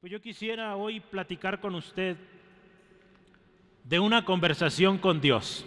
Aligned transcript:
Pues 0.00 0.12
yo 0.12 0.22
quisiera 0.22 0.76
hoy 0.76 1.00
platicar 1.00 1.58
con 1.58 1.74
usted 1.74 2.16
de 3.82 3.98
una 3.98 4.24
conversación 4.24 4.96
con 4.96 5.20
Dios. 5.20 5.64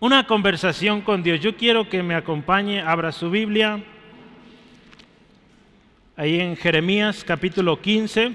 Una 0.00 0.26
conversación 0.26 1.02
con 1.02 1.22
Dios. 1.22 1.38
Yo 1.40 1.54
quiero 1.54 1.86
que 1.86 2.02
me 2.02 2.14
acompañe, 2.14 2.80
abra 2.80 3.12
su 3.12 3.28
Biblia, 3.28 3.84
ahí 6.16 6.40
en 6.40 6.56
Jeremías 6.56 7.22
capítulo 7.24 7.78
15. 7.78 8.34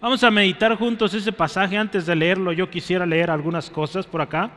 Vamos 0.00 0.22
a 0.22 0.30
meditar 0.30 0.76
juntos 0.76 1.12
ese 1.12 1.32
pasaje. 1.32 1.76
Antes 1.76 2.06
de 2.06 2.14
leerlo, 2.14 2.52
yo 2.52 2.70
quisiera 2.70 3.04
leer 3.04 3.32
algunas 3.32 3.68
cosas 3.68 4.06
por 4.06 4.20
acá. 4.20 4.52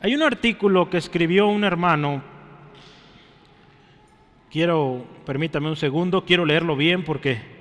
Hay 0.00 0.14
un 0.14 0.22
artículo 0.22 0.88
que 0.88 0.96
escribió 0.96 1.48
un 1.48 1.64
hermano. 1.64 2.22
Quiero, 4.50 5.06
permítame 5.26 5.68
un 5.68 5.76
segundo, 5.76 6.24
quiero 6.24 6.46
leerlo 6.46 6.74
bien 6.74 7.04
porque 7.04 7.57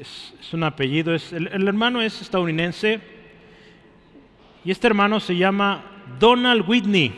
es, 0.00 0.54
un 0.54 0.64
apellido, 0.64 1.14
es, 1.14 1.32
el, 1.32 1.46
hermano 1.68 2.00
es 2.00 2.22
estadounidense 2.22 3.00
y 4.64 4.70
este 4.70 4.86
hermano 4.86 5.20
se 5.20 5.36
llama 5.36 5.84
Donald 6.18 6.64
Whitney. 6.66 7.12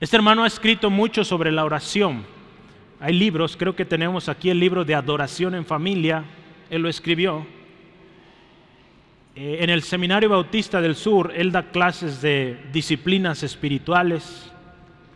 Este 0.00 0.16
hermano 0.16 0.42
ha 0.42 0.46
escrito 0.46 0.90
mucho 0.90 1.24
sobre 1.24 1.52
la 1.52 1.64
oración. 1.64 2.24
Hay 2.98 3.14
libros, 3.14 3.56
creo 3.56 3.76
que 3.76 3.84
tenemos 3.84 4.28
aquí 4.28 4.50
el 4.50 4.58
libro 4.58 4.84
de 4.84 4.94
Adoración 4.94 5.54
en 5.54 5.64
Familia, 5.64 6.24
él 6.68 6.82
lo 6.82 6.88
escribió. 6.88 7.46
Eh, 9.36 9.58
en 9.60 9.70
el 9.70 9.82
Seminario 9.82 10.28
Bautista 10.28 10.80
del 10.80 10.96
Sur, 10.96 11.32
él 11.36 11.52
da 11.52 11.70
clases 11.70 12.20
de 12.20 12.58
disciplinas 12.72 13.42
espirituales. 13.42 14.52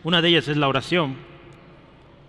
Una 0.05 0.23
de 0.23 0.29
ellas 0.29 0.49
es 0.49 0.57
la 0.57 0.69
oración. 0.69 1.17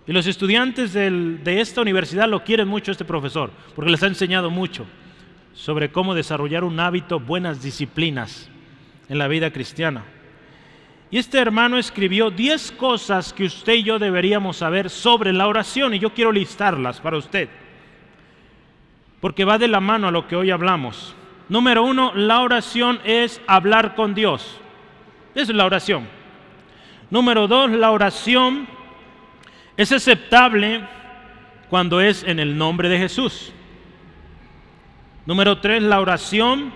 Y 0.06 0.12
los 0.12 0.26
estudiantes 0.26 0.92
de 0.92 1.60
esta 1.60 1.80
universidad 1.80 2.28
lo 2.28 2.44
quieren 2.44 2.68
mucho 2.68 2.92
este 2.92 3.04
profesor, 3.04 3.50
porque 3.74 3.90
les 3.90 4.02
ha 4.02 4.06
enseñado 4.06 4.50
mucho 4.50 4.86
sobre 5.52 5.90
cómo 5.90 6.14
desarrollar 6.14 6.62
un 6.62 6.78
hábito, 6.78 7.18
buenas 7.18 7.62
disciplinas 7.62 8.48
en 9.08 9.18
la 9.18 9.26
vida 9.26 9.50
cristiana. 9.50 10.04
Y 11.10 11.18
este 11.18 11.38
hermano 11.38 11.78
escribió 11.78 12.30
10 12.30 12.72
cosas 12.72 13.32
que 13.32 13.44
usted 13.44 13.74
y 13.74 13.82
yo 13.84 13.98
deberíamos 13.98 14.58
saber 14.58 14.90
sobre 14.90 15.32
la 15.32 15.48
oración, 15.48 15.94
y 15.94 15.98
yo 15.98 16.12
quiero 16.12 16.30
listarlas 16.30 17.00
para 17.00 17.16
usted, 17.16 17.48
porque 19.20 19.44
va 19.44 19.58
de 19.58 19.68
la 19.68 19.80
mano 19.80 20.08
a 20.08 20.12
lo 20.12 20.28
que 20.28 20.36
hoy 20.36 20.50
hablamos. 20.50 21.16
Número 21.48 21.82
uno, 21.82 22.12
la 22.14 22.42
oración 22.42 23.00
es 23.04 23.40
hablar 23.46 23.94
con 23.94 24.14
Dios. 24.14 24.60
Es 25.34 25.48
la 25.48 25.64
oración. 25.64 26.06
Número 27.10 27.46
dos, 27.46 27.70
la 27.70 27.92
oración 27.92 28.68
es 29.76 29.92
aceptable 29.92 30.86
cuando 31.68 32.00
es 32.00 32.22
en 32.22 32.38
el 32.38 32.56
nombre 32.56 32.88
de 32.88 32.98
Jesús. 32.98 33.52
Número 35.26 35.58
tres, 35.58 35.82
la 35.82 36.00
oración 36.00 36.72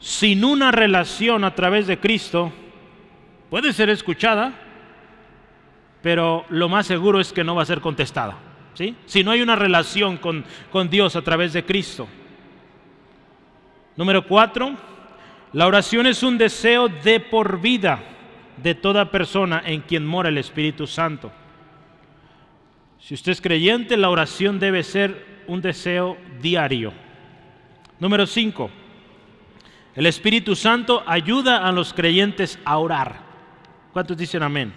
sin 0.00 0.44
una 0.44 0.70
relación 0.70 1.44
a 1.44 1.54
través 1.54 1.86
de 1.86 1.98
Cristo 1.98 2.52
puede 3.48 3.72
ser 3.72 3.88
escuchada, 3.88 4.52
pero 6.02 6.44
lo 6.50 6.68
más 6.68 6.86
seguro 6.86 7.20
es 7.20 7.32
que 7.32 7.44
no 7.44 7.54
va 7.54 7.62
a 7.62 7.66
ser 7.66 7.80
contestada. 7.80 8.36
¿sí? 8.74 8.96
Si 9.06 9.24
no 9.24 9.30
hay 9.30 9.40
una 9.40 9.56
relación 9.56 10.18
con, 10.18 10.44
con 10.70 10.90
Dios 10.90 11.16
a 11.16 11.22
través 11.22 11.52
de 11.52 11.64
Cristo. 11.64 12.06
Número 13.96 14.26
cuatro, 14.26 14.74
la 15.52 15.66
oración 15.68 16.06
es 16.06 16.22
un 16.22 16.36
deseo 16.36 16.88
de 16.88 17.20
por 17.20 17.60
vida 17.60 18.00
de 18.62 18.74
toda 18.74 19.10
persona 19.10 19.62
en 19.64 19.80
quien 19.80 20.06
mora 20.06 20.28
el 20.28 20.38
Espíritu 20.38 20.86
Santo. 20.86 21.32
Si 23.00 23.14
usted 23.14 23.32
es 23.32 23.40
creyente, 23.40 23.96
la 23.96 24.10
oración 24.10 24.58
debe 24.58 24.82
ser 24.82 25.42
un 25.46 25.60
deseo 25.60 26.16
diario. 26.40 26.92
Número 28.00 28.26
5. 28.26 28.70
El 29.94 30.06
Espíritu 30.06 30.56
Santo 30.56 31.02
ayuda 31.06 31.66
a 31.66 31.72
los 31.72 31.92
creyentes 31.92 32.58
a 32.64 32.78
orar. 32.78 33.20
¿Cuántos 33.92 34.16
dicen 34.16 34.42
amén? 34.42 34.72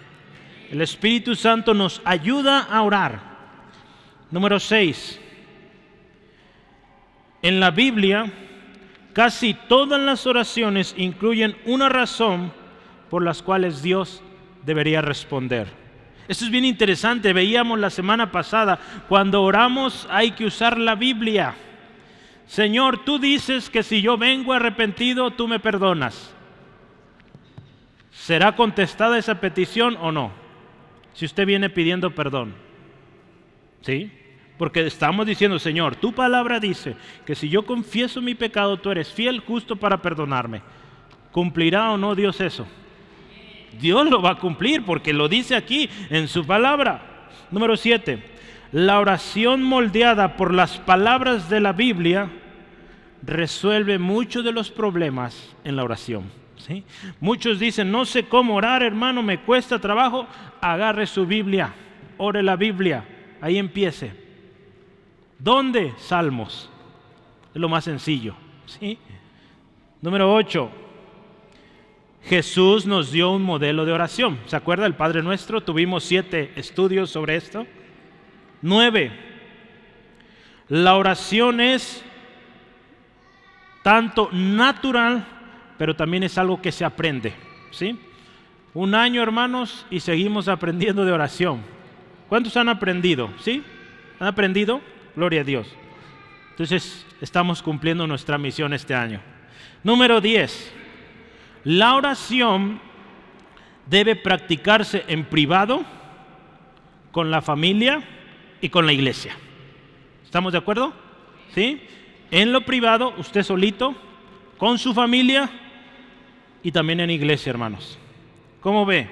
El 0.70 0.82
Espíritu 0.82 1.34
Santo 1.34 1.74
nos 1.74 2.02
ayuda 2.04 2.60
a 2.60 2.82
orar. 2.82 3.20
Número 4.30 4.60
6. 4.60 5.20
En 7.40 7.60
la 7.60 7.70
Biblia, 7.70 8.30
casi 9.12 9.54
todas 9.54 10.00
las 10.00 10.26
oraciones 10.26 10.94
incluyen 10.98 11.56
una 11.64 11.88
razón 11.88 12.52
por 13.10 13.24
las 13.24 13.42
cuales 13.42 13.82
Dios 13.82 14.22
debería 14.64 15.00
responder. 15.00 15.68
Esto 16.28 16.44
es 16.44 16.50
bien 16.50 16.64
interesante, 16.64 17.32
veíamos 17.32 17.78
la 17.78 17.88
semana 17.88 18.30
pasada, 18.30 18.78
cuando 19.08 19.42
oramos 19.42 20.06
hay 20.10 20.32
que 20.32 20.44
usar 20.44 20.78
la 20.78 20.94
Biblia. 20.94 21.54
Señor, 22.46 23.04
tú 23.04 23.18
dices 23.18 23.70
que 23.70 23.82
si 23.82 24.02
yo 24.02 24.18
vengo 24.18 24.52
arrepentido, 24.52 25.30
tú 25.30 25.48
me 25.48 25.58
perdonas. 25.58 26.34
¿Será 28.10 28.56
contestada 28.56 29.18
esa 29.18 29.40
petición 29.40 29.96
o 30.00 30.12
no? 30.12 30.32
Si 31.14 31.24
usted 31.24 31.46
viene 31.46 31.70
pidiendo 31.70 32.14
perdón. 32.14 32.54
¿Sí? 33.80 34.10
Porque 34.58 34.86
estamos 34.86 35.26
diciendo, 35.26 35.58
Señor, 35.58 35.96
tu 35.96 36.12
palabra 36.12 36.58
dice 36.58 36.96
que 37.24 37.34
si 37.34 37.48
yo 37.48 37.64
confieso 37.64 38.20
mi 38.20 38.34
pecado, 38.34 38.76
tú 38.76 38.90
eres 38.90 39.10
fiel, 39.10 39.40
justo 39.40 39.76
para 39.76 40.02
perdonarme. 40.02 40.62
¿Cumplirá 41.32 41.92
o 41.92 41.96
no 41.96 42.14
Dios 42.14 42.40
eso? 42.40 42.66
Dios 43.80 44.08
lo 44.10 44.20
va 44.20 44.32
a 44.32 44.38
cumplir 44.38 44.84
porque 44.84 45.12
lo 45.12 45.28
dice 45.28 45.54
aquí 45.54 45.88
en 46.10 46.28
su 46.28 46.46
palabra. 46.46 47.28
Número 47.50 47.76
7. 47.76 48.22
La 48.72 49.00
oración 49.00 49.62
moldeada 49.62 50.36
por 50.36 50.52
las 50.52 50.78
palabras 50.78 51.48
de 51.48 51.60
la 51.60 51.72
Biblia 51.72 52.30
resuelve 53.22 53.98
muchos 53.98 54.44
de 54.44 54.52
los 54.52 54.70
problemas 54.70 55.56
en 55.64 55.76
la 55.76 55.84
oración. 55.84 56.24
¿sí? 56.56 56.84
Muchos 57.20 57.58
dicen, 57.58 57.90
no 57.90 58.04
sé 58.04 58.24
cómo 58.24 58.54
orar, 58.56 58.82
hermano, 58.82 59.22
me 59.22 59.40
cuesta 59.40 59.78
trabajo. 59.78 60.26
Agarre 60.60 61.06
su 61.06 61.24
Biblia, 61.26 61.72
ore 62.18 62.42
la 62.42 62.56
Biblia, 62.56 63.04
ahí 63.40 63.58
empiece. 63.58 64.12
¿Dónde? 65.38 65.94
Salmos. 65.96 66.68
Es 67.54 67.60
lo 67.60 67.68
más 67.68 67.84
sencillo. 67.84 68.34
¿sí? 68.66 68.98
Número 70.02 70.34
8 70.34 70.87
Jesús 72.28 72.84
nos 72.84 73.10
dio 73.10 73.30
un 73.30 73.42
modelo 73.42 73.86
de 73.86 73.92
oración. 73.92 74.38
¿Se 74.44 74.54
acuerda 74.54 74.84
el 74.84 74.94
Padre 74.94 75.22
Nuestro? 75.22 75.62
Tuvimos 75.62 76.04
siete 76.04 76.52
estudios 76.56 77.10
sobre 77.10 77.36
esto. 77.36 77.66
Nueve. 78.60 79.12
La 80.68 80.96
oración 80.96 81.62
es 81.62 82.04
tanto 83.82 84.28
natural, 84.30 85.24
pero 85.78 85.96
también 85.96 86.22
es 86.22 86.36
algo 86.36 86.60
que 86.60 86.70
se 86.70 86.84
aprende. 86.84 87.32
¿sí? 87.70 87.98
Un 88.74 88.94
año, 88.94 89.22
hermanos, 89.22 89.86
y 89.88 90.00
seguimos 90.00 90.48
aprendiendo 90.48 91.06
de 91.06 91.12
oración. 91.12 91.62
¿Cuántos 92.28 92.58
han 92.58 92.68
aprendido? 92.68 93.30
¿Sí? 93.40 93.64
¿Han 94.20 94.28
aprendido? 94.28 94.82
Gloria 95.16 95.40
a 95.40 95.44
Dios. 95.44 95.66
Entonces, 96.50 97.06
estamos 97.22 97.62
cumpliendo 97.62 98.06
nuestra 98.06 98.36
misión 98.36 98.74
este 98.74 98.94
año. 98.94 99.22
Número 99.82 100.20
10. 100.20 100.74
La 101.64 101.94
oración 101.94 102.80
debe 103.86 104.16
practicarse 104.16 105.04
en 105.08 105.24
privado, 105.24 105.84
con 107.12 107.30
la 107.30 107.42
familia 107.42 108.02
y 108.60 108.68
con 108.68 108.86
la 108.86 108.92
iglesia. 108.92 109.34
¿Estamos 110.24 110.52
de 110.52 110.58
acuerdo? 110.58 110.92
¿Sí? 111.54 111.82
En 112.30 112.52
lo 112.52 112.60
privado, 112.62 113.14
usted 113.16 113.42
solito, 113.42 113.94
con 114.58 114.78
su 114.78 114.92
familia 114.92 115.48
y 116.62 116.70
también 116.70 117.00
en 117.00 117.10
iglesia, 117.10 117.50
hermanos. 117.50 117.98
¿Cómo 118.60 118.84
ve? 118.84 119.08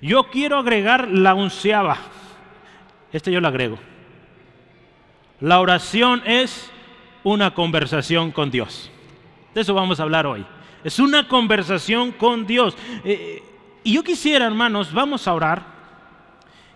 Yo 0.00 0.24
quiero 0.30 0.58
agregar 0.58 1.08
la 1.08 1.34
onceava. 1.34 1.98
Este 3.12 3.30
yo 3.30 3.40
lo 3.40 3.48
agrego. 3.48 3.78
La 5.40 5.60
oración 5.60 6.22
es 6.24 6.70
una 7.24 7.52
conversación 7.52 8.30
con 8.30 8.50
Dios. 8.50 8.90
De 9.54 9.60
eso 9.60 9.74
vamos 9.74 10.00
a 10.00 10.04
hablar 10.04 10.26
hoy. 10.26 10.46
Es 10.84 10.98
una 10.98 11.28
conversación 11.28 12.12
con 12.12 12.46
Dios. 12.46 12.76
Eh, 13.04 13.42
y 13.84 13.94
yo 13.94 14.02
quisiera, 14.02 14.46
hermanos, 14.46 14.92
vamos 14.92 15.26
a 15.26 15.34
orar. 15.34 15.64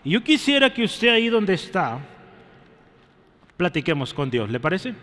Y 0.04 0.10
yo 0.10 0.22
quisiera 0.22 0.72
que 0.72 0.84
usted 0.84 1.08
ahí 1.08 1.28
donde 1.28 1.54
está, 1.54 1.98
platiquemos 3.56 4.14
con 4.14 4.30
Dios. 4.30 4.50
¿Le 4.50 4.60
parece? 4.60 4.94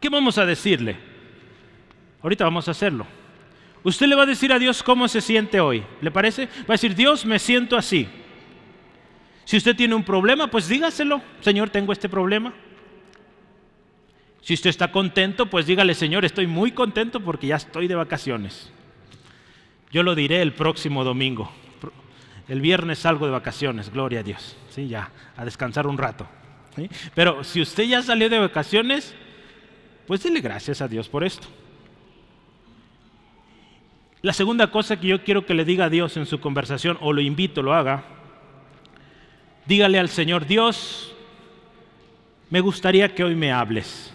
¿Qué 0.00 0.08
vamos 0.08 0.38
a 0.38 0.44
decirle? 0.44 0.96
Ahorita 2.22 2.44
vamos 2.44 2.66
a 2.68 2.72
hacerlo. 2.72 3.06
Usted 3.84 4.06
le 4.06 4.14
va 4.14 4.22
a 4.22 4.26
decir 4.26 4.52
a 4.52 4.58
Dios 4.58 4.82
cómo 4.82 5.08
se 5.08 5.20
siente 5.20 5.60
hoy. 5.60 5.84
¿Le 6.00 6.10
parece? 6.10 6.46
Va 6.46 6.70
a 6.70 6.72
decir, 6.72 6.94
Dios, 6.94 7.24
me 7.26 7.38
siento 7.38 7.76
así. 7.76 8.08
Si 9.44 9.56
usted 9.56 9.74
tiene 9.74 9.94
un 9.94 10.04
problema, 10.04 10.48
pues 10.48 10.68
dígaselo. 10.68 11.20
Señor, 11.40 11.70
tengo 11.70 11.92
este 11.92 12.08
problema. 12.08 12.52
Si 14.42 14.54
usted 14.54 14.70
está 14.70 14.90
contento, 14.90 15.46
pues 15.46 15.66
dígale, 15.66 15.94
Señor, 15.94 16.24
estoy 16.24 16.46
muy 16.46 16.72
contento 16.72 17.20
porque 17.20 17.46
ya 17.46 17.56
estoy 17.56 17.86
de 17.86 17.94
vacaciones. 17.94 18.70
Yo 19.92 20.02
lo 20.02 20.14
diré 20.14 20.42
el 20.42 20.52
próximo 20.52 21.04
domingo. 21.04 21.50
el 22.48 22.60
viernes 22.60 22.98
salgo 22.98 23.24
de 23.24 23.32
vacaciones, 23.32 23.90
gloria 23.90 24.20
a 24.20 24.22
Dios. 24.22 24.56
Sí, 24.68 24.88
ya, 24.88 25.10
a 25.36 25.44
descansar 25.44 25.86
un 25.86 25.96
rato. 25.96 26.26
Pero 27.14 27.44
si 27.44 27.60
usted 27.60 27.84
ya 27.84 28.02
salió 28.02 28.28
de 28.28 28.38
vacaciones, 28.38 29.14
pues 30.06 30.22
dile 30.22 30.40
gracias 30.40 30.82
a 30.82 30.88
Dios 30.88 31.08
por 31.08 31.22
esto. 31.24 31.46
La 34.22 34.32
segunda 34.32 34.70
cosa 34.70 34.98
que 34.98 35.08
yo 35.08 35.22
quiero 35.24 35.46
que 35.46 35.54
le 35.54 35.64
diga 35.64 35.86
a 35.86 35.90
Dios 35.90 36.16
en 36.16 36.26
su 36.26 36.40
conversación, 36.40 36.98
o 37.00 37.12
lo 37.12 37.20
invito, 37.20 37.62
lo 37.62 37.74
haga, 37.74 38.04
dígale 39.66 39.98
al 39.98 40.08
Señor, 40.08 40.46
Dios, 40.46 41.14
me 42.50 42.60
gustaría 42.60 43.14
que 43.14 43.24
hoy 43.24 43.34
me 43.34 43.52
hables. 43.52 44.11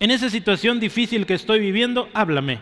En 0.00 0.10
esa 0.10 0.28
situación 0.28 0.80
difícil 0.80 1.26
que 1.26 1.34
estoy 1.34 1.60
viviendo, 1.60 2.08
háblame. 2.12 2.58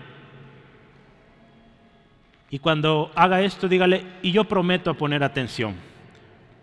Y 2.50 2.58
cuando 2.58 3.10
haga 3.14 3.40
esto, 3.40 3.66
dígale, 3.66 4.04
y 4.20 4.30
yo 4.30 4.44
prometo 4.44 4.94
poner 4.94 5.24
atención, 5.24 5.74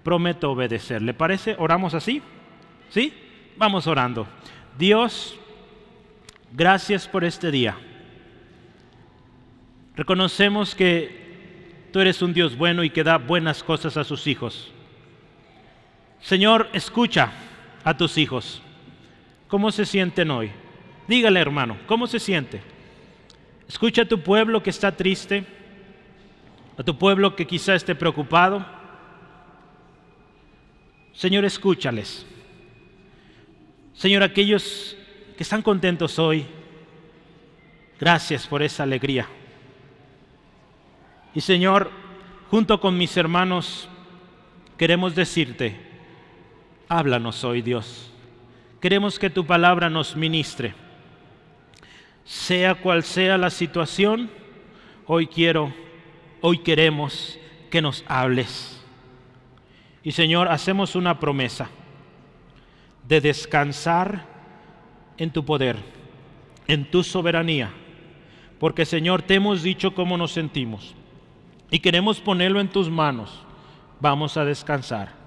prometo 0.03 0.51
obedecer. 0.51 1.01
¿Le 1.01 1.15
parece? 1.15 1.55
¿Oramos 1.57 1.95
así? 1.95 2.21
¿Sí? 2.89 3.13
Vamos 3.57 3.87
orando. 3.87 4.27
Dios, 4.77 5.37
gracias 6.53 7.07
por 7.07 7.23
este 7.23 7.49
día. 7.49 7.75
Reconocemos 9.95 10.75
que 10.75 11.89
tú 11.91 11.99
eres 11.99 12.21
un 12.21 12.33
Dios 12.33 12.55
bueno 12.55 12.83
y 12.83 12.89
que 12.89 13.03
da 13.03 13.17
buenas 13.17 13.63
cosas 13.63 13.97
a 13.97 14.03
sus 14.03 14.27
hijos. 14.27 14.71
Señor, 16.21 16.69
escucha 16.73 17.31
a 17.83 17.97
tus 17.97 18.17
hijos. 18.17 18.61
¿Cómo 19.49 19.71
se 19.71 19.85
sienten 19.85 20.29
hoy? 20.29 20.51
Dígale, 21.07 21.39
hermano, 21.39 21.77
¿cómo 21.87 22.05
se 22.05 22.19
siente? 22.19 22.61
Escucha 23.67 24.03
a 24.03 24.07
tu 24.07 24.21
pueblo 24.21 24.61
que 24.61 24.69
está 24.69 24.95
triste, 24.95 25.43
a 26.77 26.83
tu 26.83 26.97
pueblo 26.97 27.35
que 27.35 27.47
quizá 27.47 27.73
esté 27.73 27.95
preocupado. 27.95 28.63
Señor, 31.13 31.45
escúchales. 31.45 32.27
Señor, 33.95 34.21
aquellos 34.21 34.95
que 35.35 35.41
están 35.41 35.63
contentos 35.63 36.19
hoy, 36.19 36.45
gracias 37.99 38.45
por 38.45 38.61
esa 38.61 38.83
alegría. 38.83 39.27
Y 41.33 41.41
Señor, 41.41 41.89
junto 42.51 42.79
con 42.79 42.97
mis 42.97 43.17
hermanos, 43.17 43.89
queremos 44.77 45.15
decirte, 45.15 45.75
háblanos 46.87 47.43
hoy 47.43 47.63
Dios. 47.63 48.08
Queremos 48.79 49.19
que 49.19 49.29
tu 49.29 49.45
palabra 49.45 49.89
nos 49.89 50.15
ministre. 50.15 50.73
Sea 52.23 52.75
cual 52.75 53.03
sea 53.03 53.37
la 53.37 53.49
situación, 53.49 54.29
hoy 55.05 55.27
quiero, 55.27 55.73
hoy 56.41 56.59
queremos 56.59 57.37
que 57.69 57.81
nos 57.81 58.05
hables. 58.07 58.81
Y 60.03 60.11
Señor, 60.11 60.47
hacemos 60.47 60.95
una 60.95 61.19
promesa 61.19 61.69
de 63.07 63.19
descansar 63.19 64.25
en 65.17 65.31
tu 65.31 65.43
poder, 65.43 65.77
en 66.67 66.89
tu 66.89 67.03
soberanía. 67.03 67.71
Porque 68.59 68.85
Señor, 68.85 69.23
te 69.23 69.35
hemos 69.35 69.63
dicho 69.63 69.93
cómo 69.93 70.17
nos 70.17 70.31
sentimos 70.31 70.95
y 71.71 71.79
queremos 71.79 72.19
ponerlo 72.21 72.59
en 72.61 72.69
tus 72.69 72.89
manos. 72.89 73.43
Vamos 73.99 74.37
a 74.37 74.45
descansar. 74.45 75.18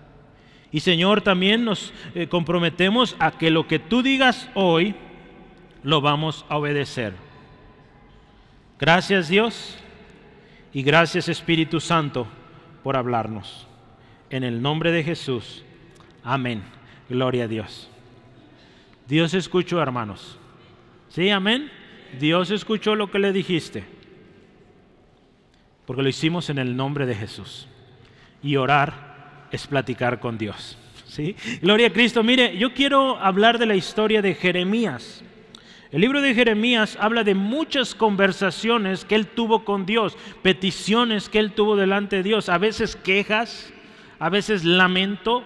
Y 0.72 0.80
Señor, 0.80 1.20
también 1.20 1.64
nos 1.64 1.92
eh, 2.14 2.26
comprometemos 2.28 3.14
a 3.18 3.32
que 3.32 3.50
lo 3.50 3.68
que 3.68 3.78
tú 3.78 4.02
digas 4.02 4.48
hoy, 4.54 4.94
lo 5.82 6.00
vamos 6.00 6.46
a 6.48 6.56
obedecer. 6.56 7.12
Gracias 8.78 9.28
Dios 9.28 9.76
y 10.72 10.82
gracias 10.82 11.28
Espíritu 11.28 11.78
Santo 11.78 12.26
por 12.82 12.96
hablarnos. 12.96 13.68
En 14.30 14.44
el 14.44 14.62
nombre 14.62 14.90
de 14.92 15.04
Jesús. 15.04 15.62
Amén. 16.24 16.62
Gloria 17.08 17.44
a 17.44 17.48
Dios. 17.48 17.90
Dios 19.06 19.34
escuchó, 19.34 19.82
hermanos. 19.82 20.38
¿Sí? 21.10 21.28
Amén. 21.28 21.70
Dios 22.18 22.50
escuchó 22.50 22.94
lo 22.94 23.10
que 23.10 23.18
le 23.18 23.32
dijiste. 23.32 23.84
Porque 25.84 26.02
lo 26.02 26.08
hicimos 26.08 26.48
en 26.48 26.58
el 26.58 26.74
nombre 26.74 27.04
de 27.04 27.14
Jesús. 27.14 27.68
Y 28.42 28.56
orar 28.56 29.11
es 29.52 29.66
platicar 29.66 30.18
con 30.18 30.38
Dios. 30.38 30.76
¿Sí? 31.06 31.36
Gloria 31.60 31.88
a 31.88 31.92
Cristo. 31.92 32.22
Mire, 32.22 32.56
yo 32.56 32.72
quiero 32.72 33.18
hablar 33.18 33.58
de 33.58 33.66
la 33.66 33.74
historia 33.76 34.22
de 34.22 34.34
Jeremías. 34.34 35.22
El 35.90 36.00
libro 36.00 36.22
de 36.22 36.34
Jeremías 36.34 36.96
habla 36.98 37.22
de 37.22 37.34
muchas 37.34 37.94
conversaciones 37.94 39.04
que 39.04 39.14
él 39.14 39.26
tuvo 39.26 39.62
con 39.66 39.84
Dios, 39.84 40.16
peticiones 40.40 41.28
que 41.28 41.38
él 41.38 41.52
tuvo 41.52 41.76
delante 41.76 42.16
de 42.16 42.22
Dios, 42.22 42.48
a 42.48 42.56
veces 42.56 42.96
quejas, 42.96 43.70
a 44.18 44.30
veces 44.30 44.64
lamento, 44.64 45.44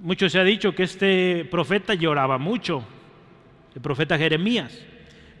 mucho 0.00 0.30
se 0.30 0.38
ha 0.38 0.44
dicho 0.44 0.74
que 0.74 0.84
este 0.84 1.44
profeta 1.50 1.92
lloraba 1.92 2.38
mucho, 2.38 2.82
el 3.74 3.82
profeta 3.82 4.16
Jeremías. 4.16 4.78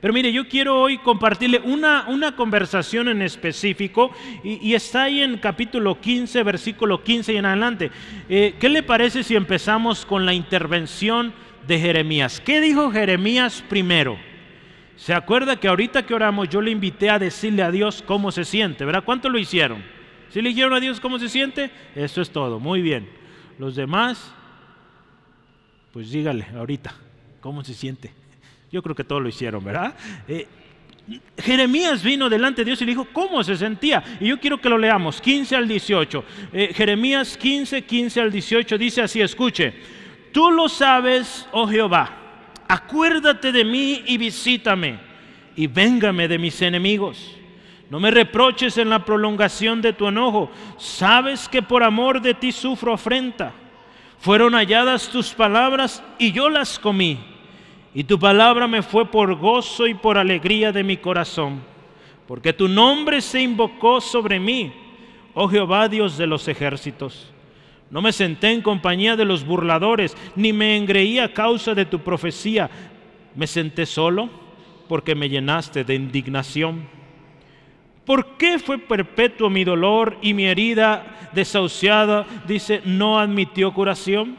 Pero 0.00 0.14
mire, 0.14 0.32
yo 0.32 0.48
quiero 0.48 0.80
hoy 0.80 0.98
compartirle 0.98 1.60
una, 1.64 2.06
una 2.08 2.34
conversación 2.34 3.08
en 3.08 3.22
específico 3.22 4.10
y, 4.42 4.72
está 4.74 5.04
ahí 5.04 5.20
en 5.20 5.38
capítulo 5.38 6.00
15, 6.00 6.42
versículo 6.42 7.02
15 7.02 7.34
y 7.34 7.36
en 7.36 7.46
adelante. 7.46 7.90
Eh, 8.28 8.54
¿Qué 8.58 8.68
le 8.68 8.82
parece 8.82 9.22
si 9.22 9.36
empezamos 9.36 10.06
con 10.06 10.24
la 10.24 10.32
intervención 10.32 11.34
de 11.66 11.78
Jeremías? 11.78 12.40
¿Qué 12.40 12.60
dijo 12.60 12.90
Jeremías 12.90 13.62
primero? 13.68 14.18
¿Se 14.96 15.12
acuerda 15.12 15.56
que 15.56 15.68
ahorita 15.68 16.06
que 16.06 16.14
oramos 16.14 16.48
yo 16.48 16.60
le 16.60 16.70
invité 16.70 17.10
a 17.10 17.18
decirle 17.18 17.62
a 17.62 17.70
Dios 17.70 18.02
cómo 18.06 18.32
se 18.32 18.44
siente? 18.44 18.84
¿Verdad? 18.84 19.04
¿Cuánto 19.04 19.28
lo 19.28 19.38
hicieron? 19.38 19.82
¿Sí 20.30 20.40
le 20.40 20.50
dijeron 20.50 20.72
a 20.72 20.80
Dios 20.80 21.00
cómo 21.00 21.18
se 21.18 21.28
siente? 21.28 21.70
Eso 21.94 22.22
es 22.22 22.30
todo, 22.30 22.58
muy 22.58 22.80
bien. 22.80 23.08
Los 23.58 23.76
demás 23.76 24.34
pues 25.92 26.10
dígale 26.10 26.46
ahorita, 26.54 26.94
¿cómo 27.40 27.64
se 27.64 27.74
siente? 27.74 28.12
Yo 28.70 28.82
creo 28.82 28.94
que 28.94 29.04
todos 29.04 29.20
lo 29.20 29.28
hicieron, 29.28 29.64
¿verdad? 29.64 29.94
Eh, 30.28 30.46
Jeremías 31.38 32.02
vino 32.02 32.28
delante 32.28 32.60
de 32.60 32.66
Dios 32.66 32.80
y 32.82 32.84
le 32.84 32.92
dijo 32.92 33.08
cómo 33.12 33.42
se 33.42 33.56
sentía. 33.56 34.02
Y 34.20 34.28
yo 34.28 34.38
quiero 34.38 34.60
que 34.60 34.68
lo 34.68 34.78
leamos, 34.78 35.20
15 35.20 35.56
al 35.56 35.66
18. 35.66 36.24
Eh, 36.52 36.72
Jeremías 36.74 37.36
15, 37.36 37.82
15 37.82 38.20
al 38.20 38.30
18 38.30 38.78
dice 38.78 39.02
así, 39.02 39.20
escuche, 39.20 39.74
tú 40.32 40.50
lo 40.50 40.68
sabes, 40.68 41.48
oh 41.52 41.66
Jehová, 41.66 42.16
acuérdate 42.68 43.50
de 43.50 43.64
mí 43.64 44.04
y 44.06 44.18
visítame 44.18 45.00
y 45.56 45.66
véngame 45.66 46.28
de 46.28 46.38
mis 46.38 46.62
enemigos. 46.62 47.36
No 47.90 47.98
me 47.98 48.12
reproches 48.12 48.78
en 48.78 48.88
la 48.88 49.04
prolongación 49.04 49.82
de 49.82 49.92
tu 49.92 50.06
enojo. 50.06 50.52
Sabes 50.78 51.48
que 51.48 51.60
por 51.60 51.82
amor 51.82 52.22
de 52.22 52.34
ti 52.34 52.52
sufro 52.52 52.92
afrenta. 52.94 53.52
Fueron 54.20 54.54
halladas 54.54 55.08
tus 55.08 55.32
palabras 55.34 56.04
y 56.16 56.30
yo 56.30 56.48
las 56.48 56.78
comí. 56.78 57.18
Y 57.94 58.04
tu 58.04 58.18
palabra 58.18 58.68
me 58.68 58.82
fue 58.82 59.06
por 59.06 59.34
gozo 59.34 59.86
y 59.86 59.94
por 59.94 60.16
alegría 60.16 60.70
de 60.70 60.84
mi 60.84 60.96
corazón. 60.96 61.60
Porque 62.26 62.52
tu 62.52 62.68
nombre 62.68 63.20
se 63.20 63.42
invocó 63.42 64.00
sobre 64.00 64.38
mí, 64.38 64.72
oh 65.34 65.48
Jehová 65.48 65.88
Dios 65.88 66.16
de 66.16 66.28
los 66.28 66.46
ejércitos. 66.46 67.32
No 67.90 68.00
me 68.00 68.12
senté 68.12 68.52
en 68.52 68.62
compañía 68.62 69.16
de 69.16 69.24
los 69.24 69.44
burladores, 69.44 70.16
ni 70.36 70.52
me 70.52 70.76
engreí 70.76 71.18
a 71.18 71.34
causa 71.34 71.74
de 71.74 71.84
tu 71.84 71.98
profecía. 71.98 72.70
Me 73.34 73.48
senté 73.48 73.84
solo 73.84 74.30
porque 74.88 75.16
me 75.16 75.28
llenaste 75.28 75.82
de 75.82 75.96
indignación. 75.96 76.88
¿Por 78.04 78.36
qué 78.36 78.60
fue 78.60 78.78
perpetuo 78.78 79.50
mi 79.50 79.64
dolor 79.64 80.16
y 80.22 80.34
mi 80.34 80.46
herida 80.46 81.30
desahuciada, 81.32 82.26
dice, 82.46 82.80
no 82.84 83.18
admitió 83.18 83.74
curación? 83.74 84.36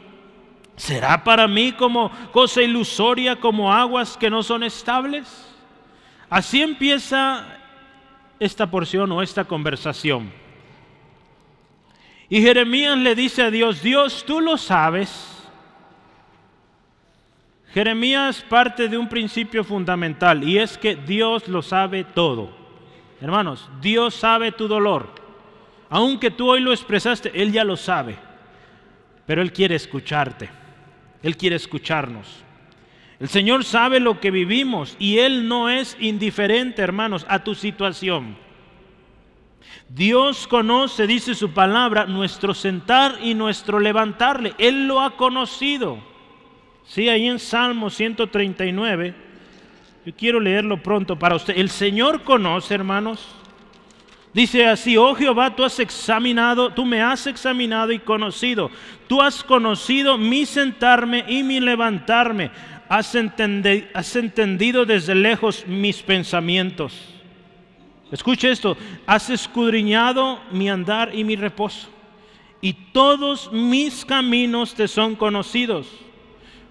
¿Será 0.82 1.22
para 1.22 1.46
mí 1.46 1.70
como 1.70 2.10
cosa 2.32 2.60
ilusoria, 2.60 3.36
como 3.36 3.72
aguas 3.72 4.16
que 4.16 4.28
no 4.28 4.42
son 4.42 4.64
estables? 4.64 5.48
Así 6.28 6.60
empieza 6.60 7.46
esta 8.40 8.68
porción 8.68 9.12
o 9.12 9.22
esta 9.22 9.44
conversación. 9.44 10.32
Y 12.28 12.42
Jeremías 12.42 12.98
le 12.98 13.14
dice 13.14 13.44
a 13.44 13.50
Dios, 13.52 13.80
Dios, 13.80 14.24
tú 14.26 14.40
lo 14.40 14.56
sabes. 14.56 15.48
Jeremías 17.72 18.44
parte 18.48 18.88
de 18.88 18.98
un 18.98 19.08
principio 19.08 19.62
fundamental 19.62 20.42
y 20.42 20.58
es 20.58 20.76
que 20.76 20.96
Dios 20.96 21.46
lo 21.46 21.62
sabe 21.62 22.02
todo. 22.02 22.50
Hermanos, 23.20 23.70
Dios 23.80 24.16
sabe 24.16 24.50
tu 24.50 24.66
dolor. 24.66 25.10
Aunque 25.90 26.32
tú 26.32 26.50
hoy 26.50 26.60
lo 26.60 26.72
expresaste, 26.72 27.30
Él 27.40 27.52
ya 27.52 27.62
lo 27.62 27.76
sabe. 27.76 28.16
Pero 29.26 29.42
Él 29.42 29.52
quiere 29.52 29.76
escucharte. 29.76 30.61
Él 31.22 31.36
quiere 31.36 31.56
escucharnos. 31.56 32.44
El 33.20 33.28
Señor 33.28 33.64
sabe 33.64 34.00
lo 34.00 34.18
que 34.20 34.30
vivimos 34.30 34.96
y 34.98 35.18
Él 35.18 35.46
no 35.46 35.68
es 35.68 35.96
indiferente, 36.00 36.82
hermanos, 36.82 37.24
a 37.28 37.44
tu 37.44 37.54
situación. 37.54 38.36
Dios 39.88 40.48
conoce, 40.48 41.06
dice 41.06 41.34
su 41.34 41.52
palabra, 41.52 42.06
nuestro 42.06 42.54
sentar 42.54 43.18
y 43.22 43.34
nuestro 43.34 43.78
levantarle. 43.78 44.54
Él 44.58 44.88
lo 44.88 45.00
ha 45.00 45.16
conocido. 45.16 45.98
Sí, 46.84 47.08
ahí 47.08 47.28
en 47.28 47.38
Salmo 47.38 47.90
139 47.90 49.14
yo 50.04 50.12
quiero 50.16 50.40
leerlo 50.40 50.82
pronto 50.82 51.16
para 51.18 51.36
usted. 51.36 51.56
El 51.56 51.70
Señor 51.70 52.22
conoce, 52.22 52.74
hermanos, 52.74 53.36
Dice 54.34 54.66
así, 54.66 54.96
oh 54.96 55.14
Jehová, 55.14 55.54
tú 55.54 55.62
has 55.62 55.78
examinado, 55.78 56.70
tú 56.70 56.86
me 56.86 57.02
has 57.02 57.26
examinado 57.26 57.92
y 57.92 57.98
conocido. 57.98 58.70
Tú 59.06 59.20
has 59.20 59.44
conocido 59.44 60.16
mi 60.16 60.46
sentarme 60.46 61.24
y 61.28 61.42
mi 61.42 61.60
levantarme. 61.60 62.50
Has, 62.88 63.14
has 63.94 64.16
entendido 64.16 64.86
desde 64.86 65.14
lejos 65.14 65.66
mis 65.66 66.02
pensamientos. 66.02 66.94
Escuche 68.10 68.50
esto, 68.50 68.76
has 69.06 69.28
escudriñado 69.28 70.40
mi 70.50 70.70
andar 70.70 71.14
y 71.14 71.24
mi 71.24 71.36
reposo. 71.36 71.88
Y 72.62 72.72
todos 72.72 73.52
mis 73.52 74.04
caminos 74.04 74.74
te 74.74 74.88
son 74.88 75.14
conocidos. 75.14 75.88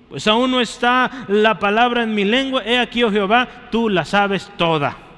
Pues 0.10 0.26
aún 0.28 0.50
no 0.50 0.62
está 0.62 1.26
la 1.28 1.60
palabra 1.60 2.04
en 2.04 2.16
mi 2.16 2.26
lengua. 2.26 2.64
He 2.66 2.80
aquí, 2.80 3.04
oh 3.04 3.12
Jehová, 3.12 3.48
tú 3.72 3.88
la 3.88 4.04
sabes 4.04 4.50
toda. 4.58 5.11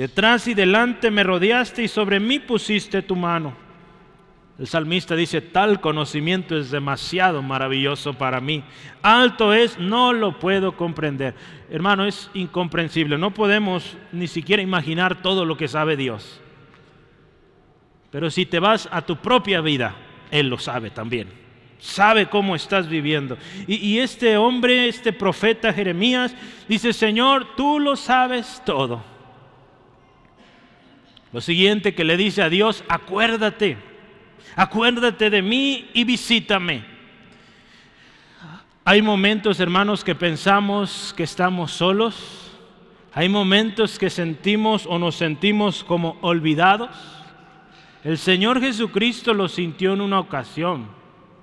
Detrás 0.00 0.48
y 0.48 0.54
delante 0.54 1.10
me 1.10 1.22
rodeaste 1.22 1.82
y 1.82 1.88
sobre 1.88 2.18
mí 2.20 2.38
pusiste 2.38 3.02
tu 3.02 3.14
mano. 3.14 3.54
El 4.58 4.66
salmista 4.66 5.14
dice, 5.14 5.42
tal 5.42 5.78
conocimiento 5.82 6.56
es 6.56 6.70
demasiado 6.70 7.42
maravilloso 7.42 8.14
para 8.14 8.40
mí. 8.40 8.64
Alto 9.02 9.52
es, 9.52 9.78
no 9.78 10.14
lo 10.14 10.38
puedo 10.38 10.74
comprender. 10.74 11.34
Hermano, 11.68 12.06
es 12.06 12.30
incomprensible. 12.32 13.18
No 13.18 13.34
podemos 13.34 13.98
ni 14.10 14.26
siquiera 14.26 14.62
imaginar 14.62 15.20
todo 15.20 15.44
lo 15.44 15.58
que 15.58 15.68
sabe 15.68 15.98
Dios. 15.98 16.40
Pero 18.10 18.30
si 18.30 18.46
te 18.46 18.58
vas 18.58 18.88
a 18.90 19.02
tu 19.02 19.16
propia 19.16 19.60
vida, 19.60 19.96
Él 20.30 20.48
lo 20.48 20.58
sabe 20.58 20.88
también. 20.88 21.28
Sabe 21.78 22.24
cómo 22.24 22.56
estás 22.56 22.88
viviendo. 22.88 23.36
Y, 23.66 23.98
este 23.98 24.38
hombre, 24.38 24.88
este 24.88 25.12
profeta 25.12 25.74
Jeremías, 25.74 26.34
dice, 26.66 26.94
Señor, 26.94 27.54
tú 27.54 27.78
lo 27.78 27.96
sabes 27.96 28.62
todo. 28.64 29.09
Lo 31.32 31.40
siguiente 31.40 31.94
que 31.94 32.04
le 32.04 32.16
dice 32.16 32.42
a 32.42 32.48
Dios, 32.48 32.84
acuérdate, 32.88 33.76
acuérdate 34.56 35.30
de 35.30 35.42
mí 35.42 35.88
y 35.94 36.04
visítame. 36.04 36.84
Hay 38.84 39.02
momentos, 39.02 39.60
hermanos, 39.60 40.02
que 40.02 40.14
pensamos 40.14 41.14
que 41.16 41.22
estamos 41.22 41.70
solos. 41.70 42.50
Hay 43.12 43.28
momentos 43.28 43.98
que 43.98 44.10
sentimos 44.10 44.86
o 44.86 44.98
nos 44.98 45.14
sentimos 45.14 45.84
como 45.84 46.18
olvidados. 46.22 46.90
El 48.02 48.18
Señor 48.18 48.60
Jesucristo 48.60 49.34
lo 49.34 49.48
sintió 49.48 49.92
en 49.92 50.00
una 50.00 50.18
ocasión, 50.18 50.88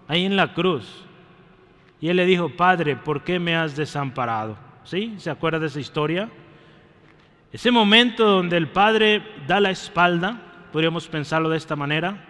ahí 0.08 0.26
en 0.26 0.36
la 0.36 0.54
cruz. 0.54 1.06
Y 2.02 2.10
Él 2.10 2.18
le 2.18 2.26
dijo, 2.26 2.50
Padre, 2.50 2.96
¿por 2.96 3.24
qué 3.24 3.40
me 3.40 3.56
has 3.56 3.76
desamparado? 3.76 4.58
¿Sí? 4.84 5.16
¿Se 5.18 5.30
acuerda 5.30 5.60
de 5.60 5.68
esa 5.68 5.80
historia? 5.80 6.30
Ese 7.52 7.72
momento 7.72 8.26
donde 8.26 8.58
el 8.58 8.68
Padre 8.68 9.24
da 9.48 9.60
la 9.60 9.72
espalda, 9.72 10.42
podríamos 10.72 11.08
pensarlo 11.08 11.50
de 11.50 11.58
esta 11.58 11.76
manera, 11.76 12.26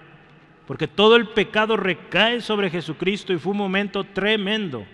porque 0.67 0.87
todo 0.87 1.15
el 1.15 1.29
pecado 1.29 1.75
recae 1.75 2.41
sobre 2.41 2.69
Jesucristo 2.69 3.33
y 3.33 3.37
fue 3.37 3.53
un 3.53 3.57
momento 3.57 4.03
tremendo. 4.03 4.85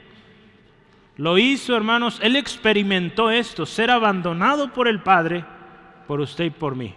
Lo 1.17 1.37
hizo, 1.37 1.75
hermanos, 1.75 2.19
Él 2.23 2.35
experimentó 2.35 3.29
esto, 3.29 3.65
ser 3.65 3.91
abandonado 3.91 4.71
por 4.71 4.87
el 4.87 5.01
Padre, 5.01 5.43
por 6.07 6.21
usted 6.21 6.45
y 6.45 6.49
por 6.49 6.75
mí. 6.75 6.95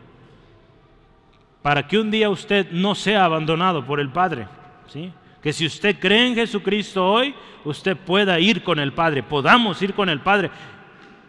Para 1.62 1.86
que 1.86 1.98
un 1.98 2.10
día 2.10 2.30
usted 2.30 2.70
no 2.70 2.94
sea 2.94 3.24
abandonado 3.24 3.84
por 3.84 3.98
el 3.98 4.10
Padre. 4.10 4.46
¿sí? 4.86 5.12
Que 5.42 5.52
si 5.52 5.66
usted 5.66 5.98
cree 5.98 6.28
en 6.28 6.34
Jesucristo 6.34 7.04
hoy, 7.04 7.34
usted 7.64 7.96
pueda 7.96 8.38
ir 8.38 8.62
con 8.62 8.78
el 8.78 8.92
Padre, 8.92 9.22
podamos 9.22 9.82
ir 9.82 9.94
con 9.94 10.08
el 10.08 10.20
Padre 10.20 10.50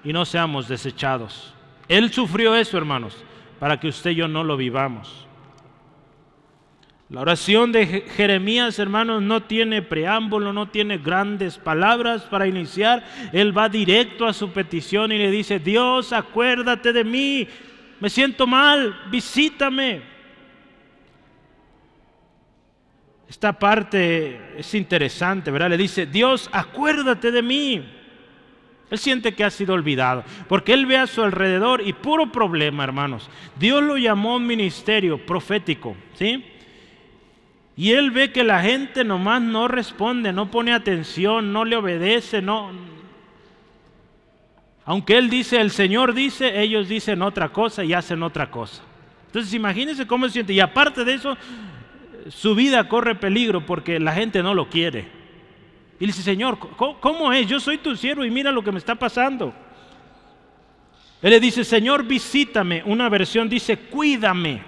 y 0.04 0.14
no 0.14 0.26
seamos 0.26 0.68
desechados. 0.68 1.57
Él 1.88 2.12
sufrió 2.12 2.56
eso, 2.56 2.78
hermanos, 2.78 3.24
para 3.60 3.80
que 3.80 3.88
usted 3.88 4.12
y 4.12 4.16
yo 4.16 4.28
no 4.28 4.44
lo 4.44 4.58
vivamos. 4.58 5.28
La 7.10 7.22
oración 7.22 7.72
de 7.72 7.86
Jeremías, 7.86 8.80
hermanos, 8.80 9.22
no 9.22 9.44
tiene 9.44 9.82
preámbulo, 9.82 10.52
no 10.52 10.68
tiene 10.68 10.98
grandes 10.98 11.58
palabras 11.58 12.24
para 12.24 12.48
iniciar. 12.48 13.06
Él 13.32 13.58
va 13.58 13.70
directo 13.70 14.26
a 14.26 14.34
su 14.34 14.52
petición 14.52 15.14
y 15.14 15.18
le 15.18 15.32
dice, 15.32 15.60
Dios, 15.60 16.12
acuérdate 16.12 16.92
de 16.92 17.06
mí, 17.06 17.48
me 18.02 18.10
siento 18.10 18.46
mal, 18.46 19.04
visítame. 19.10 20.02
Esta 23.30 23.58
parte 23.58 24.60
es 24.60 24.74
interesante, 24.74 25.50
¿verdad? 25.50 25.70
Le 25.70 25.78
dice, 25.78 26.06
Dios, 26.06 26.50
acuérdate 26.52 27.32
de 27.32 27.42
mí. 27.42 27.97
Él 28.90 28.98
siente 28.98 29.34
que 29.34 29.44
ha 29.44 29.50
sido 29.50 29.74
olvidado, 29.74 30.24
porque 30.48 30.74
él 30.74 30.86
ve 30.86 30.98
a 30.98 31.08
su 31.08 31.22
alrededor 31.22 31.86
y 31.86 31.92
puro 31.94 32.32
problema, 32.32 32.86
hermanos. 32.86 33.30
Dios 33.60 33.84
lo 33.84 33.98
llamó 33.98 34.40
ministerio 34.40 35.26
profético, 35.26 35.96
¿sí? 36.14 36.46
Y 37.76 37.92
él 37.92 38.12
ve 38.12 38.32
que 38.32 38.44
la 38.44 38.62
gente 38.62 39.04
nomás 39.04 39.42
no 39.42 39.68
responde, 39.68 40.32
no 40.32 40.50
pone 40.50 40.74
atención, 40.74 41.52
no 41.52 41.66
le 41.66 41.76
obedece, 41.76 42.42
no. 42.42 42.72
Aunque 44.86 45.18
él 45.18 45.30
dice, 45.30 45.60
el 45.60 45.70
Señor 45.70 46.14
dice, 46.14 46.62
ellos 46.62 46.88
dicen 46.88 47.22
otra 47.22 47.50
cosa 47.50 47.84
y 47.84 47.94
hacen 47.94 48.24
otra 48.24 48.50
cosa. 48.50 48.82
Entonces 49.28 49.54
imagínense 49.54 50.08
cómo 50.08 50.26
se 50.28 50.34
siente. 50.34 50.54
Y 50.54 50.62
aparte 50.62 51.04
de 51.04 51.14
eso, 51.14 51.38
su 52.30 52.56
vida 52.56 52.88
corre 52.88 53.16
peligro 53.16 53.66
porque 53.66 54.00
la 54.00 54.14
gente 54.14 54.42
no 54.42 54.54
lo 54.54 54.70
quiere. 54.70 55.17
Y 56.00 56.06
le 56.06 56.08
dice, 56.08 56.22
Señor, 56.22 56.60
¿cómo, 57.00 57.34
es? 57.34 57.48
Yo 57.48 57.60
soy 57.60 57.80
tu 57.80 57.96
siervo 57.96 58.24
y 58.24 58.30
mira 58.30 58.52
lo 58.52 58.64
que 58.64 58.72
me 58.72 58.78
está 58.78 58.96
pasando. 58.96 59.54
Él 61.22 61.32
le 61.32 61.40
dice, 61.40 61.64
Señor, 61.64 62.06
visítame. 62.06 62.84
Una 62.86 63.10
versión 63.10 63.50
dice, 63.50 63.78
cuídame. 63.78 64.62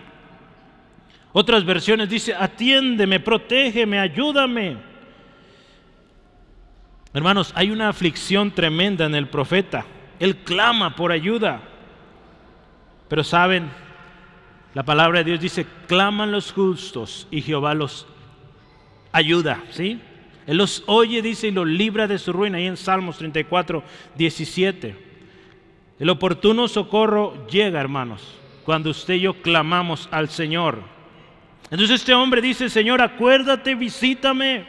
Otras 1.31 1.63
versiones 1.63 2.09
dice, 2.09 2.33
atiéndeme, 2.33 3.19
protégeme, 3.19 3.99
ayúdame. 3.99 4.77
Hermanos, 7.13 7.51
hay 7.55 7.69
una 7.69 7.89
aflicción 7.89 8.51
tremenda 8.51 9.05
en 9.05 9.13
el 9.13 9.27
profeta. 9.27 9.85
Él 10.19 10.37
clama 10.37 10.95
por 10.95 11.11
ayuda. 11.11 11.61
Pero 13.07 13.23
saben, 13.23 13.69
la 14.73 14.83
palabra 14.83 15.19
de 15.19 15.25
Dios 15.25 15.39
dice, 15.39 15.67
claman 15.87 16.31
los 16.31 16.51
justos 16.51 17.27
y 17.29 17.41
Jehová 17.41 17.75
los 17.75 18.07
ayuda, 19.11 19.63
¿sí? 19.69 20.01
Él 20.49 20.57
los 20.57 20.81
oye, 20.87 21.21
dice, 21.21 21.49
y 21.49 21.51
los 21.51 21.67
libra 21.67 22.07
de 22.07 22.17
su 22.17 22.33
ruina. 22.33 22.57
Ahí 22.57 22.65
en 22.65 22.75
Salmos 22.75 23.19
34, 23.19 23.83
17. 24.15 24.95
El 25.99 26.09
oportuno 26.09 26.67
socorro 26.67 27.45
llega, 27.45 27.79
hermanos, 27.79 28.35
cuando 28.65 28.89
usted 28.89 29.13
y 29.13 29.19
yo 29.19 29.43
clamamos 29.43 30.09
al 30.11 30.27
Señor. 30.27 30.81
Entonces 31.69 32.01
este 32.01 32.15
hombre 32.15 32.41
dice, 32.41 32.67
Señor, 32.67 32.99
acuérdate, 32.99 33.75
visítame. 33.75 34.65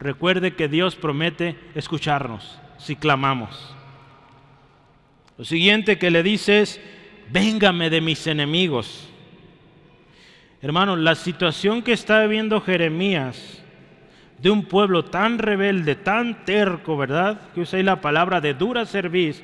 Recuerde 0.00 0.54
que 0.54 0.66
Dios 0.66 0.96
promete 0.96 1.54
escucharnos 1.74 2.58
si 2.78 2.96
clamamos. 2.96 3.76
Lo 5.36 5.44
siguiente 5.44 5.98
que 5.98 6.10
le 6.10 6.22
dice 6.22 6.62
es, 6.62 6.80
véngame 7.30 7.90
de 7.90 8.00
mis 8.00 8.26
enemigos. 8.26 9.10
Hermanos, 10.62 10.98
la 11.00 11.14
situación 11.16 11.82
que 11.82 11.92
está 11.92 12.22
viviendo 12.22 12.62
Jeremías 12.62 13.62
de 14.38 14.50
un 14.50 14.64
pueblo 14.64 15.04
tan 15.04 15.38
rebelde, 15.38 15.94
tan 15.94 16.44
terco, 16.44 16.96
¿verdad? 16.96 17.40
Que 17.54 17.64
ahí 17.72 17.82
la 17.82 18.00
palabra 18.00 18.40
de 18.40 18.54
dura 18.54 18.84
serviz. 18.86 19.42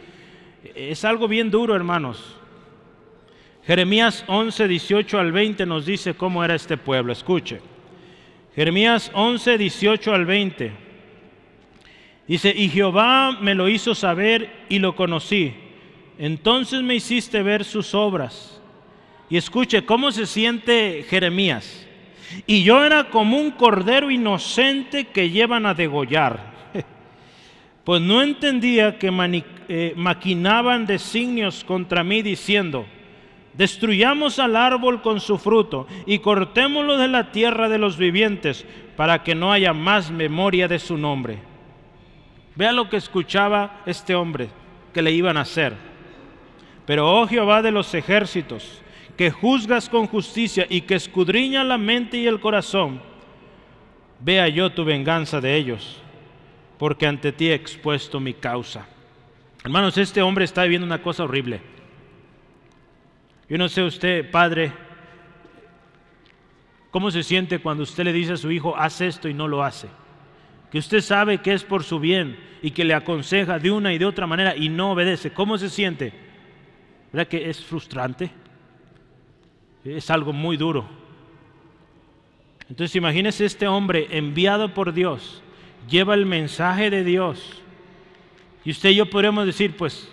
Es 0.75 1.05
algo 1.05 1.29
bien 1.29 1.51
duro, 1.51 1.75
hermanos. 1.75 2.37
Jeremías 3.65 4.25
11, 4.27 4.69
18 4.69 5.19
al 5.19 5.33
20 5.33 5.67
nos 5.67 5.87
dice 5.87 6.15
cómo 6.15 6.45
era 6.45 6.55
este 6.55 6.77
pueblo. 6.77 7.13
Escuche. 7.13 7.61
Jeremías 8.55 9.11
11, 9.15 9.57
18 9.57 10.15
al 10.15 10.27
20. 10.27 10.73
Dice, 12.27 12.53
y 12.57 12.69
Jehová 12.69 13.39
me 13.41 13.55
lo 13.55 13.69
hizo 13.69 13.95
saber 13.95 14.51
y 14.69 14.79
lo 14.79 14.95
conocí. 14.95 15.55
Entonces 16.19 16.83
me 16.83 16.95
hiciste 16.95 17.43
ver 17.43 17.65
sus 17.65 17.95
obras. 17.95 18.61
Y 19.31 19.37
escuche, 19.37 19.85
¿cómo 19.85 20.13
se 20.13 20.27
siente 20.27 21.05
Jeremías? 21.09 21.87
Y 22.47 22.63
yo 22.63 22.85
era 22.85 23.11
como 23.11 23.37
un 23.37 23.51
cordero 23.53 24.11
inocente 24.11 25.07
que 25.07 25.31
llevan 25.31 25.67
a 25.67 25.75
degollar. 25.75 26.53
Pues 27.85 28.01
no 28.01 28.23
entendía 28.23 28.97
que 28.97 29.11
eh, 29.69 29.93
maquinaban 29.97 30.87
designios 30.87 31.65
contra 31.65 32.05
mí 32.05 32.23
diciendo, 32.23 32.87
destruyamos 33.55 34.39
al 34.39 34.55
árbol 34.55 35.03
con 35.03 35.19
su 35.19 35.37
fruto 35.37 35.89
y 36.07 36.21
cortémoslo 36.21 36.97
de 36.97 37.09
la 37.09 37.33
tierra 37.33 37.69
de 37.69 37.79
los 37.79 37.97
vivientes 37.97 38.65
para 38.97 39.25
que 39.25 39.35
no 39.35 39.53
haya 39.53 39.73
más 39.73 40.13
memoria 40.13 40.69
de 40.69 40.79
su 40.79 40.97
nombre. 40.97 41.39
Vea 42.55 42.73
lo 42.73 42.89
que 42.89 42.99
escuchaba 42.99 43.81
este 43.87 44.15
hombre 44.15 44.49
que 44.93 45.03
le 45.03 45.11
iban 45.11 45.37
a 45.37 45.43
hacer. 45.43 45.75
Pero, 46.87 47.11
oh 47.11 47.27
Jehová 47.27 47.63
de 47.63 47.71
los 47.71 47.95
ejércitos, 47.95 48.82
que 49.17 49.31
juzgas 49.31 49.89
con 49.89 50.07
justicia 50.07 50.67
y 50.69 50.83
que 50.83 50.95
escudriña 50.95 51.65
la 51.65 51.79
mente 51.79 52.17
y 52.17 52.27
el 52.27 52.41
corazón, 52.41 53.01
vea 54.21 54.49
yo 54.49 54.71
tu 54.71 54.85
venganza 54.85 55.41
de 55.41 55.57
ellos, 55.57 56.01
porque 56.79 57.07
ante 57.07 57.33
ti 57.33 57.49
he 57.49 57.55
expuesto 57.55 58.21
mi 58.21 58.35
causa. 58.35 58.87
Hermanos, 59.65 59.97
este 59.99 60.23
hombre 60.23 60.45
está 60.45 60.63
viviendo 60.63 60.87
una 60.87 61.03
cosa 61.03 61.25
horrible. 61.25 61.61
Yo 63.49 63.59
no 63.59 63.69
sé 63.69 63.83
usted, 63.83 64.31
padre, 64.31 64.73
cómo 66.91 67.11
se 67.11 67.23
siente 67.23 67.59
cuando 67.59 67.83
usted 67.83 68.05
le 68.05 68.13
dice 68.13 68.33
a 68.33 68.37
su 68.37 68.51
hijo, 68.51 68.77
haz 68.77 69.01
esto 69.01 69.29
y 69.29 69.35
no 69.35 69.47
lo 69.47 69.63
hace. 69.63 69.89
Que 70.71 70.79
usted 70.79 71.01
sabe 71.01 71.39
que 71.39 71.53
es 71.53 71.63
por 71.65 71.85
su 71.85 72.01
bien 72.01 72.39
y 72.63 72.71
que 72.71 72.85
le 72.85 72.95
aconseja 72.95 73.59
de 73.59 73.71
una 73.71 73.93
y 73.93 73.99
de 73.99 74.07
otra 74.07 74.27
manera 74.27 74.57
y 74.57 74.69
no 74.69 74.93
obedece. 74.93 75.33
¿Cómo 75.33 75.59
se 75.59 75.69
siente? 75.69 76.13
¿Verdad 77.13 77.29
que 77.29 77.51
es 77.51 77.63
frustrante? 77.63 78.31
Es 79.85 80.11
algo 80.11 80.33
muy 80.33 80.57
duro. 80.57 80.87
Entonces 82.69 82.97
imagínese 82.97 83.45
este 83.45 83.67
hombre 83.67 84.07
enviado 84.11 84.73
por 84.73 84.93
Dios, 84.93 85.43
lleva 85.89 86.15
el 86.15 86.25
mensaje 86.25 86.89
de 86.91 87.05
Dios. 87.05 87.61
Y 88.65 88.71
usted 88.71 88.91
y 88.91 88.95
yo 88.95 89.11
podríamos 89.11 89.45
decir, 89.45 89.77
pues, 89.77 90.09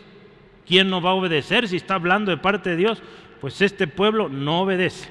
¿quién 0.65 0.89
no 0.89 1.01
va 1.01 1.11
a 1.11 1.13
obedecer 1.13 1.67
si 1.67 1.77
está 1.77 1.95
hablando 1.95 2.31
de 2.31 2.37
parte 2.37 2.71
de 2.71 2.75
Dios? 2.75 3.01
Pues 3.39 3.61
este 3.61 3.87
pueblo 3.87 4.27
no 4.27 4.61
obedece. 4.61 5.09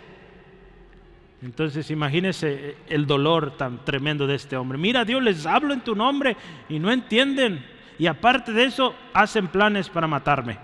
Entonces 1.41 1.91
imagínese 1.91 2.77
el 2.89 3.07
dolor 3.07 3.57
tan 3.57 3.85
tremendo 3.85 4.27
de 4.27 4.35
este 4.35 4.57
hombre. 4.57 4.77
Mira, 4.77 5.05
Dios 5.05 5.23
les 5.23 5.47
hablo 5.47 5.73
en 5.73 5.81
tu 5.81 5.95
nombre 5.95 6.37
y 6.69 6.79
no 6.79 6.91
entienden. 6.91 7.65
Y 7.99 8.07
aparte 8.07 8.53
de 8.53 8.65
eso, 8.65 8.95
hacen 9.15 9.49
planes 9.49 9.89
para 9.89 10.07
matarme. 10.07 10.59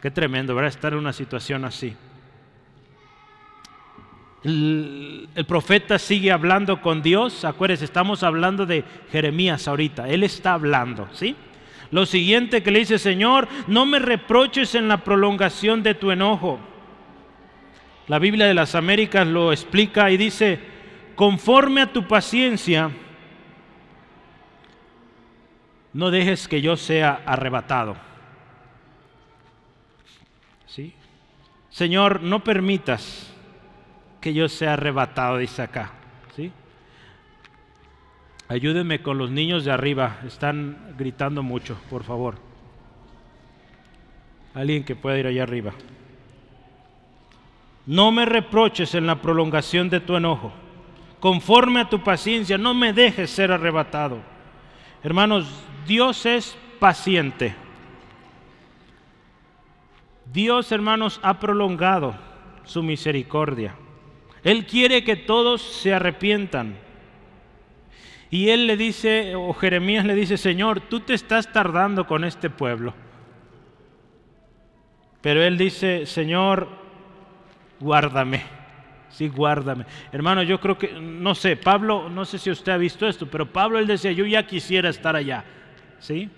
Qué 0.00 0.10
tremendo, 0.10 0.54
¿verdad? 0.54 0.70
Estar 0.70 0.92
en 0.92 1.00
una 1.00 1.12
situación 1.12 1.64
así. 1.64 1.96
El, 4.44 5.28
profeta 5.46 5.98
sigue 5.98 6.30
hablando 6.30 6.80
con 6.80 7.02
Dios. 7.02 7.44
Acuérdense, 7.44 7.84
estamos 7.84 8.22
hablando 8.22 8.66
de 8.66 8.84
Jeremías 9.10 9.66
ahorita. 9.66 10.08
Él 10.08 10.22
está 10.22 10.52
hablando, 10.52 11.08
¿sí? 11.12 11.36
Lo 11.90 12.06
siguiente 12.06 12.62
que 12.62 12.70
le 12.70 12.80
dice, 12.80 12.98
Señor, 12.98 13.48
no 13.66 13.86
me 13.86 13.98
reproches 13.98 14.74
en 14.74 14.88
la 14.88 14.98
prolongación 14.98 15.82
de 15.82 15.94
tu 15.94 16.10
enojo. 16.10 16.58
La 18.08 18.18
Biblia 18.18 18.46
de 18.46 18.54
las 18.54 18.74
Américas 18.74 19.26
lo 19.26 19.52
explica 19.52 20.10
y 20.10 20.16
dice, 20.16 20.60
conforme 21.14 21.82
a 21.82 21.92
tu 21.92 22.06
paciencia, 22.06 22.90
no 25.92 26.10
dejes 26.10 26.46
que 26.46 26.60
yo 26.60 26.76
sea 26.76 27.22
arrebatado. 27.24 27.96
¿Sí? 30.66 30.92
Señor, 31.70 32.22
no 32.22 32.44
permitas 32.44 33.35
que 34.26 34.34
yo 34.34 34.48
sea 34.48 34.72
arrebatado, 34.72 35.38
dice 35.38 35.62
acá. 35.62 35.92
¿sí? 36.34 36.50
Ayúdenme 38.48 39.00
con 39.00 39.18
los 39.18 39.30
niños 39.30 39.64
de 39.64 39.70
arriba, 39.70 40.18
están 40.26 40.96
gritando 40.98 41.44
mucho, 41.44 41.78
por 41.88 42.02
favor. 42.02 42.34
Alguien 44.52 44.82
que 44.82 44.96
pueda 44.96 45.16
ir 45.16 45.28
allá 45.28 45.44
arriba. 45.44 45.74
No 47.86 48.10
me 48.10 48.26
reproches 48.26 48.96
en 48.96 49.06
la 49.06 49.22
prolongación 49.22 49.90
de 49.90 50.00
tu 50.00 50.16
enojo. 50.16 50.52
Conforme 51.20 51.82
a 51.82 51.88
tu 51.88 52.02
paciencia, 52.02 52.58
no 52.58 52.74
me 52.74 52.92
dejes 52.92 53.30
ser 53.30 53.52
arrebatado. 53.52 54.18
Hermanos, 55.04 55.48
Dios 55.86 56.26
es 56.26 56.58
paciente. 56.80 57.54
Dios, 60.32 60.72
hermanos, 60.72 61.20
ha 61.22 61.38
prolongado 61.38 62.16
su 62.64 62.82
misericordia. 62.82 63.76
Él 64.46 64.64
quiere 64.64 65.02
que 65.02 65.16
todos 65.16 65.60
se 65.60 65.92
arrepientan. 65.92 66.76
Y 68.30 68.50
él 68.50 68.68
le 68.68 68.76
dice, 68.76 69.34
o 69.34 69.52
Jeremías 69.52 70.04
le 70.04 70.14
dice, 70.14 70.36
Señor, 70.36 70.82
tú 70.82 71.00
te 71.00 71.14
estás 71.14 71.52
tardando 71.52 72.06
con 72.06 72.22
este 72.22 72.48
pueblo. 72.48 72.94
Pero 75.20 75.42
él 75.42 75.58
dice, 75.58 76.06
Señor, 76.06 76.68
guárdame. 77.80 78.44
Sí, 79.08 79.26
guárdame. 79.26 79.84
Hermano, 80.12 80.44
yo 80.44 80.60
creo 80.60 80.78
que, 80.78 80.92
no 80.92 81.34
sé, 81.34 81.56
Pablo, 81.56 82.08
no 82.08 82.24
sé 82.24 82.38
si 82.38 82.48
usted 82.48 82.70
ha 82.70 82.76
visto 82.76 83.08
esto, 83.08 83.26
pero 83.28 83.52
Pablo 83.52 83.80
él 83.80 83.88
decía, 83.88 84.12
yo 84.12 84.26
ya 84.26 84.46
quisiera 84.46 84.90
estar 84.90 85.16
allá. 85.16 85.42
¿Sí? 85.98 86.30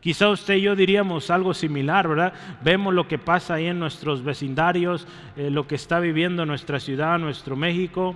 Quizá 0.00 0.28
usted 0.28 0.54
y 0.54 0.62
yo 0.62 0.76
diríamos 0.76 1.28
algo 1.30 1.52
similar, 1.54 2.06
¿verdad? 2.06 2.32
Vemos 2.62 2.94
lo 2.94 3.08
que 3.08 3.18
pasa 3.18 3.54
ahí 3.54 3.66
en 3.66 3.80
nuestros 3.80 4.22
vecindarios, 4.22 5.08
eh, 5.36 5.50
lo 5.50 5.66
que 5.66 5.74
está 5.74 5.98
viviendo 5.98 6.46
nuestra 6.46 6.78
ciudad, 6.78 7.18
nuestro 7.18 7.56
México 7.56 8.14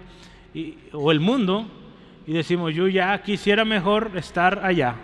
o 0.92 1.10
el 1.10 1.18
mundo, 1.18 1.66
y 2.26 2.32
decimos, 2.32 2.74
yo 2.74 2.86
ya 2.86 3.20
quisiera 3.22 3.64
mejor 3.64 4.12
estar 4.14 4.64
allá. 4.64 4.94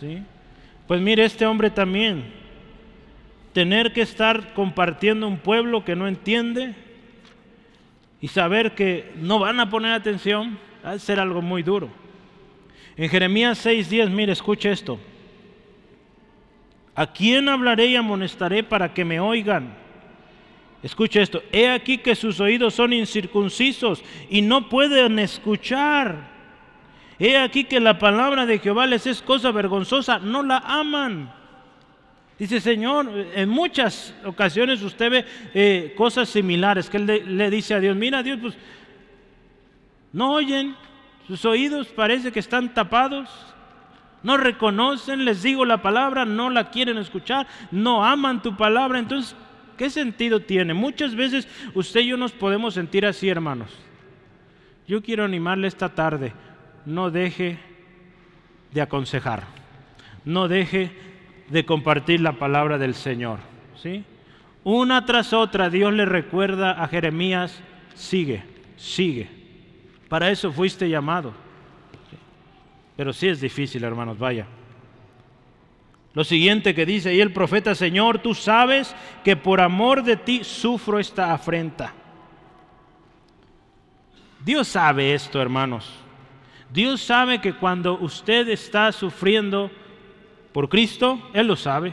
¿sí? 0.00 0.22
Pues 0.88 1.00
mire, 1.00 1.24
este 1.24 1.46
hombre 1.46 1.70
también, 1.70 2.24
tener 3.52 3.92
que 3.92 4.02
estar 4.02 4.52
compartiendo 4.54 5.28
un 5.28 5.38
pueblo 5.38 5.84
que 5.84 5.94
no 5.94 6.08
entiende 6.08 6.74
y 8.20 8.28
saber 8.28 8.74
que 8.74 9.12
no 9.16 9.38
van 9.38 9.60
a 9.60 9.70
poner 9.70 9.92
atención, 9.92 10.58
va 10.84 10.92
a 10.92 10.98
ser 10.98 11.20
algo 11.20 11.40
muy 11.40 11.62
duro. 11.62 11.88
En 12.96 13.08
Jeremías 13.08 13.64
6:10, 13.64 14.10
mire, 14.10 14.32
escuche 14.32 14.72
esto. 14.72 14.98
¿A 16.96 17.06
quién 17.06 17.48
hablaré 17.48 17.86
y 17.86 17.96
amonestaré 17.96 18.62
para 18.62 18.92
que 18.92 19.04
me 19.04 19.20
oigan? 19.20 19.74
Escucha 20.82 21.20
esto. 21.20 21.42
He 21.52 21.68
aquí 21.68 21.98
que 21.98 22.14
sus 22.14 22.40
oídos 22.40 22.74
son 22.74 22.94
incircuncisos 22.94 24.02
y 24.30 24.40
no 24.40 24.68
pueden 24.68 25.18
escuchar. 25.18 26.34
He 27.18 27.36
aquí 27.36 27.64
que 27.64 27.80
la 27.80 27.98
palabra 27.98 28.46
de 28.46 28.58
Jehová 28.58 28.86
les 28.86 29.06
es 29.06 29.20
cosa 29.20 29.50
vergonzosa, 29.50 30.18
no 30.18 30.42
la 30.42 30.58
aman. 30.58 31.32
Dice 32.38 32.60
Señor, 32.60 33.10
en 33.34 33.48
muchas 33.48 34.14
ocasiones 34.24 34.82
usted 34.82 35.10
ve 35.10 35.24
eh, 35.54 35.94
cosas 35.96 36.28
similares 36.28 36.90
que 36.90 36.98
él 36.98 37.36
le, 37.38 37.50
dice 37.50 37.74
a 37.74 37.80
Dios, 37.80 37.96
mira 37.96 38.22
Dios, 38.22 38.38
pues 38.40 38.54
no 40.12 40.34
oyen, 40.34 40.76
sus 41.26 41.44
oídos 41.46 41.88
parece 41.88 42.30
que 42.30 42.40
están 42.40 42.74
tapados, 42.74 43.30
no 44.26 44.36
reconocen, 44.36 45.24
les 45.24 45.44
digo 45.44 45.64
la 45.64 45.80
palabra, 45.82 46.24
no 46.24 46.50
la 46.50 46.70
quieren 46.70 46.98
escuchar, 46.98 47.46
no 47.70 48.04
aman 48.04 48.42
tu 48.42 48.56
palabra. 48.56 48.98
Entonces, 48.98 49.36
¿qué 49.78 49.88
sentido 49.88 50.40
tiene? 50.40 50.74
Muchas 50.74 51.14
veces 51.14 51.46
usted 51.74 52.00
y 52.00 52.08
yo 52.08 52.16
nos 52.16 52.32
podemos 52.32 52.74
sentir 52.74 53.06
así, 53.06 53.28
hermanos. 53.28 53.70
Yo 54.88 55.00
quiero 55.00 55.24
animarle 55.24 55.68
esta 55.68 55.90
tarde, 55.90 56.32
no 56.86 57.12
deje 57.12 57.60
de 58.74 58.80
aconsejar, 58.80 59.44
no 60.24 60.48
deje 60.48 60.90
de 61.48 61.64
compartir 61.64 62.20
la 62.20 62.32
palabra 62.32 62.78
del 62.78 62.94
Señor. 62.94 63.38
¿sí? 63.80 64.02
Una 64.64 65.06
tras 65.06 65.32
otra 65.34 65.70
Dios 65.70 65.92
le 65.92 66.04
recuerda 66.04 66.82
a 66.82 66.88
Jeremías, 66.88 67.62
sigue, 67.94 68.42
sigue. 68.76 69.28
Para 70.08 70.32
eso 70.32 70.50
fuiste 70.50 70.88
llamado. 70.88 71.45
Pero 72.96 73.12
sí 73.12 73.28
es 73.28 73.40
difícil, 73.40 73.84
hermanos, 73.84 74.18
vaya. 74.18 74.46
Lo 76.14 76.24
siguiente 76.24 76.74
que 76.74 76.86
dice 76.86 77.14
y 77.14 77.20
el 77.20 77.32
profeta, 77.32 77.74
Señor, 77.74 78.20
tú 78.20 78.34
sabes 78.34 78.96
que 79.22 79.36
por 79.36 79.60
amor 79.60 80.02
de 80.02 80.16
ti 80.16 80.44
sufro 80.44 80.98
esta 80.98 81.34
afrenta. 81.34 81.92
Dios 84.42 84.68
sabe 84.68 85.12
esto, 85.12 85.42
hermanos. 85.42 85.92
Dios 86.72 87.02
sabe 87.02 87.40
que 87.40 87.52
cuando 87.52 87.98
usted 87.98 88.48
está 88.48 88.92
sufriendo 88.92 89.70
por 90.52 90.70
Cristo, 90.70 91.20
Él 91.34 91.48
lo 91.48 91.56
sabe. 91.56 91.92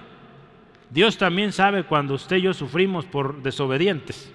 Dios 0.89 1.18
también 1.18 1.52
sabe 1.52 1.84
cuando 1.84 2.13
usted 2.13 2.38
y 2.38 2.44
yo 2.44 2.54
sufrimos 2.54 3.06
por 3.06 3.42
desobedientes. 3.44 4.32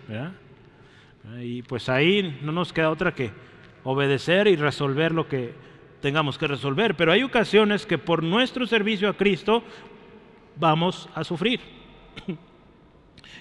Y 1.40 1.62
pues 1.62 1.88
ahí 1.88 2.38
no 2.42 2.52
nos 2.52 2.74
queda 2.74 2.90
otra 2.90 3.14
que 3.14 3.30
obedecer 3.84 4.48
y 4.48 4.56
resolver 4.56 5.12
lo 5.12 5.28
que 5.28 5.54
tengamos 6.00 6.38
que 6.38 6.46
resolver, 6.46 6.96
pero 6.96 7.12
hay 7.12 7.22
ocasiones 7.22 7.86
que 7.86 7.98
por 7.98 8.22
nuestro 8.22 8.66
servicio 8.66 9.08
a 9.08 9.16
Cristo 9.16 9.62
vamos 10.56 11.08
a 11.14 11.24
sufrir. 11.24 11.60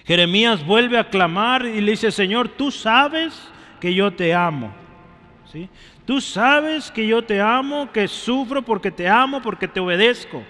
Jeremías 0.04 0.64
vuelve 0.64 0.98
a 0.98 1.08
clamar 1.08 1.66
y 1.66 1.80
le 1.80 1.92
dice, 1.92 2.10
Señor, 2.10 2.48
tú 2.48 2.70
sabes 2.70 3.48
que 3.80 3.94
yo 3.94 4.12
te 4.12 4.34
amo. 4.34 4.74
¿Sí? 5.52 5.68
Tú 6.04 6.20
sabes 6.20 6.90
que 6.90 7.06
yo 7.06 7.22
te 7.22 7.40
amo, 7.40 7.90
que 7.92 8.08
sufro 8.08 8.62
porque 8.62 8.90
te 8.90 9.08
amo, 9.08 9.40
porque 9.42 9.68
te 9.68 9.80
obedezco. 9.80 10.42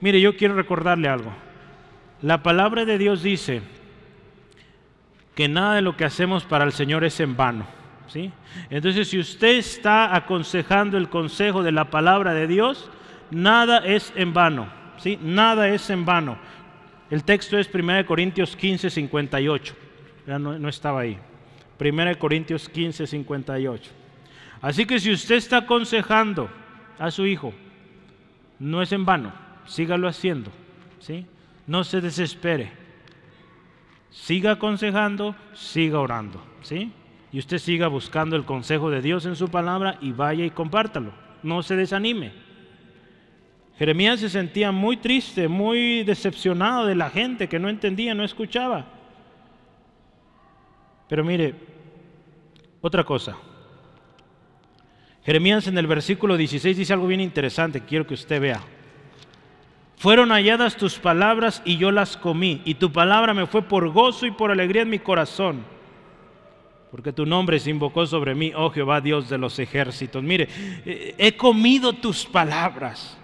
Mire, 0.00 0.20
yo 0.20 0.36
quiero 0.36 0.54
recordarle 0.54 1.08
algo. 1.08 1.32
La 2.22 2.42
palabra 2.42 2.84
de 2.84 2.98
Dios 2.98 3.22
dice 3.22 3.62
que 5.34 5.48
nada 5.48 5.74
de 5.74 5.82
lo 5.82 5.96
que 5.96 6.04
hacemos 6.04 6.44
para 6.44 6.64
el 6.64 6.72
Señor 6.72 7.04
es 7.04 7.20
en 7.20 7.36
vano. 7.36 7.66
Entonces, 8.70 9.08
si 9.08 9.18
usted 9.18 9.56
está 9.56 10.14
aconsejando 10.14 10.96
el 10.96 11.08
consejo 11.08 11.62
de 11.62 11.72
la 11.72 11.90
palabra 11.90 12.34
de 12.34 12.46
Dios, 12.46 12.90
nada 13.30 13.78
es 13.78 14.12
en 14.16 14.32
vano. 14.32 14.68
Nada 15.22 15.68
es 15.68 15.90
en 15.90 16.04
vano. 16.04 16.38
El 17.10 17.24
texto 17.24 17.58
es 17.58 17.72
1 17.72 18.06
Corintios 18.06 18.56
15, 18.56 18.90
58. 18.90 19.74
Ya 20.26 20.38
no, 20.38 20.58
no 20.58 20.68
estaba 20.68 21.00
ahí. 21.00 21.18
1 21.78 22.18
Corintios 22.18 22.68
15, 22.68 23.06
58. 23.06 23.90
Así 24.60 24.86
que 24.86 24.98
si 24.98 25.12
usted 25.12 25.36
está 25.36 25.58
aconsejando 25.58 26.50
a 26.98 27.10
su 27.10 27.26
hijo, 27.26 27.52
no 28.58 28.82
es 28.82 28.92
en 28.92 29.04
vano, 29.04 29.32
sígalo 29.66 30.08
haciendo, 30.08 30.50
¿sí? 30.98 31.26
No 31.66 31.84
se 31.84 32.00
desespere. 32.00 32.72
siga 34.10 34.52
aconsejando, 34.52 35.36
siga 35.52 36.00
orando, 36.00 36.42
¿sí? 36.62 36.90
Y 37.36 37.38
usted 37.38 37.58
siga 37.58 37.88
buscando 37.88 38.34
el 38.34 38.46
consejo 38.46 38.88
de 38.88 39.02
Dios 39.02 39.26
en 39.26 39.36
su 39.36 39.50
palabra 39.50 39.98
y 40.00 40.12
vaya 40.12 40.42
y 40.46 40.48
compártalo. 40.48 41.12
No 41.42 41.62
se 41.62 41.76
desanime. 41.76 42.32
Jeremías 43.78 44.20
se 44.20 44.30
sentía 44.30 44.72
muy 44.72 44.96
triste, 44.96 45.46
muy 45.46 46.02
decepcionado 46.02 46.86
de 46.86 46.94
la 46.94 47.10
gente 47.10 47.46
que 47.46 47.58
no 47.58 47.68
entendía, 47.68 48.14
no 48.14 48.24
escuchaba. 48.24 48.86
Pero 51.10 51.24
mire, 51.24 51.54
otra 52.80 53.04
cosa. 53.04 53.36
Jeremías 55.22 55.66
en 55.66 55.76
el 55.76 55.86
versículo 55.86 56.38
16 56.38 56.74
dice 56.74 56.94
algo 56.94 57.06
bien 57.06 57.20
interesante, 57.20 57.82
quiero 57.82 58.06
que 58.06 58.14
usted 58.14 58.40
vea. 58.40 58.62
Fueron 59.98 60.30
halladas 60.30 60.74
tus 60.74 60.98
palabras 60.98 61.60
y 61.66 61.76
yo 61.76 61.90
las 61.90 62.16
comí, 62.16 62.62
y 62.64 62.76
tu 62.76 62.90
palabra 62.90 63.34
me 63.34 63.46
fue 63.46 63.60
por 63.60 63.90
gozo 63.90 64.24
y 64.24 64.30
por 64.30 64.50
alegría 64.50 64.80
en 64.80 64.88
mi 64.88 65.00
corazón, 65.00 65.75
porque 66.96 67.12
tu 67.12 67.26
nombre 67.26 67.58
se 67.58 67.68
invocó 67.68 68.06
sobre 68.06 68.34
mí, 68.34 68.52
oh 68.56 68.70
Jehová 68.70 69.02
Dios 69.02 69.28
de 69.28 69.36
los 69.36 69.58
ejércitos. 69.58 70.22
Mire, 70.22 70.48
eh, 70.86 71.14
he 71.18 71.36
comido 71.36 71.92
tus 71.92 72.24
palabras. 72.24 73.18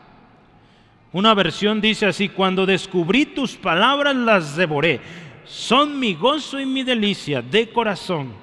Una 1.11 1.33
versión 1.33 1.81
dice 1.81 2.05
así, 2.05 2.29
cuando 2.29 2.67
descubrí 2.67 3.25
tus 3.25 3.57
palabras 3.57 4.15
las 4.15 4.57
devoré, 4.57 5.01
son 5.47 5.99
mi 5.99 6.13
gozo 6.13 6.61
y 6.61 6.67
mi 6.67 6.83
delicia 6.83 7.41
de 7.41 7.71
corazón, 7.71 8.35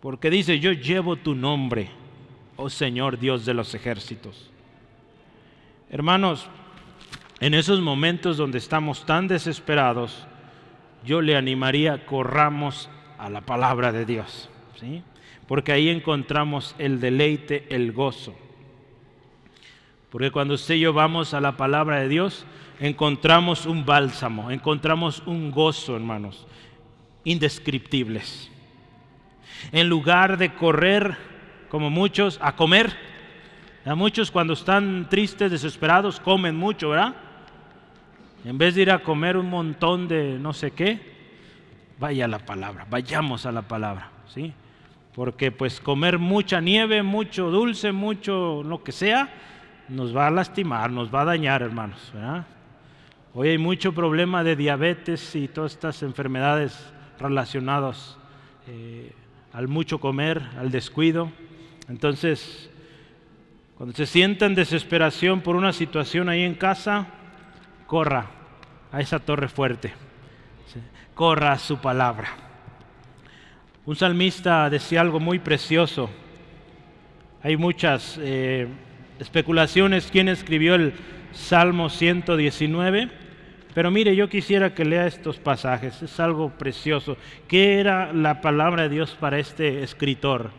porque 0.00 0.30
dice, 0.30 0.60
yo 0.60 0.70
llevo 0.70 1.16
tu 1.16 1.34
nombre, 1.34 1.90
oh 2.54 2.70
Señor 2.70 3.18
Dios 3.18 3.44
de 3.44 3.54
los 3.54 3.74
ejércitos. 3.74 4.52
Hermanos, 5.90 6.46
en 7.40 7.54
esos 7.54 7.80
momentos 7.80 8.36
donde 8.36 8.58
estamos 8.58 9.04
tan 9.04 9.26
desesperados, 9.26 10.28
yo 11.04 11.20
le 11.20 11.34
animaría, 11.34 12.06
corramos 12.06 12.88
a 13.18 13.30
la 13.30 13.40
palabra 13.40 13.92
de 13.92 14.04
Dios, 14.04 14.48
¿sí? 14.78 15.02
porque 15.46 15.72
ahí 15.72 15.88
encontramos 15.88 16.74
el 16.78 17.00
deleite, 17.00 17.66
el 17.70 17.92
gozo. 17.92 18.34
Porque 20.10 20.30
cuando 20.30 20.54
usted 20.54 20.76
y 20.76 20.80
yo 20.80 20.92
vamos 20.92 21.34
a 21.34 21.40
la 21.40 21.56
palabra 21.56 22.00
de 22.00 22.08
Dios, 22.08 22.46
encontramos 22.80 23.66
un 23.66 23.84
bálsamo, 23.84 24.50
encontramos 24.50 25.22
un 25.26 25.50
gozo, 25.50 25.96
hermanos, 25.96 26.46
indescriptibles. 27.24 28.50
En 29.72 29.88
lugar 29.88 30.36
de 30.36 30.54
correr, 30.54 31.16
como 31.68 31.90
muchos, 31.90 32.38
a 32.42 32.56
comer, 32.56 32.96
a 33.84 33.94
muchos 33.94 34.30
cuando 34.30 34.54
están 34.54 35.08
tristes, 35.08 35.50
desesperados, 35.50 36.18
comen 36.18 36.56
mucho, 36.56 36.90
¿verdad? 36.90 37.14
En 38.44 38.58
vez 38.58 38.74
de 38.74 38.82
ir 38.82 38.90
a 38.90 39.02
comer 39.02 39.36
un 39.36 39.50
montón 39.50 40.08
de 40.08 40.38
no 40.38 40.52
sé 40.52 40.70
qué, 40.72 41.15
vaya 41.98 42.26
a 42.26 42.28
la 42.28 42.38
palabra, 42.38 42.86
vayamos 42.88 43.46
a 43.46 43.52
la 43.52 43.62
palabra, 43.62 44.10
¿sí? 44.28 44.52
Porque 45.14 45.50
pues 45.50 45.80
comer 45.80 46.18
mucha 46.18 46.60
nieve, 46.60 47.02
mucho 47.02 47.50
dulce, 47.50 47.92
mucho 47.92 48.62
lo 48.62 48.82
que 48.82 48.92
sea, 48.92 49.30
nos 49.88 50.14
va 50.14 50.26
a 50.26 50.30
lastimar, 50.30 50.90
nos 50.90 51.14
va 51.14 51.22
a 51.22 51.26
dañar, 51.26 51.62
hermanos. 51.62 52.12
Hoy 53.34 53.48
hay 53.48 53.58
mucho 53.58 53.92
problema 53.92 54.44
de 54.44 54.56
diabetes 54.56 55.34
y 55.34 55.48
todas 55.48 55.72
estas 55.72 56.02
enfermedades 56.02 56.92
relacionadas 57.18 58.18
eh, 58.68 59.12
al 59.52 59.68
mucho 59.68 59.98
comer, 59.98 60.42
al 60.58 60.70
descuido. 60.70 61.30
Entonces, 61.88 62.70
cuando 63.76 63.94
se 63.94 64.06
sienta 64.06 64.46
en 64.46 64.54
desesperación 64.54 65.40
por 65.40 65.56
una 65.56 65.72
situación 65.72 66.28
ahí 66.28 66.42
en 66.42 66.54
casa, 66.54 67.06
corra 67.86 68.26
a 68.90 69.00
esa 69.00 69.18
torre 69.18 69.48
fuerte, 69.48 69.92
corra 71.16 71.58
su 71.58 71.78
palabra. 71.78 72.28
Un 73.86 73.96
salmista 73.96 74.68
decía 74.68 75.00
algo 75.00 75.18
muy 75.18 75.38
precioso. 75.38 76.10
Hay 77.42 77.56
muchas 77.56 78.20
eh, 78.20 78.68
especulaciones 79.18 80.10
quién 80.12 80.28
escribió 80.28 80.74
el 80.74 80.92
Salmo 81.32 81.88
119, 81.88 83.08
pero 83.74 83.90
mire, 83.90 84.14
yo 84.14 84.28
quisiera 84.28 84.74
que 84.74 84.84
lea 84.84 85.06
estos 85.06 85.38
pasajes, 85.38 86.02
es 86.02 86.20
algo 86.20 86.50
precioso. 86.50 87.16
¿Qué 87.48 87.80
era 87.80 88.12
la 88.12 88.42
palabra 88.42 88.82
de 88.82 88.90
Dios 88.90 89.16
para 89.18 89.38
este 89.38 89.82
escritor? 89.82 90.50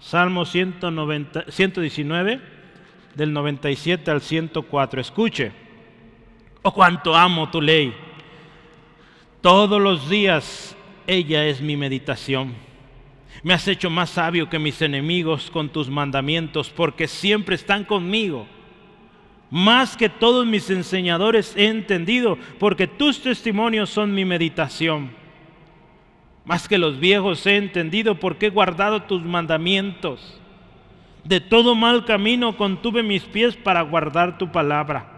Salmo 0.00 0.44
119, 0.44 2.40
del 3.14 3.32
97 3.32 4.10
al 4.10 4.22
104. 4.22 5.00
Escuche. 5.00 5.52
Oh, 6.62 6.72
cuánto 6.72 7.14
amo 7.14 7.48
tu 7.48 7.60
ley. 7.62 8.05
Todos 9.46 9.80
los 9.80 10.10
días 10.10 10.76
ella 11.06 11.46
es 11.46 11.60
mi 11.60 11.76
meditación. 11.76 12.52
Me 13.44 13.54
has 13.54 13.68
hecho 13.68 13.88
más 13.88 14.10
sabio 14.10 14.50
que 14.50 14.58
mis 14.58 14.82
enemigos 14.82 15.52
con 15.52 15.68
tus 15.68 15.88
mandamientos, 15.88 16.68
porque 16.68 17.06
siempre 17.06 17.54
están 17.54 17.84
conmigo. 17.84 18.48
Más 19.48 19.96
que 19.96 20.08
todos 20.08 20.44
mis 20.44 20.68
enseñadores 20.68 21.54
he 21.56 21.68
entendido, 21.68 22.36
porque 22.58 22.88
tus 22.88 23.22
testimonios 23.22 23.88
son 23.88 24.12
mi 24.12 24.24
meditación. 24.24 25.12
Más 26.44 26.66
que 26.66 26.76
los 26.76 26.98
viejos 26.98 27.46
he 27.46 27.56
entendido, 27.56 28.18
porque 28.18 28.46
he 28.46 28.50
guardado 28.50 29.04
tus 29.04 29.22
mandamientos. 29.22 30.40
De 31.22 31.40
todo 31.40 31.76
mal 31.76 32.04
camino 32.04 32.56
contuve 32.56 33.04
mis 33.04 33.22
pies 33.22 33.54
para 33.54 33.82
guardar 33.82 34.38
tu 34.38 34.50
palabra. 34.50 35.15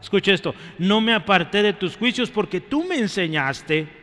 Escucha 0.00 0.32
esto, 0.32 0.54
no 0.78 1.00
me 1.00 1.12
aparté 1.12 1.62
de 1.62 1.72
tus 1.72 1.96
juicios 1.96 2.30
porque 2.30 2.60
tú 2.60 2.84
me 2.84 2.96
enseñaste. 2.96 4.00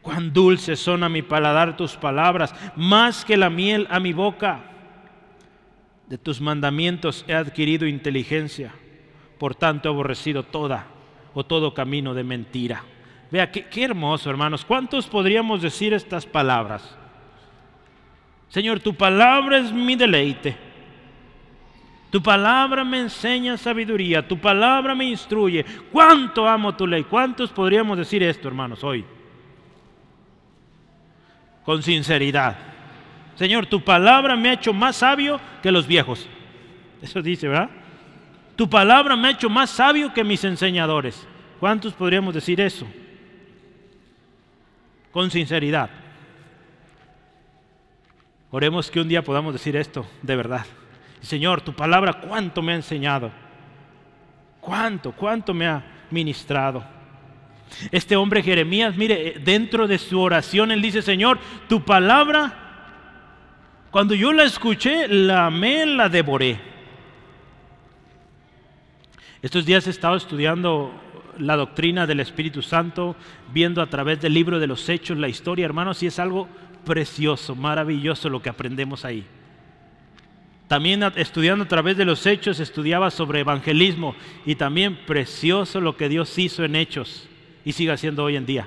Cuán 0.00 0.32
dulces 0.32 0.78
son 0.78 1.02
a 1.02 1.08
mi 1.08 1.22
paladar 1.22 1.76
tus 1.76 1.96
palabras, 1.96 2.54
más 2.76 3.24
que 3.24 3.36
la 3.36 3.48
miel 3.48 3.86
a 3.90 4.00
mi 4.00 4.12
boca. 4.12 4.60
De 6.08 6.18
tus 6.18 6.40
mandamientos 6.40 7.24
he 7.26 7.34
adquirido 7.34 7.86
inteligencia, 7.86 8.72
por 9.38 9.54
tanto 9.54 9.88
he 9.88 9.92
aborrecido 9.92 10.42
toda 10.42 10.86
o 11.32 11.44
todo 11.44 11.72
camino 11.72 12.12
de 12.12 12.22
mentira. 12.22 12.84
Vea, 13.30 13.50
qué, 13.50 13.64
qué 13.64 13.84
hermoso, 13.84 14.28
hermanos. 14.28 14.64
¿Cuántos 14.64 15.06
podríamos 15.06 15.62
decir 15.62 15.94
estas 15.94 16.26
palabras? 16.26 16.96
Señor, 18.48 18.80
tu 18.80 18.94
palabra 18.94 19.58
es 19.58 19.72
mi 19.72 19.96
deleite. 19.96 20.56
Tu 22.14 22.22
palabra 22.22 22.84
me 22.84 23.00
enseña 23.00 23.56
sabiduría, 23.56 24.28
tu 24.28 24.38
palabra 24.38 24.94
me 24.94 25.04
instruye. 25.04 25.64
¿Cuánto 25.90 26.46
amo 26.46 26.72
tu 26.72 26.86
ley? 26.86 27.02
¿Cuántos 27.02 27.50
podríamos 27.50 27.98
decir 27.98 28.22
esto, 28.22 28.46
hermanos, 28.46 28.84
hoy? 28.84 29.04
Con 31.64 31.82
sinceridad. 31.82 32.56
Señor, 33.34 33.66
tu 33.66 33.82
palabra 33.82 34.36
me 34.36 34.50
ha 34.50 34.52
hecho 34.52 34.72
más 34.72 34.94
sabio 34.94 35.40
que 35.60 35.72
los 35.72 35.88
viejos. 35.88 36.28
Eso 37.02 37.20
dice, 37.20 37.48
¿verdad? 37.48 37.70
Tu 38.54 38.70
palabra 38.70 39.16
me 39.16 39.26
ha 39.26 39.32
hecho 39.32 39.50
más 39.50 39.70
sabio 39.70 40.14
que 40.14 40.22
mis 40.22 40.44
enseñadores. 40.44 41.26
¿Cuántos 41.58 41.94
podríamos 41.94 42.32
decir 42.32 42.60
eso? 42.60 42.86
Con 45.10 45.32
sinceridad. 45.32 45.90
Oremos 48.52 48.88
que 48.88 49.00
un 49.00 49.08
día 49.08 49.24
podamos 49.24 49.52
decir 49.52 49.74
esto 49.74 50.06
de 50.22 50.36
verdad. 50.36 50.64
Señor, 51.24 51.62
tu 51.62 51.72
palabra 51.72 52.14
cuánto 52.14 52.60
me 52.62 52.72
ha 52.72 52.76
enseñado. 52.76 53.30
Cuánto, 54.60 55.12
cuánto 55.12 55.54
me 55.54 55.66
ha 55.66 55.84
ministrado. 56.10 56.84
Este 57.90 58.14
hombre 58.14 58.42
Jeremías, 58.42 58.96
mire, 58.96 59.28
eh, 59.28 59.40
dentro 59.42 59.86
de 59.86 59.98
su 59.98 60.20
oración 60.20 60.70
él 60.70 60.82
dice, 60.82 61.02
Señor, 61.02 61.38
tu 61.68 61.82
palabra, 61.82 62.52
cuando 63.90 64.14
yo 64.14 64.32
la 64.32 64.44
escuché, 64.44 65.08
la 65.08 65.46
amé, 65.46 65.86
la 65.86 66.08
devoré. 66.08 66.60
Estos 69.42 69.64
días 69.66 69.86
he 69.86 69.90
estado 69.90 70.16
estudiando 70.16 70.92
la 71.38 71.56
doctrina 71.56 72.06
del 72.06 72.20
Espíritu 72.20 72.62
Santo, 72.62 73.16
viendo 73.52 73.82
a 73.82 73.86
través 73.86 74.20
del 74.20 74.34
libro 74.34 74.58
de 74.58 74.66
los 74.66 74.88
hechos 74.88 75.18
la 75.18 75.28
historia, 75.28 75.64
hermanos, 75.64 76.02
y 76.02 76.06
es 76.06 76.18
algo 76.18 76.48
precioso, 76.84 77.54
maravilloso 77.54 78.28
lo 78.28 78.40
que 78.40 78.50
aprendemos 78.50 79.04
ahí. 79.04 79.26
También 80.68 81.02
estudiando 81.16 81.64
a 81.64 81.68
través 81.68 81.96
de 81.96 82.04
los 82.04 82.24
hechos, 82.26 82.58
estudiaba 82.58 83.10
sobre 83.10 83.40
evangelismo 83.40 84.14
y 84.46 84.54
también 84.54 84.96
precioso 85.06 85.80
lo 85.80 85.96
que 85.96 86.08
Dios 86.08 86.38
hizo 86.38 86.64
en 86.64 86.74
hechos 86.74 87.28
y 87.64 87.72
sigue 87.72 87.92
haciendo 87.92 88.24
hoy 88.24 88.36
en 88.36 88.46
día. 88.46 88.66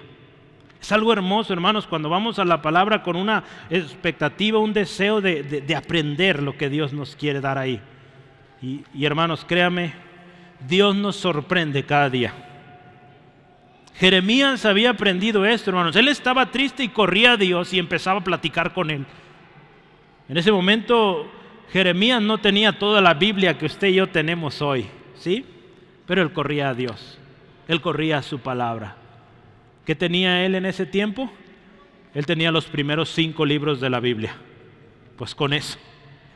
Es 0.79 0.91
algo 0.91 1.11
hermoso, 1.11 1.53
hermanos, 1.53 1.87
cuando 1.87 2.07
vamos 2.07 2.37
a 2.37 2.45
la 2.45 2.61
palabra 2.61 3.01
con 3.01 3.15
una 3.15 3.43
expectativa, 3.71 4.59
un 4.59 4.73
deseo 4.73 5.21
de, 5.21 5.75
aprender 5.75 6.43
lo 6.43 6.55
que 6.55 6.69
Dios 6.69 6.93
nos 6.93 7.15
quiere 7.15 7.41
dar 7.41 7.57
ahí. 7.57 7.81
Y, 8.61 8.83
y 8.93 9.05
hermanos, 9.05 9.43
créame, 9.47 9.93
Dios 10.67 10.95
nos 10.95 11.15
sorprende 11.15 11.83
cada 11.83 12.11
día. 12.11 12.33
Jeremías 13.95 14.65
había 14.65 14.91
aprendido 14.91 15.45
esto, 15.45 15.71
hermanos. 15.71 15.95
Él 15.95 16.07
estaba 16.07 16.51
triste 16.51 16.83
y 16.83 16.89
corría 16.89 17.31
a 17.31 17.37
Dios 17.37 17.73
y 17.73 17.79
empezaba 17.79 18.19
a 18.19 18.23
platicar 18.23 18.71
con 18.71 18.91
él. 18.91 19.03
En 20.29 20.37
ese 20.37 20.51
momento 20.51 21.27
Jeremías 21.71 22.21
no 22.21 22.37
tenía 22.37 22.77
toda 22.77 23.01
la 23.01 23.13
Biblia 23.13 23.57
que 23.57 23.65
usted 23.65 23.89
y 23.89 23.95
yo 23.95 24.07
tenemos 24.07 24.61
hoy, 24.61 24.87
¿sí? 25.15 25.45
Pero 26.05 26.21
él 26.21 26.31
corría 26.31 26.69
a 26.69 26.73
Dios, 26.73 27.19
él 27.67 27.81
corría 27.81 28.19
a 28.19 28.21
su 28.21 28.39
palabra. 28.39 28.95
¿Qué 29.85 29.95
tenía 29.95 30.45
él 30.45 30.55
en 30.55 30.65
ese 30.65 30.85
tiempo? 30.85 31.31
Él 32.13 32.25
tenía 32.25 32.51
los 32.51 32.65
primeros 32.65 33.09
cinco 33.09 33.45
libros 33.45 33.79
de 33.79 33.89
la 33.89 33.99
Biblia. 33.99 34.35
Pues 35.17 35.35
con 35.35 35.53
eso, 35.53 35.77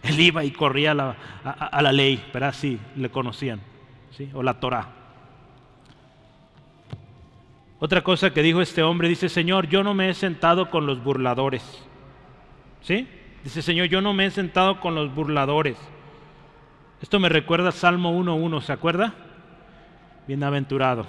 él 0.03 0.19
iba 0.19 0.43
y 0.43 0.51
corría 0.51 0.91
a 0.91 1.81
la, 1.81 1.91
ley, 1.91 2.23
pero 2.31 2.47
así 2.47 2.79
le 2.95 3.09
conocían, 3.09 3.61
¿sí? 4.11 4.29
o 4.33 4.43
la 4.43 4.59
Torah. 4.59 4.87
Otra 7.79 8.03
cosa 8.03 8.31
que 8.31 8.43
dijo 8.43 8.61
este 8.61 8.83
hombre, 8.83 9.09
dice, 9.09 9.27
Señor, 9.27 9.67
yo 9.67 9.83
no 9.83 9.95
me 9.95 10.09
he 10.09 10.13
sentado 10.13 10.69
con 10.69 10.85
los 10.85 11.03
burladores. 11.03 11.63
¿Sí? 12.81 13.07
Dice, 13.43 13.61
Señor, 13.61 13.87
yo 13.87 14.01
no 14.01 14.13
me 14.13 14.25
he 14.25 14.31
sentado 14.31 14.79
con 14.79 14.95
los 14.95 15.13
burladores. 15.13 15.77
Esto 17.01 17.19
me 17.19 17.29
recuerda 17.29 17.71
Salmo 17.71 18.11
1.1, 18.13 18.61
¿se 18.61 18.71
acuerda? 18.71 19.13
Bienaventurado. 20.27 21.07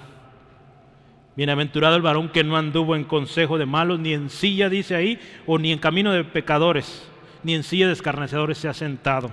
Bienaventurado 1.35 1.95
el 1.95 2.01
varón 2.01 2.29
que 2.29 2.43
no 2.43 2.57
anduvo 2.57 2.95
en 2.95 3.03
consejo 3.03 3.57
de 3.57 3.65
malos, 3.65 3.99
ni 3.99 4.13
en 4.13 4.29
silla, 4.29 4.69
dice 4.69 4.95
ahí, 4.95 5.19
o 5.45 5.57
ni 5.57 5.71
en 5.71 5.79
camino 5.79 6.11
de 6.11 6.23
pecadores, 6.23 7.07
ni 7.43 7.55
en 7.55 7.63
silla 7.63 7.87
de 7.87 7.93
escarnecedores 7.93 8.57
se 8.57 8.67
ha 8.67 8.73
sentado. 8.73 9.31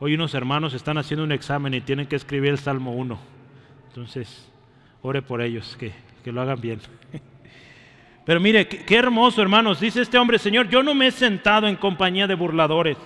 Hoy 0.00 0.14
unos 0.14 0.34
hermanos 0.34 0.74
están 0.74 0.96
haciendo 0.96 1.24
un 1.24 1.32
examen 1.32 1.74
y 1.74 1.80
tienen 1.80 2.06
que 2.06 2.16
escribir 2.16 2.50
el 2.50 2.58
Salmo 2.58 2.92
1. 2.92 3.18
Entonces, 3.88 4.48
ore 5.02 5.22
por 5.22 5.42
ellos, 5.42 5.76
que, 5.76 5.92
lo 6.30 6.42
hagan 6.42 6.60
bien. 6.60 6.80
Pero 8.28 8.40
mire, 8.40 8.68
qué, 8.68 8.94
hermoso, 8.94 9.40
hermanos. 9.40 9.80
Dice 9.80 10.02
este 10.02 10.18
hombre, 10.18 10.38
Señor, 10.38 10.68
yo 10.68 10.82
no 10.82 10.92
me 10.92 11.06
he 11.06 11.10
sentado 11.10 11.66
en 11.66 11.76
compañía 11.76 12.26
de 12.26 12.34
burladores. 12.34 12.98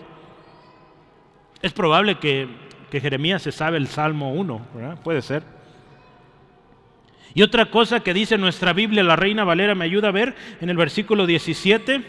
Es 1.63 1.73
probable 1.73 2.19
que, 2.19 2.49
que 2.91 3.01
Jeremías 3.01 3.41
se 3.41 3.53
sabe 3.53 3.77
el 3.77 3.87
Salmo 3.87 4.33
1, 4.33 4.67
¿verdad? 4.75 4.99
Puede 5.01 5.23
ser. 5.23 5.45
Y 7.35 7.43
otra 7.43 7.67
cosa 7.67 8.01
que 8.01 8.13
dice 8.13 8.37
nuestra 8.37 8.73
Biblia, 8.73 9.05
la 9.05 9.15
Reina 9.15 9.45
Valera 9.45 9.77
me 9.77 9.85
ayuda 9.85 10.09
a 10.09 10.11
ver 10.11 10.35
en 10.61 10.71
el 10.71 10.77
versículo 10.77 11.25
17, 11.25 12.03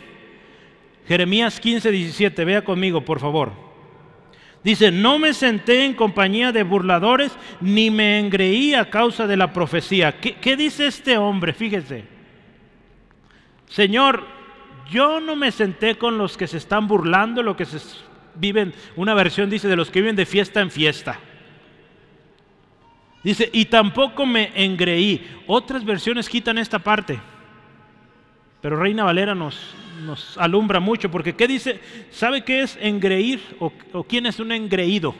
Jeremías 1.07 1.59
15, 1.59 1.91
17, 1.91 2.45
vea 2.45 2.63
conmigo 2.63 3.05
por 3.05 3.19
favor. 3.19 3.51
Dice, 4.63 4.91
no 4.91 5.19
me 5.19 5.35
senté 5.35 5.85
en 5.85 5.93
compañía 5.93 6.51
de 6.51 6.63
burladores, 6.63 7.31
ni 7.61 7.91
me 7.91 8.17
engreí 8.17 8.73
a 8.73 8.89
causa 8.89 9.27
de 9.27 9.37
la 9.37 9.53
profecía. 9.53 10.19
¿Qué, 10.19 10.33
qué 10.33 10.57
dice 10.57 10.87
este 10.87 11.15
hombre? 11.15 11.53
Fíjese. 11.53 12.22
Señor, 13.73 14.23
yo 14.91 15.19
no 15.19 15.35
me 15.35 15.51
senté 15.51 15.97
con 15.97 16.19
los 16.19 16.37
que 16.37 16.45
se 16.45 16.57
están 16.57 16.87
burlando, 16.87 17.41
lo 17.41 17.57
que 17.57 17.65
se 17.65 17.79
viven, 18.35 18.71
una 18.95 19.15
versión 19.15 19.49
dice 19.49 19.67
de 19.67 19.75
los 19.75 19.89
que 19.89 20.01
viven 20.01 20.15
de 20.15 20.27
fiesta 20.27 20.61
en 20.61 20.69
fiesta. 20.69 21.19
Dice, 23.23 23.49
y 23.51 23.65
tampoco 23.65 24.27
me 24.27 24.51
engreí. 24.53 25.27
Otras 25.47 25.83
versiones 25.83 26.29
quitan 26.29 26.59
esta 26.59 26.77
parte. 26.77 27.19
Pero 28.61 28.75
Reina 28.75 29.05
Valera 29.05 29.33
nos, 29.33 29.73
alumbra 30.37 30.79
mucho, 30.79 31.09
porque 31.09 31.33
¿qué 31.33 31.47
dice? 31.47 31.81
¿Sabe 32.11 32.43
qué 32.43 32.61
es 32.61 32.77
engreír 32.79 33.41
o, 33.57 33.71
quién 34.03 34.27
es 34.27 34.39
un 34.39 34.51
engreído? 34.51 35.15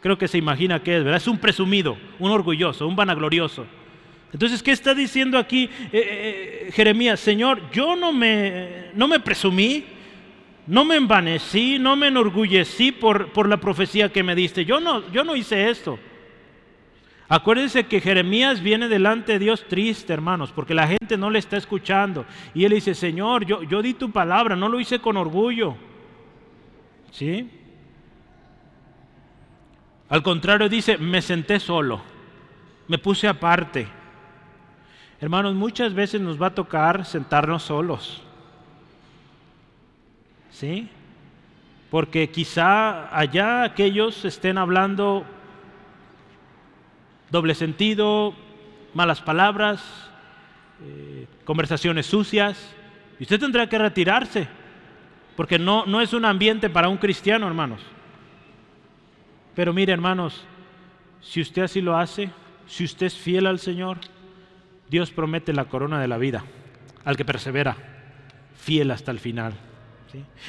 Creo 0.00 0.16
que 0.16 0.28
se 0.28 0.38
imagina 0.38 0.82
qué 0.82 0.96
es, 0.96 1.04
¿verdad? 1.04 1.18
Es 1.18 1.28
un 1.28 1.36
presumido, 1.36 1.98
un 2.18 2.30
orgulloso, 2.30 2.88
un 2.88 2.96
vanaglorioso. 2.96 3.66
Entonces, 4.32 4.62
¿qué 4.62 4.70
está 4.70 4.94
diciendo 4.94 5.38
aquí 5.38 5.64
eh, 5.64 5.70
eh, 5.92 6.66
eh, 6.68 6.72
Jeremías? 6.72 7.18
Señor, 7.18 7.70
yo 7.72 7.96
no 7.96 8.12
me, 8.12 8.90
no 8.94 9.08
me 9.08 9.18
presumí, 9.18 9.84
no 10.66 10.84
me 10.84 10.96
envanecí, 10.96 11.78
no 11.78 11.96
me 11.96 12.08
enorgullecí 12.08 12.92
por, 12.92 13.32
por 13.32 13.48
la 13.48 13.56
profecía 13.56 14.12
que 14.12 14.22
me 14.22 14.36
diste. 14.36 14.64
Yo 14.64 14.78
no, 14.78 15.10
yo 15.10 15.24
no 15.24 15.34
hice 15.34 15.68
esto. 15.68 15.98
Acuérdense 17.28 17.86
que 17.86 18.00
Jeremías 18.00 18.60
viene 18.60 18.88
delante 18.88 19.32
de 19.32 19.38
Dios 19.40 19.64
triste, 19.68 20.12
hermanos, 20.12 20.52
porque 20.52 20.74
la 20.74 20.88
gente 20.88 21.16
no 21.16 21.30
le 21.30 21.38
está 21.38 21.56
escuchando. 21.56 22.24
Y 22.54 22.64
él 22.64 22.72
dice, 22.72 22.94
Señor, 22.94 23.44
yo, 23.44 23.62
yo 23.62 23.82
di 23.82 23.94
tu 23.94 24.10
palabra, 24.10 24.56
no 24.56 24.68
lo 24.68 24.80
hice 24.80 25.00
con 25.00 25.16
orgullo. 25.16 25.76
¿Sí? 27.12 27.48
Al 30.08 30.22
contrario, 30.22 30.68
dice, 30.68 30.98
me 30.98 31.22
senté 31.22 31.60
solo, 31.60 32.02
me 32.88 32.98
puse 32.98 33.28
aparte. 33.28 33.99
Hermanos, 35.20 35.54
muchas 35.54 35.92
veces 35.92 36.20
nos 36.20 36.40
va 36.40 36.46
a 36.46 36.54
tocar 36.54 37.04
sentarnos 37.04 37.64
solos. 37.64 38.22
¿Sí? 40.50 40.88
Porque 41.90 42.30
quizá 42.30 43.14
allá 43.16 43.64
aquellos 43.64 44.24
estén 44.24 44.56
hablando 44.56 45.26
doble 47.30 47.54
sentido, 47.54 48.34
malas 48.94 49.20
palabras, 49.20 49.82
eh, 50.82 51.26
conversaciones 51.44 52.06
sucias. 52.06 52.74
Y 53.18 53.24
usted 53.24 53.38
tendrá 53.38 53.68
que 53.68 53.78
retirarse, 53.78 54.48
porque 55.36 55.58
no, 55.58 55.84
no 55.84 56.00
es 56.00 56.14
un 56.14 56.24
ambiente 56.24 56.70
para 56.70 56.88
un 56.88 56.96
cristiano, 56.96 57.46
hermanos. 57.46 57.82
Pero 59.54 59.74
mire, 59.74 59.92
hermanos, 59.92 60.44
si 61.20 61.42
usted 61.42 61.62
así 61.62 61.82
lo 61.82 61.98
hace, 61.98 62.30
si 62.66 62.84
usted 62.84 63.06
es 63.06 63.16
fiel 63.16 63.46
al 63.46 63.58
Señor, 63.58 63.98
Dios 64.90 65.12
promete 65.12 65.52
la 65.52 65.66
corona 65.66 66.00
de 66.00 66.08
la 66.08 66.18
vida 66.18 66.44
al 67.04 67.16
que 67.16 67.24
persevera, 67.24 67.76
fiel 68.56 68.90
hasta 68.90 69.12
el 69.12 69.20
final. 69.20 69.54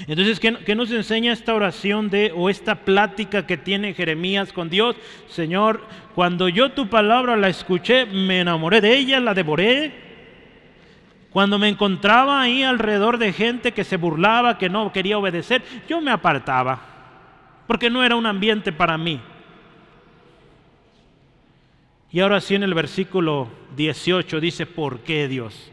Entonces, 0.08 0.40
¿qué, 0.40 0.76
nos 0.76 0.90
enseña 0.92 1.32
esta 1.32 1.54
oración 1.54 2.10
de 2.10 2.34
o 2.36 2.50
esta 2.50 2.84
plática 2.84 3.46
que 3.46 3.58
tiene 3.58 3.94
Jeremías 3.94 4.52
con 4.52 4.70
Dios? 4.70 4.96
Señor, 5.28 5.86
cuando 6.16 6.50
yo 6.50 6.72
tu 6.72 6.90
palabra 6.90 7.38
la 7.38 7.50
escuché, 7.50 8.08
me 8.08 8.40
enamoré 8.40 8.82
de 8.82 8.98
ella, 8.98 9.20
la 9.20 9.36
devoré. 9.36 10.10
Cuando 11.30 11.60
me 11.60 11.70
encontraba 11.70 12.42
ahí 12.42 12.64
alrededor 12.64 13.20
de 13.20 13.34
gente 13.34 13.72
que 13.72 13.84
se 13.84 13.98
burlaba, 13.98 14.58
que 14.58 14.70
no 14.70 14.92
quería 14.92 15.20
obedecer, 15.20 15.62
yo 15.88 16.02
me 16.02 16.12
apartaba, 16.12 16.82
porque 17.68 17.92
no 17.92 18.04
era 18.04 18.16
un 18.16 18.26
ambiente 18.26 18.74
para 18.74 18.98
mí. 18.98 19.22
Y 22.12 22.20
ahora 22.20 22.42
sí 22.42 22.56
en 22.56 22.64
el 22.64 22.74
versículo 22.74 23.50
18 23.78 24.42
dice, 24.42 24.66
¿por 24.66 25.00
qué 25.00 25.30
Dios? 25.30 25.72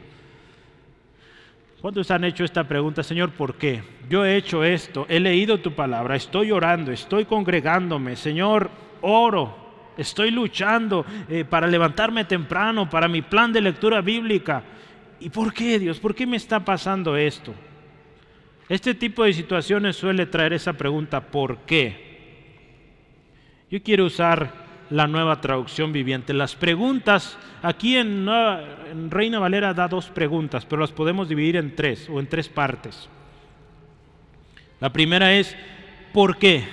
¿Cuántos 1.81 2.11
han 2.11 2.25
hecho 2.25 2.45
esta 2.45 2.65
pregunta, 2.65 3.03
Señor, 3.03 3.31
por 3.31 3.55
qué? 3.55 3.83
Yo 4.09 4.25
he 4.25 4.37
hecho 4.37 4.63
esto, 4.63 5.07
he 5.09 5.19
leído 5.21 5.59
tu 5.59 5.73
palabra, 5.73 6.17
estoy 6.17 6.53
orando, 6.53 6.93
estoy 6.93 7.25
congregándome, 7.25 8.15
Señor, 8.17 8.71
oro, 9.01 9.57
estoy 9.97 10.31
luchando 10.31 11.05
eh, 11.29 11.45
para 11.45 11.67
levantarme 11.67 12.25
temprano, 12.25 12.89
para 12.89 13.09
mi 13.09 13.23
plan 13.23 13.53
de 13.53 13.61
lectura 13.61 14.01
bíblica. 14.01 14.63
¿Y 15.21 15.31
por 15.31 15.53
qué, 15.53 15.79
Dios? 15.79 15.99
¿Por 15.99 16.15
qué 16.15 16.27
me 16.27 16.37
está 16.37 16.65
pasando 16.65 17.17
esto? 17.17 17.53
Este 18.69 18.95
tipo 18.95 19.25
de 19.25 19.33
situaciones 19.33 19.97
suele 19.97 20.27
traer 20.27 20.53
esa 20.53 20.73
pregunta, 20.73 21.21
¿por 21.21 21.59
qué? 21.59 22.07
Yo 23.71 23.83
quiero 23.83 24.05
usar 24.05 24.68
la 24.91 25.07
nueva 25.07 25.41
traducción 25.41 25.93
viviente. 25.93 26.33
Las 26.33 26.55
preguntas, 26.57 27.39
aquí 27.63 27.97
en, 27.97 28.27
Reina 29.11 29.39
Valera 29.39 29.75
da 29.75 29.89
dos 29.89 30.07
preguntas, 30.07 30.65
pero 30.65 30.81
las 30.81 30.93
podemos 30.93 31.29
dividir 31.29 31.57
en 31.57 31.75
tres 31.75 32.09
o 32.09 32.21
en 32.21 32.27
tres 32.27 32.49
partes. 32.49 33.09
La 34.81 34.93
primera 34.93 35.33
es, 35.33 35.57
¿por 36.13 36.39
qué? 36.39 36.65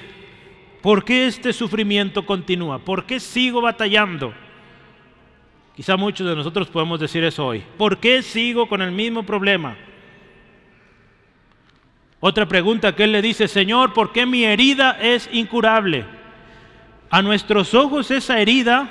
¿Por 0.82 1.04
qué 1.04 1.28
este 1.28 1.51
sufrimiento 1.51 2.25
continúa? 2.25 2.80
¿Por 2.80 3.06
qué 3.06 3.19
sigo 3.19 3.62
batallando? 3.62 4.34
Quizá 5.75 5.97
muchos 5.97 6.28
de 6.28 6.36
nosotros 6.36 6.67
podemos 6.69 6.99
decir 6.99 7.23
eso 7.23 7.45
hoy. 7.45 7.63
¿Por 7.78 7.97
qué 7.97 8.21
sigo 8.21 8.69
con 8.69 8.82
el 8.82 8.91
mismo 8.91 9.23
problema? 9.23 9.75
Otra 12.21 12.47
pregunta 12.47 12.95
que 12.95 13.04
él 13.04 13.12
le 13.12 13.21
dice, 13.21 13.47
Señor, 13.47 13.93
¿por 13.93 14.12
qué 14.12 14.25
mi 14.25 14.45
herida 14.45 14.97
es 15.01 15.30
incurable? 15.34 16.06
A 17.10 17.22
nuestros 17.22 17.74
ojos 17.74 18.12
esa 18.12 18.39
herida, 18.39 18.89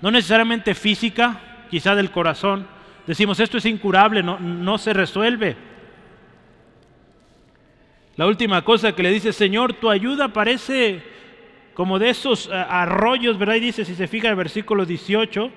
no 0.00 0.10
necesariamente 0.10 0.74
física, 0.74 1.40
quizá 1.70 1.94
del 1.94 2.10
corazón, 2.10 2.66
decimos 3.06 3.40
esto 3.40 3.58
es 3.58 3.66
incurable, 3.66 4.22
no, 4.22 4.38
no 4.38 4.78
se 4.78 4.92
resuelve. 4.92 5.56
La 8.16 8.26
última 8.26 8.62
cosa 8.62 8.94
que 8.94 9.02
le 9.02 9.10
dice, 9.10 9.32
Señor, 9.32 9.72
tu 9.74 9.90
ayuda 9.90 10.28
parece 10.28 11.02
como 11.74 11.98
de 11.98 12.10
esos 12.10 12.46
eh, 12.46 12.52
arroyos, 12.52 13.36
¿verdad? 13.38 13.56
Y 13.56 13.60
dice, 13.60 13.84
si 13.84 13.94
se 13.94 14.06
fija 14.06 14.28
el 14.28 14.36
versículo 14.36 14.86
18, 14.86 15.50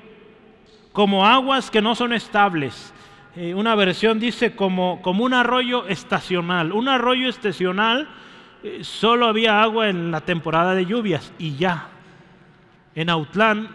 como 0.91 1.25
aguas 1.25 1.69
que 1.69 1.81
no 1.81 1.93
son 1.93 2.13
estables. 2.13 2.93
Eh, 3.35 3.53
una 3.53 3.75
versión 3.75 4.19
dice 4.19 4.55
como, 4.55 4.99
como 5.03 5.23
un 5.23 5.35
arroyo 5.35 5.87
estacional. 5.87 6.71
Un 6.71 6.89
arroyo 6.89 7.29
estacional 7.29 8.09
solo 8.81 9.27
había 9.27 9.61
agua 9.61 9.89
en 9.89 10.11
la 10.11 10.21
temporada 10.21 10.75
de 10.75 10.85
lluvias 10.85 11.33
y 11.37 11.55
ya. 11.55 11.89
En 12.95 13.09
Autlán, 13.09 13.69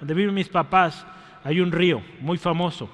donde 0.00 0.14
viven 0.14 0.34
mis 0.34 0.48
papás, 0.48 1.06
hay 1.44 1.60
un 1.60 1.72
río 1.72 2.02
muy 2.20 2.38
famoso. 2.38 2.90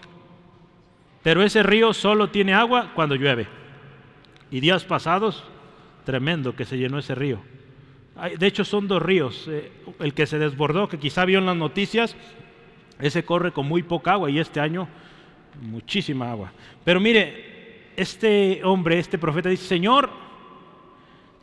Pero 1.23 1.43
ese 1.43 1.63
río 1.63 1.93
solo 1.93 2.31
tiene 2.31 2.55
agua 2.55 2.93
cuando 2.95 3.15
llueve. 3.15 3.47
Y 4.51 4.61
días 4.61 4.85
pasados, 4.85 5.45
tremendo 6.05 6.57
que 6.57 6.65
se 6.65 6.79
llenó 6.79 6.99
ese 6.99 7.15
río. 7.15 7.41
De 8.39 8.47
hecho, 8.47 8.65
son 8.65 8.89
dos 8.89 9.03
ríos. 9.03 9.47
Eh, 9.49 9.73
el 10.01 10.13
que 10.13 10.27
se 10.27 10.39
desbordó, 10.39 10.89
que 10.89 10.99
quizá 10.99 11.25
vio 11.25 11.39
en 11.39 11.47
las 11.47 11.57
noticias, 11.57 12.17
Ese 12.99 13.25
corre 13.25 13.51
con 13.53 13.67
muy 13.67 13.83
poca 13.83 14.13
agua 14.13 14.31
y 14.31 14.39
este 14.39 14.61
año 14.61 14.87
muchísima 15.63 16.31
agua. 16.31 16.53
Pero 16.85 17.01
mire, 17.01 17.93
este 17.97 18.61
hombre, 18.63 18.99
este 18.99 19.17
profeta 19.17 19.49
dice, 19.49 19.65
Señor, 19.65 20.11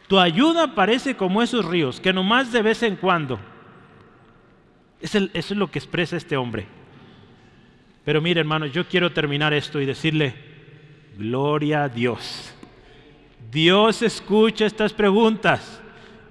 tu 0.07 0.19
ayuda 0.19 0.73
parece 0.73 1.15
como 1.15 1.41
esos 1.41 1.65
ríos, 1.65 1.99
que 1.99 2.13
nomás 2.13 2.51
de 2.51 2.61
vez 2.61 2.83
en 2.83 2.95
cuando. 2.95 3.39
eso 5.01 5.19
es 5.33 5.51
lo 5.51 5.69
que 5.69 5.79
expresa 5.79 6.17
este 6.17 6.37
hombre. 6.37 6.67
Pero 8.05 8.21
mire, 8.21 8.39
hermanos, 8.39 8.71
yo 8.71 8.87
quiero 8.87 9.11
terminar 9.11 9.53
esto 9.53 9.81
y 9.81 9.85
decirle, 9.85 10.33
gloria 11.17 11.83
a 11.83 11.89
Dios. 11.89 12.53
Dios 13.51 14.01
escucha 14.01 14.65
estas 14.65 14.93
preguntas 14.93 15.81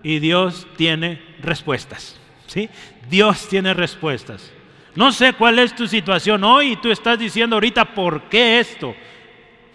y 0.02 0.18
Dios 0.18 0.66
tiene 0.76 1.20
respuestas. 1.40 2.18
¿sí? 2.46 2.70
Dios 3.10 3.48
tiene 3.48 3.74
respuestas. 3.74 4.52
No 4.94 5.12
sé 5.12 5.34
cuál 5.34 5.58
es 5.58 5.74
tu 5.74 5.86
situación 5.86 6.42
hoy 6.44 6.72
y 6.72 6.76
tú 6.76 6.90
estás 6.90 7.18
diciendo 7.18 7.56
ahorita, 7.56 7.94
¿por 7.94 8.22
qué 8.30 8.58
esto? 8.58 8.94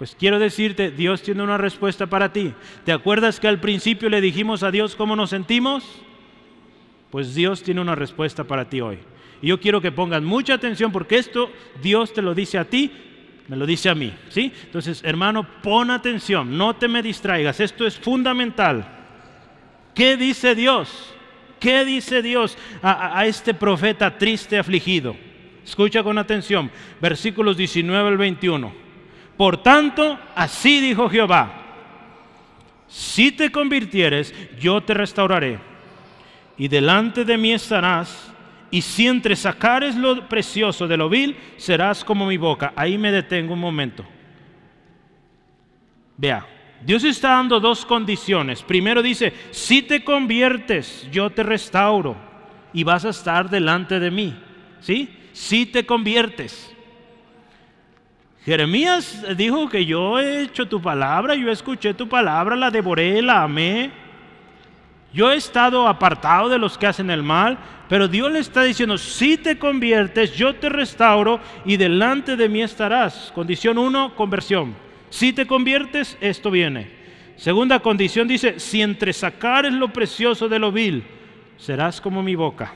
Pues 0.02 0.16
quiero 0.18 0.40
decirte, 0.40 0.90
Dios 0.90 1.22
tiene 1.22 1.44
una 1.44 1.60
respuesta 1.60 2.08
para 2.08 2.34
ti. 2.34 2.56
¿Te 2.86 2.92
acuerdas 2.92 3.40
que 3.40 3.48
al 3.48 3.60
principio 3.60 4.10
le 4.10 4.20
dijimos 4.20 4.64
a 4.64 4.72
Dios 4.72 4.96
cómo 4.96 5.16
nos 5.16 5.30
sentimos? 5.30 5.84
Pues 7.12 7.36
Dios 7.36 7.62
tiene 7.62 7.82
una 7.82 7.94
respuesta 7.94 8.44
para 8.46 8.68
ti 8.68 8.82
hoy. 8.82 8.98
Y 9.44 9.50
yo 9.50 9.60
quiero 9.60 9.80
que 9.80 9.92
pongas 9.92 10.24
mucha 10.24 10.56
atención 10.56 10.92
porque 10.92 11.20
esto 11.20 11.52
Dios 11.84 12.14
te 12.14 12.24
lo 12.24 12.34
dice 12.34 12.58
a 12.58 12.66
ti, 12.66 12.92
me 13.48 13.56
lo 13.56 13.68
dice 13.68 13.90
a 13.90 13.94
mí, 13.94 14.12
¿sí? 14.30 14.52
Entonces, 14.64 15.04
hermano, 15.04 15.46
pon 15.62 15.92
atención, 15.92 16.58
no 16.58 16.76
te 16.76 16.88
me 16.88 17.04
distraigas, 17.04 17.60
esto 17.60 17.86
es 17.86 18.00
fundamental. 18.00 18.84
¿Qué 19.94 20.18
dice 20.18 20.56
Dios? 20.56 21.14
¿Qué 21.60 21.86
dice 21.86 22.24
Dios 22.24 22.58
a, 22.82 23.24
este 23.28 23.54
profeta 23.54 24.18
triste, 24.18 24.58
afligido? 24.58 25.16
Escucha 25.64 26.02
con 26.02 26.18
atención, 26.18 26.72
versículos 27.00 27.56
19 27.56 28.10
al 28.10 28.18
21. 28.18 28.81
Por 29.42 29.58
tanto, 29.58 30.20
así 30.36 30.80
dijo 30.80 31.10
Jehová, 31.10 31.52
si 32.88 33.32
te 33.32 33.52
convirtieres, 33.52 34.36
yo 34.60 34.82
te 34.82 34.94
restauraré, 34.94 35.58
y 36.60 36.68
delante 36.68 37.26
de 37.26 37.40
mí 37.40 37.52
estarás, 37.52 38.32
y 38.70 38.84
si 38.84 39.08
entre 39.08 39.36
sacares 39.36 39.96
lo 39.96 40.30
precioso 40.30 40.88
de 40.88 40.96
lo 40.96 41.10
vil, 41.10 41.36
serás 41.58 42.04
como 42.04 42.28
mi 42.28 42.38
boca. 42.38 42.72
Ahí 42.76 43.00
me 43.00 43.12
detengo 43.12 43.56
un 43.56 43.60
momento. 43.62 44.06
Vea, 46.18 46.46
Dios 46.86 47.04
está 47.04 47.30
dando 47.30 47.60
dos 47.60 47.84
condiciones. 47.84 48.62
Primero 48.62 49.02
dice, 49.02 49.34
si 49.50 49.82
te 49.82 50.04
conviertes, 50.04 51.08
yo 51.12 51.32
te 51.32 51.42
restauro 51.42 52.16
y 52.74 52.84
vas 52.84 53.06
a 53.06 53.10
estar 53.10 53.50
delante 53.50 54.00
de 54.00 54.12
mí. 54.12 54.36
¿Sí? 54.82 55.10
Si 55.34 55.66
te 55.66 55.84
conviertes. 55.84 56.71
Jeremías 58.44 59.24
dijo 59.38 59.70
que 59.70 59.86
yo 59.86 60.20
he 60.20 60.42
hecho 60.42 60.68
tu 60.68 60.82
palabra, 60.82 61.36
yo 61.36 61.52
escuché 61.52 61.94
tu 61.94 62.10
palabra, 62.10 62.56
la 62.56 62.72
devoré, 62.72 63.22
la 63.22 63.44
amé. 63.44 63.92
Yo 65.14 65.32
he 65.32 65.36
estado 65.36 65.88
apartado 65.88 66.50
de 66.50 66.58
los 66.58 66.78
que 66.78 66.88
hacen 66.88 67.12
el 67.12 67.22
mal, 67.22 67.58
pero 67.88 68.08
Dios 68.08 68.32
le 68.32 68.40
está 68.40 68.64
diciendo, 68.64 68.98
si 68.98 69.38
te 69.38 69.60
conviertes, 69.60 70.34
yo 70.36 70.56
te 70.56 70.70
restauro 70.70 71.40
y 71.66 71.78
delante 71.78 72.36
de 72.36 72.50
mí 72.50 72.62
estarás. 72.62 73.32
Condición 73.36 73.78
uno, 73.78 74.16
conversión. 74.16 74.74
Si 75.10 75.34
te 75.34 75.46
conviertes, 75.46 76.18
esto 76.22 76.50
viene. 76.50 76.90
Segunda 77.36 77.80
condición 77.80 78.28
dice, 78.28 78.60
si 78.60 78.82
entre 78.82 79.14
sacares 79.14 79.74
lo 79.74 79.90
precioso 79.90 80.48
de 80.48 80.58
lo 80.58 80.72
vil, 80.72 81.04
serás 81.58 82.00
como 82.00 82.24
mi 82.24 82.36
boca. 82.36 82.74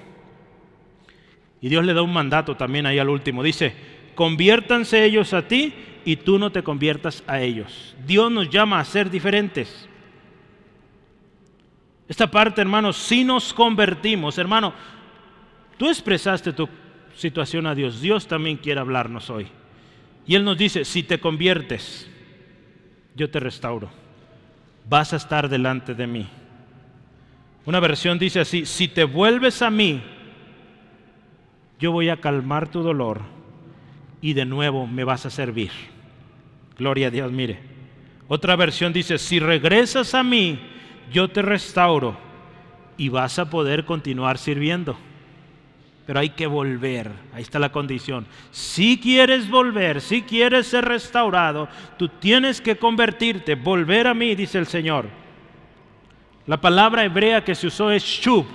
Y 1.61 1.69
Dios 1.69 1.85
le 1.85 1.93
da 1.93 2.01
un 2.01 2.13
mandato 2.13 2.55
también 2.55 2.85
ahí 2.85 2.99
al 2.99 3.09
último. 3.09 3.41
Dice, 3.41 3.73
conviértanse 4.15 5.03
ellos 5.03 5.33
a 5.33 5.47
ti 5.47 5.73
y 6.05 6.15
tú 6.15 6.39
no 6.39 6.51
te 6.51 6.63
conviertas 6.63 7.23
a 7.27 7.41
ellos. 7.41 7.95
Dios 8.05 8.31
nos 8.31 8.49
llama 8.49 8.79
a 8.79 8.85
ser 8.85 9.09
diferentes. 9.09 9.87
Esta 12.07 12.29
parte, 12.29 12.61
hermano, 12.61 12.93
si 12.93 13.23
nos 13.23 13.53
convertimos, 13.53 14.37
hermano, 14.37 14.73
tú 15.77 15.89
expresaste 15.89 16.53
tu 16.53 16.69
situación 17.15 17.65
a 17.65 17.75
Dios. 17.75 17.99
Dios 17.99 18.27
también 18.27 18.57
quiere 18.57 18.79
hablarnos 18.79 19.29
hoy. 19.29 19.47
Y 20.27 20.35
Él 20.35 20.43
nos 20.43 20.57
dice, 20.57 20.85
si 20.85 21.03
te 21.03 21.19
conviertes, 21.19 22.09
yo 23.15 23.29
te 23.29 23.39
restauro. 23.39 23.89
Vas 24.87 25.13
a 25.13 25.17
estar 25.17 25.49
delante 25.49 25.95
de 25.95 26.05
mí. 26.05 26.27
Una 27.65 27.79
versión 27.79 28.19
dice 28.19 28.39
así, 28.39 28.67
si 28.67 28.87
te 28.87 29.03
vuelves 29.03 29.63
a 29.63 29.71
mí, 29.71 30.03
yo 31.79 31.91
voy 31.91 32.09
a 32.09 32.17
calmar 32.17 32.69
tu 32.69 32.83
dolor 32.83 33.34
y 34.21 34.33
de 34.33 34.45
nuevo 34.45 34.87
me 34.87 35.03
vas 35.03 35.25
a 35.25 35.29
servir. 35.29 35.71
Gloria 36.77 37.07
a 37.07 37.11
Dios, 37.11 37.31
mire. 37.31 37.59
Otra 38.27 38.55
versión 38.55 38.91
dice, 38.91 39.17
si 39.17 39.39
regresas 39.39 40.13
a 40.13 40.23
mí, 40.23 40.59
yo 41.11 41.29
te 41.29 41.41
restauro 41.41 42.17
y 42.97 43.09
vas 43.09 43.37
a 43.39 43.49
poder 43.49 43.85
continuar 43.85 44.37
sirviendo 44.37 44.97
pero 46.05 46.19
hay 46.19 46.29
que 46.29 46.47
volver. 46.47 47.11
Ahí 47.33 47.41
está 47.41 47.57
la 47.57 47.71
condición. 47.71 48.27
Si 48.51 48.99
quieres 48.99 49.49
volver, 49.49 50.01
si 50.01 50.21
quieres 50.21 50.67
ser 50.67 50.85
restaurado, 50.85 51.67
tú 51.97 52.07
tienes 52.07 52.61
que 52.61 52.77
convertirte, 52.77 53.55
volver 53.55 54.07
a 54.07 54.13
mí, 54.13 54.35
dice 54.35 54.59
el 54.59 54.67
Señor. 54.67 55.07
La 56.45 56.61
palabra 56.61 57.03
hebrea 57.03 57.43
que 57.43 57.55
se 57.55 57.67
usó 57.67 57.89
es 57.89 58.03
shub. 58.03 58.45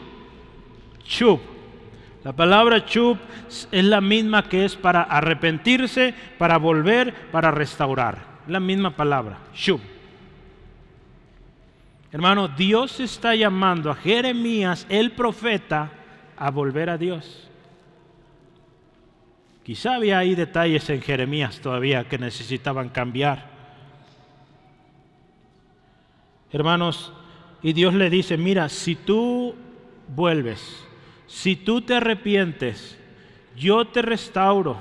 Shub. 1.05 1.41
La 2.23 2.33
palabra 2.33 2.85
shub 2.87 3.19
es 3.49 3.85
la 3.85 4.01
misma 4.01 4.43
que 4.43 4.65
es 4.65 4.77
para 4.77 5.03
arrepentirse, 5.03 6.15
para 6.39 6.59
volver, 6.59 7.31
para 7.31 7.51
restaurar. 7.51 8.41
La 8.47 8.61
misma 8.61 8.91
palabra, 8.91 9.39
shub. 9.55 9.81
Hermano, 12.13 12.49
Dios 12.49 13.01
está 13.01 13.35
llamando 13.35 13.91
a 13.91 13.95
Jeremías, 13.95 14.87
el 14.89 15.13
profeta, 15.13 15.91
a 16.37 16.51
volver 16.51 16.91
a 16.91 16.99
Dios. 16.99 17.49
Quizá 19.63 19.95
había 19.95 20.19
ahí 20.19 20.35
detalles 20.35 20.91
en 20.91 21.01
Jeremías 21.01 21.61
todavía 21.61 22.09
que 22.09 22.19
necesitaban 22.19 22.89
cambiar. 22.89 23.49
Hermanos, 26.51 27.13
y 27.63 27.73
Dios 27.73 27.95
le 27.95 28.11
dice, 28.11 28.37
mira, 28.37 28.69
si 28.69 28.97
tú 28.97 29.55
vuelves, 30.09 30.85
si 31.31 31.55
tú 31.55 31.81
te 31.81 31.95
arrepientes, 31.95 32.99
yo 33.57 33.87
te 33.87 34.03
restauro 34.03 34.79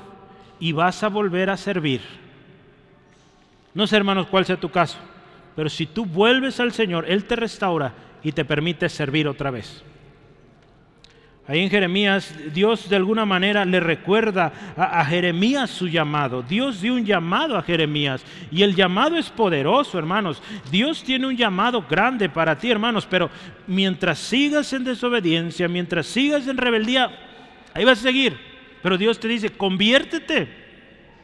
y 0.59 0.71
vas 0.71 1.03
a 1.03 1.07
volver 1.07 1.51
a 1.51 1.57
servir. 1.57 2.01
No 3.75 3.85
sé, 3.85 3.95
hermanos, 3.95 4.25
cuál 4.27 4.45
sea 4.45 4.59
tu 4.59 4.69
caso, 4.69 4.97
pero 5.55 5.69
si 5.69 5.85
tú 5.85 6.05
vuelves 6.05 6.59
al 6.59 6.73
Señor, 6.73 7.05
Él 7.07 7.25
te 7.25 7.35
restaura 7.35 7.93
y 8.23 8.31
te 8.31 8.45
permite 8.45 8.89
servir 8.89 9.27
otra 9.27 9.51
vez. 9.51 9.83
Ahí 11.49 11.61
en 11.61 11.69
Jeremías, 11.71 12.31
Dios 12.53 12.87
de 12.87 12.95
alguna 12.95 13.25
manera 13.25 13.65
le 13.65 13.79
recuerda 13.79 14.53
a, 14.77 15.03
Jeremías 15.03 15.71
su 15.71 15.87
llamado. 15.87 16.43
Dios 16.43 16.79
dio 16.79 16.93
un 16.93 17.03
llamado 17.03 17.57
a 17.57 17.63
Jeremías 17.63 18.23
y 18.51 18.61
el 18.61 18.75
llamado 18.75 19.17
es 19.17 19.31
poderoso, 19.31 19.97
hermanos. 19.97 20.43
Dios 20.69 21.03
tiene 21.03 21.25
un 21.25 21.35
llamado 21.35 21.83
grande 21.89 22.29
para 22.29 22.55
ti, 22.55 22.69
hermanos, 22.69 23.07
pero 23.09 23.31
mientras 23.65 24.19
sigas 24.19 24.71
en 24.73 24.83
desobediencia, 24.83 25.67
mientras 25.67 26.05
sigas 26.05 26.47
en 26.47 26.55
rebeldía, 26.55 27.09
ahí 27.73 27.83
vas 27.83 27.97
a 27.97 28.03
seguir. 28.03 28.37
Pero 28.83 28.95
Dios 28.95 29.19
te 29.19 29.27
dice, 29.27 29.49
conviértete, 29.49 30.47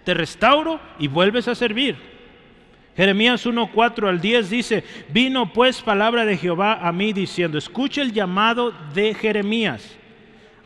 te 0.04 0.14
restauro 0.16 0.80
y 0.98 1.08
vuelves 1.08 1.48
a 1.48 1.54
servir. 1.54 1.98
Jeremías 2.98 3.46
1, 3.46 3.70
4 3.72 4.10
al 4.10 4.20
10 4.20 4.50
dice, 4.50 4.84
vino 5.10 5.54
pues 5.54 5.84
palabra 5.84 6.26
de 6.26 6.36
Jehová 6.36 6.80
a 6.82 6.92
mí 6.92 7.14
diciendo, 7.14 7.60
escucha 7.60 8.02
el 8.02 8.12
llamado 8.12 8.74
de 8.96 9.14
Jeremías 9.14 10.00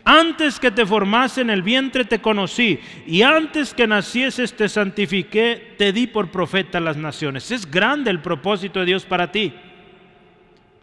antes 0.09 0.59
que 0.59 0.71
te 0.71 0.87
formase 0.87 1.41
en 1.41 1.51
el 1.51 1.61
vientre 1.61 2.03
te 2.03 2.19
conocí, 2.19 2.79
y 3.05 3.21
antes 3.21 3.75
que 3.75 3.85
nacieses 3.85 4.55
te 4.55 4.67
santifiqué, 4.67 5.75
te 5.77 5.93
di 5.93 6.07
por 6.07 6.31
profeta 6.31 6.79
a 6.79 6.81
las 6.81 6.97
naciones. 6.97 7.51
Es 7.51 7.69
grande 7.69 8.09
el 8.09 8.19
propósito 8.19 8.79
de 8.79 8.87
Dios 8.87 9.05
para 9.05 9.31
ti. 9.31 9.53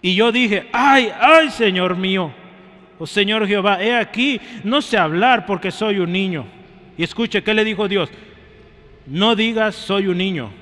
Y 0.01 0.14
yo 0.14 0.31
dije, 0.31 0.68
ay, 0.72 1.11
ay, 1.18 1.51
Señor 1.51 1.97
mío, 1.97 2.33
oh 3.01 3.07
Señor 3.09 3.49
Jehová, 3.49 3.83
he 3.83 3.97
aquí, 3.97 4.41
no 4.62 4.81
sé 4.81 4.97
hablar 4.97 5.45
porque 5.45 5.72
soy 5.72 5.99
un 5.99 6.12
niño. 6.12 6.47
Y 6.97 7.03
escuche, 7.03 7.43
¿qué 7.43 7.53
le 7.53 7.64
dijo 7.64 7.89
Dios? 7.89 8.09
No 9.07 9.35
digas 9.35 9.74
soy 9.74 10.07
un 10.07 10.18
niño, 10.18 10.53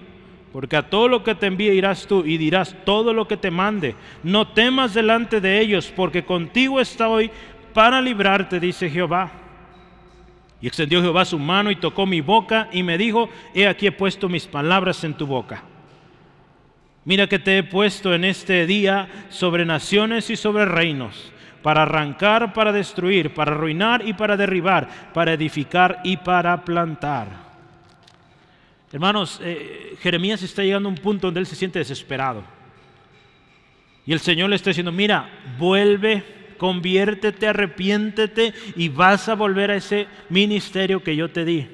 porque 0.54 0.76
a 0.76 0.88
todo 0.88 1.08
lo 1.08 1.22
que 1.22 1.34
te 1.34 1.48
envíe 1.48 1.72
irás 1.72 2.06
tú 2.06 2.24
y 2.24 2.38
dirás 2.38 2.74
todo 2.86 3.12
lo 3.12 3.28
que 3.28 3.36
te 3.36 3.50
mande. 3.50 3.94
No 4.22 4.48
temas 4.48 4.94
delante 4.94 5.42
de 5.42 5.60
ellos, 5.60 5.92
porque 5.94 6.24
contigo 6.24 6.80
estoy 6.80 7.30
para 7.74 8.00
librarte, 8.00 8.58
dice 8.58 8.88
Jehová. 8.88 9.30
Y 10.62 10.66
extendió 10.66 11.02
Jehová 11.02 11.26
su 11.26 11.38
mano 11.38 11.70
y 11.70 11.76
tocó 11.76 12.06
mi 12.06 12.22
boca 12.22 12.68
y 12.72 12.82
me 12.82 12.96
dijo, 12.96 13.28
he 13.52 13.66
aquí 13.66 13.86
he 13.86 13.92
puesto 13.92 14.30
mis 14.30 14.46
palabras 14.46 15.04
en 15.04 15.12
tu 15.12 15.26
boca. 15.26 15.62
Mira 17.04 17.26
que 17.26 17.38
te 17.38 17.58
he 17.58 17.62
puesto 17.62 18.14
en 18.14 18.24
este 18.24 18.66
día 18.66 19.26
sobre 19.28 19.66
naciones 19.66 20.30
y 20.30 20.36
sobre 20.36 20.64
reinos, 20.64 21.32
para 21.62 21.82
arrancar, 21.82 22.54
para 22.54 22.72
destruir, 22.72 23.34
para 23.34 23.52
arruinar 23.52 24.08
y 24.08 24.14
para 24.14 24.38
derribar, 24.38 24.88
para 25.12 25.34
edificar 25.34 26.00
y 26.02 26.16
para 26.16 26.64
plantar. 26.64 27.28
Hermanos, 28.90 29.40
eh, 29.42 29.96
Jeremías 30.00 30.42
está 30.42 30.62
llegando 30.62 30.88
a 30.88 30.92
un 30.92 30.98
punto 30.98 31.26
donde 31.26 31.40
él 31.40 31.46
se 31.46 31.56
siente 31.56 31.80
desesperado. 31.80 32.44
Y 34.06 34.12
el 34.12 34.20
Señor 34.20 34.48
le 34.48 34.56
está 34.56 34.70
diciendo, 34.70 34.92
mira, 34.92 35.28
vuelve, 35.58 36.22
conviértete, 36.58 37.46
arrepiéntete 37.46 38.54
y 38.76 38.88
vas 38.88 39.28
a 39.28 39.34
volver 39.34 39.70
a 39.70 39.76
ese 39.76 40.06
ministerio 40.28 41.02
que 41.02 41.16
yo 41.16 41.30
te 41.30 41.44
di. 41.44 41.68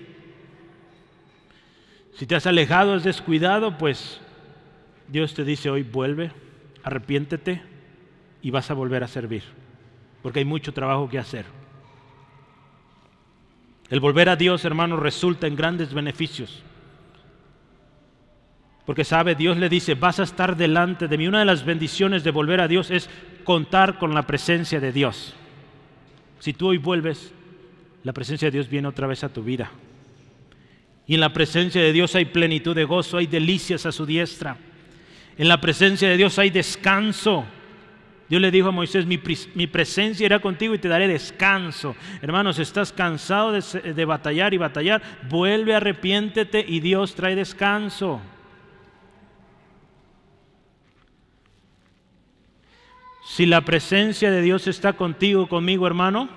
Si 2.14 2.26
te 2.26 2.34
has 2.34 2.46
alejado, 2.46 2.94
has 2.94 3.04
descuidado, 3.04 3.78
pues 3.78 4.20
Dios 5.08 5.34
te 5.34 5.44
dice 5.44 5.70
hoy, 5.70 5.82
vuelve, 5.82 6.32
arrepiéntete 6.82 7.62
y 8.42 8.50
vas 8.50 8.70
a 8.70 8.74
volver 8.74 9.02
a 9.02 9.08
servir, 9.08 9.42
porque 10.22 10.40
hay 10.40 10.44
mucho 10.44 10.72
trabajo 10.72 11.08
que 11.08 11.18
hacer. 11.18 11.46
El 13.88 14.00
volver 14.00 14.28
a 14.28 14.36
Dios, 14.36 14.64
hermano, 14.64 14.96
resulta 14.96 15.46
en 15.46 15.56
grandes 15.56 15.92
beneficios. 15.92 16.62
Porque 18.86 19.04
sabe, 19.04 19.34
Dios 19.34 19.56
le 19.56 19.68
dice, 19.68 19.94
vas 19.94 20.20
a 20.20 20.24
estar 20.24 20.56
delante 20.56 21.06
de 21.06 21.18
mí. 21.18 21.28
Una 21.28 21.40
de 21.40 21.44
las 21.44 21.64
bendiciones 21.64 22.24
de 22.24 22.30
volver 22.30 22.60
a 22.60 22.68
Dios 22.68 22.90
es 22.90 23.08
contar 23.44 23.98
con 23.98 24.14
la 24.14 24.26
presencia 24.26 24.80
de 24.80 24.92
Dios. 24.92 25.34
Si 26.38 26.52
tú 26.52 26.68
hoy 26.68 26.78
vuelves, 26.78 27.32
la 28.02 28.12
presencia 28.12 28.46
de 28.46 28.52
Dios 28.52 28.68
viene 28.68 28.88
otra 28.88 29.06
vez 29.06 29.22
a 29.24 29.28
tu 29.28 29.42
vida. 29.42 29.70
Y 31.06 31.14
en 31.14 31.20
la 31.20 31.32
presencia 31.32 31.82
de 31.82 31.92
Dios 31.92 32.14
hay 32.14 32.24
plenitud 32.26 32.74
de 32.74 32.84
gozo, 32.84 33.18
hay 33.18 33.26
delicias 33.26 33.84
a 33.84 33.92
su 33.92 34.06
diestra. 34.06 34.56
En 35.36 35.48
la 35.48 35.60
presencia 35.60 36.08
de 36.08 36.16
Dios 36.16 36.38
hay 36.38 36.50
descanso. 36.50 37.44
Dios 38.28 38.40
le 38.40 38.52
dijo 38.52 38.68
a 38.68 38.72
Moisés, 38.72 39.06
mi, 39.06 39.18
presencia 39.18 40.24
irá 40.24 40.38
contigo 40.38 40.72
y 40.72 40.78
te 40.78 40.86
daré 40.86 41.08
descanso. 41.08 41.96
Hermanos, 42.22 42.60
estás 42.60 42.92
cansado 42.92 43.50
de, 43.50 43.92
de 43.92 44.04
batallar 44.04 44.54
y 44.54 44.58
batallar, 44.58 45.02
vuelve, 45.28 45.74
arrepiéntete 45.74 46.64
y 46.66 46.78
Dios 46.78 47.16
trae 47.16 47.34
descanso. 47.34 48.20
Si 53.22 53.46
la 53.46 53.60
presencia 53.62 54.30
de 54.30 54.42
Dios 54.42 54.66
está 54.66 54.94
contigo, 54.94 55.48
conmigo, 55.48 55.86
hermano, 55.86 56.28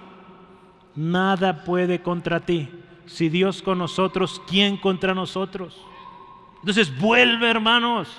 nada 0.95 1.63
puede 1.63 2.01
contra 2.01 2.41
ti. 2.41 2.69
Si 3.05 3.29
Dios 3.29 3.61
con 3.61 3.77
nosotros, 3.77 4.41
¿quién 4.47 4.77
contra 4.77 5.13
nosotros? 5.13 5.79
Entonces 6.59 6.97
vuelve, 6.97 7.49
hermanos. 7.49 8.09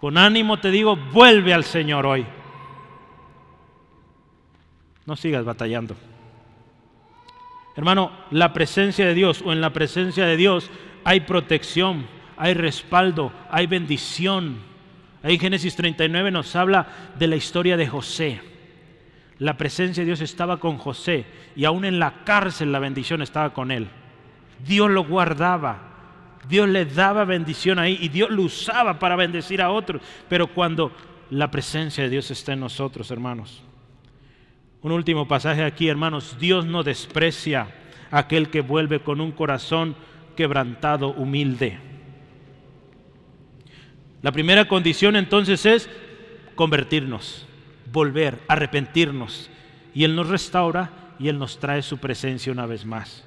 Con 0.00 0.18
ánimo 0.18 0.58
te 0.58 0.70
digo, 0.70 0.96
vuelve 0.96 1.54
al 1.54 1.64
Señor 1.64 2.06
hoy. 2.06 2.26
No 5.06 5.16
sigas 5.16 5.44
batallando. 5.44 5.96
Hermano, 7.76 8.12
la 8.30 8.52
presencia 8.52 9.06
de 9.06 9.14
Dios 9.14 9.42
o 9.44 9.52
en 9.52 9.60
la 9.60 9.72
presencia 9.72 10.26
de 10.26 10.36
Dios 10.36 10.70
hay 11.04 11.20
protección, 11.20 12.06
hay 12.36 12.54
respaldo, 12.54 13.32
hay 13.50 13.66
bendición. 13.66 14.71
Ahí 15.22 15.38
Génesis 15.38 15.76
39 15.76 16.30
nos 16.30 16.54
habla 16.56 16.86
de 17.18 17.26
la 17.28 17.36
historia 17.36 17.76
de 17.76 17.86
José. 17.86 18.40
La 19.38 19.56
presencia 19.56 20.02
de 20.02 20.06
Dios 20.06 20.20
estaba 20.20 20.58
con 20.58 20.78
José 20.78 21.24
y 21.56 21.64
aún 21.64 21.84
en 21.84 21.98
la 21.98 22.24
cárcel 22.24 22.72
la 22.72 22.78
bendición 22.78 23.22
estaba 23.22 23.52
con 23.52 23.70
él. 23.70 23.88
Dios 24.66 24.90
lo 24.90 25.04
guardaba. 25.04 25.90
Dios 26.48 26.68
le 26.68 26.84
daba 26.86 27.24
bendición 27.24 27.78
ahí 27.78 27.98
y 28.00 28.08
Dios 28.08 28.30
lo 28.30 28.42
usaba 28.42 28.98
para 28.98 29.16
bendecir 29.16 29.62
a 29.62 29.70
otros. 29.70 30.02
Pero 30.28 30.48
cuando 30.48 30.92
la 31.30 31.50
presencia 31.50 32.04
de 32.04 32.10
Dios 32.10 32.30
está 32.30 32.52
en 32.52 32.60
nosotros, 32.60 33.10
hermanos. 33.10 33.62
Un 34.82 34.90
último 34.90 35.28
pasaje 35.28 35.62
aquí, 35.62 35.88
hermanos. 35.88 36.36
Dios 36.40 36.66
no 36.66 36.82
desprecia 36.82 37.68
a 38.10 38.18
aquel 38.18 38.50
que 38.50 38.60
vuelve 38.60 39.00
con 39.00 39.20
un 39.20 39.30
corazón 39.30 39.94
quebrantado, 40.36 41.10
humilde. 41.10 41.91
La 44.22 44.32
primera 44.32 44.66
condición 44.66 45.16
entonces 45.16 45.66
es 45.66 45.90
convertirnos, 46.54 47.44
volver, 47.92 48.38
arrepentirnos. 48.48 49.50
Y 49.94 50.04
Él 50.04 50.14
nos 50.14 50.28
restaura 50.28 50.90
y 51.18 51.28
Él 51.28 51.38
nos 51.38 51.58
trae 51.58 51.82
su 51.82 51.98
presencia 51.98 52.52
una 52.52 52.66
vez 52.66 52.86
más. 52.86 53.24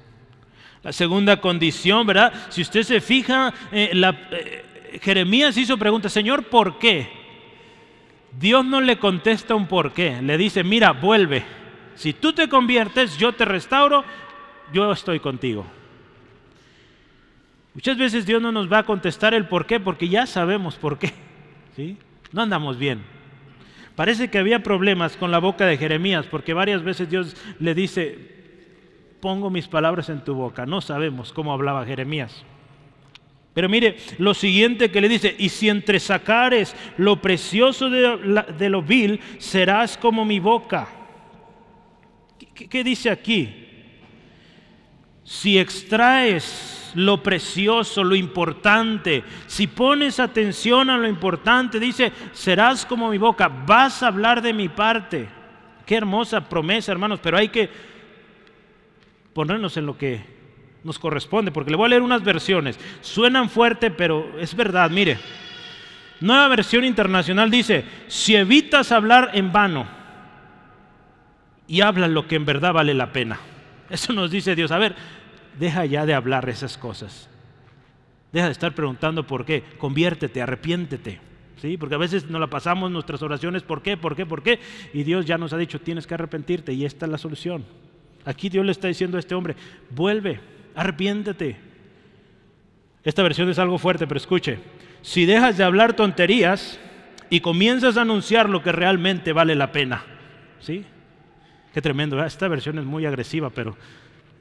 La 0.82 0.92
segunda 0.92 1.40
condición, 1.40 2.06
¿verdad? 2.06 2.32
Si 2.48 2.62
usted 2.62 2.82
se 2.82 3.00
fija, 3.00 3.52
eh, 3.72 3.90
eh, 3.92 4.98
Jeremías 5.02 5.56
hizo 5.56 5.76
pregunta, 5.76 6.08
Señor, 6.08 6.44
¿por 6.44 6.78
qué? 6.78 7.08
Dios 8.38 8.64
no 8.64 8.80
le 8.80 8.98
contesta 8.98 9.54
un 9.54 9.66
por 9.66 9.92
qué, 9.92 10.20
le 10.22 10.36
dice, 10.38 10.62
mira, 10.62 10.92
vuelve. 10.92 11.44
Si 11.94 12.12
tú 12.12 12.32
te 12.32 12.48
conviertes, 12.48 13.16
yo 13.16 13.32
te 13.32 13.44
restauro, 13.44 14.04
yo 14.72 14.92
estoy 14.92 15.20
contigo. 15.20 15.66
Muchas 17.76 17.98
veces 17.98 18.24
Dios 18.24 18.40
no 18.40 18.52
nos 18.52 18.72
va 18.72 18.78
a 18.78 18.86
contestar 18.86 19.34
el 19.34 19.48
por 19.48 19.66
qué, 19.66 19.78
porque 19.78 20.08
ya 20.08 20.24
sabemos 20.24 20.76
por 20.76 20.98
qué. 20.98 21.12
¿sí? 21.76 21.98
No 22.32 22.40
andamos 22.40 22.78
bien. 22.78 23.02
Parece 23.94 24.30
que 24.30 24.38
había 24.38 24.62
problemas 24.62 25.14
con 25.18 25.30
la 25.30 25.40
boca 25.40 25.66
de 25.66 25.76
Jeremías, 25.76 26.24
porque 26.24 26.54
varias 26.54 26.82
veces 26.82 27.10
Dios 27.10 27.36
le 27.58 27.74
dice, 27.74 28.16
pongo 29.20 29.50
mis 29.50 29.68
palabras 29.68 30.08
en 30.08 30.24
tu 30.24 30.32
boca. 30.32 30.64
No 30.64 30.80
sabemos 30.80 31.34
cómo 31.34 31.52
hablaba 31.52 31.84
Jeremías. 31.84 32.46
Pero 33.52 33.68
mire 33.68 33.98
lo 34.16 34.32
siguiente 34.32 34.90
que 34.90 35.02
le 35.02 35.10
dice, 35.10 35.36
y 35.38 35.50
si 35.50 35.68
entresacares 35.68 36.74
lo 36.96 37.20
precioso 37.20 37.90
de, 37.90 38.70
lo 38.70 38.80
vil, 38.80 39.20
serás 39.36 39.98
como 39.98 40.24
mi 40.24 40.40
boca. 40.40 40.88
¿Qué, 42.54 42.82
dice 42.82 43.10
aquí? 43.10 43.65
Si 45.26 45.58
extraes 45.58 46.92
lo 46.94 47.20
precioso, 47.20 48.04
lo 48.04 48.14
importante, 48.14 49.24
si 49.48 49.66
pones 49.66 50.20
atención 50.20 50.88
a 50.88 50.96
lo 50.96 51.08
importante, 51.08 51.80
dice, 51.80 52.12
serás 52.32 52.86
como 52.86 53.10
mi 53.10 53.18
boca, 53.18 53.48
vas 53.48 54.04
a 54.04 54.06
hablar 54.06 54.40
de 54.40 54.52
mi 54.52 54.68
parte. 54.68 55.28
Qué 55.84 55.96
hermosa 55.96 56.48
promesa, 56.48 56.92
hermanos, 56.92 57.18
pero 57.20 57.36
hay 57.36 57.48
que 57.48 57.68
ponernos 59.34 59.76
en 59.76 59.86
lo 59.86 59.98
que 59.98 60.24
nos 60.84 60.98
corresponde, 61.00 61.50
porque 61.50 61.72
le 61.72 61.76
voy 61.76 61.86
a 61.86 61.88
leer 61.90 62.02
unas 62.02 62.22
versiones. 62.22 62.78
Suenan 63.00 63.50
fuerte, 63.50 63.90
pero 63.90 64.38
es 64.38 64.54
verdad, 64.54 64.90
mire. 64.90 65.18
Nueva 66.20 66.46
versión 66.48 66.84
internacional 66.84 67.50
dice, 67.50 67.84
si 68.06 68.36
evitas 68.36 68.92
hablar 68.92 69.32
en 69.34 69.50
vano 69.50 69.88
y 71.66 71.80
hablas 71.80 72.10
lo 72.10 72.28
que 72.28 72.36
en 72.36 72.46
verdad 72.46 72.72
vale 72.72 72.94
la 72.94 73.12
pena. 73.12 73.40
Eso 73.90 74.12
nos 74.12 74.30
dice 74.30 74.56
Dios. 74.56 74.70
A 74.72 74.78
ver, 74.78 74.96
deja 75.58 75.84
ya 75.86 76.06
de 76.06 76.14
hablar 76.14 76.48
esas 76.48 76.78
cosas. 76.78 77.28
Deja 78.32 78.46
de 78.46 78.52
estar 78.52 78.74
preguntando 78.74 79.26
por 79.26 79.44
qué. 79.44 79.62
Conviértete, 79.78 80.42
arrepiéntete. 80.42 81.20
¿Sí? 81.60 81.78
Porque 81.78 81.94
a 81.94 81.98
veces 81.98 82.28
nos 82.28 82.40
la 82.40 82.48
pasamos 82.48 82.90
nuestras 82.90 83.22
oraciones, 83.22 83.62
¿por 83.62 83.80
qué? 83.80 83.96
¿Por 83.96 84.14
qué? 84.14 84.26
¿Por 84.26 84.42
qué? 84.42 84.60
Y 84.92 85.04
Dios 85.04 85.24
ya 85.24 85.38
nos 85.38 85.54
ha 85.54 85.56
dicho, 85.56 85.80
tienes 85.80 86.06
que 86.06 86.12
arrepentirte 86.12 86.74
y 86.74 86.84
esta 86.84 87.06
es 87.06 87.12
la 87.12 87.16
solución. 87.16 87.64
Aquí 88.26 88.50
Dios 88.50 88.66
le 88.66 88.72
está 88.72 88.88
diciendo 88.88 89.16
a 89.16 89.20
este 89.20 89.34
hombre, 89.34 89.56
vuelve, 89.88 90.40
arrepiéntete. 90.74 91.56
Esta 93.02 93.22
versión 93.22 93.48
es 93.48 93.58
algo 93.58 93.78
fuerte, 93.78 94.06
pero 94.06 94.18
escuche, 94.18 94.58
si 95.00 95.24
dejas 95.24 95.56
de 95.56 95.64
hablar 95.64 95.94
tonterías 95.94 96.78
y 97.30 97.40
comienzas 97.40 97.96
a 97.96 98.02
anunciar 98.02 98.50
lo 98.50 98.62
que 98.62 98.72
realmente 98.72 99.32
vale 99.32 99.54
la 99.54 99.72
pena, 99.72 100.04
¿sí? 100.60 100.84
Qué 101.72 101.80
tremendo, 101.80 102.22
esta 102.24 102.48
versión 102.48 102.78
es 102.78 102.84
muy 102.84 103.06
agresiva, 103.06 103.48
pero 103.50 103.76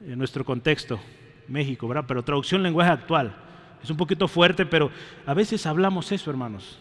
en 0.06 0.18
nuestro 0.18 0.46
contexto, 0.46 1.00
México, 1.48 1.88
¿verdad? 1.88 2.06
Pero 2.08 2.24
traducción 2.24 2.64
lenguaje 2.64 2.92
actual, 2.92 3.36
es 3.84 3.90
un 3.90 3.98
poquito 3.98 4.28
fuerte, 4.28 4.66
pero 4.66 4.92
a 5.26 5.34
veces 5.34 5.66
hablamos 5.66 6.12
eso, 6.12 6.30
hermanos. 6.30 6.80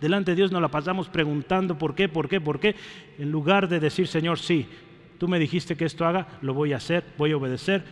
Delante 0.00 0.32
de 0.32 0.36
Dios 0.36 0.50
nos 0.50 0.60
la 0.60 0.68
pasamos 0.68 1.08
preguntando 1.08 1.78
por 1.78 1.94
qué, 1.94 2.08
por 2.08 2.28
qué, 2.28 2.40
por 2.40 2.58
qué, 2.58 2.74
en 3.18 3.30
lugar 3.30 3.68
de 3.68 3.78
decir, 3.78 4.08
Señor, 4.08 4.38
sí, 4.38 4.66
tú 5.18 5.28
me 5.28 5.38
dijiste 5.38 5.76
que 5.76 5.84
esto 5.84 6.04
haga, 6.04 6.26
lo 6.42 6.54
voy 6.54 6.72
a 6.72 6.76
hacer, 6.76 7.04
voy 7.16 7.32
a 7.32 7.36
obedecer 7.36 7.84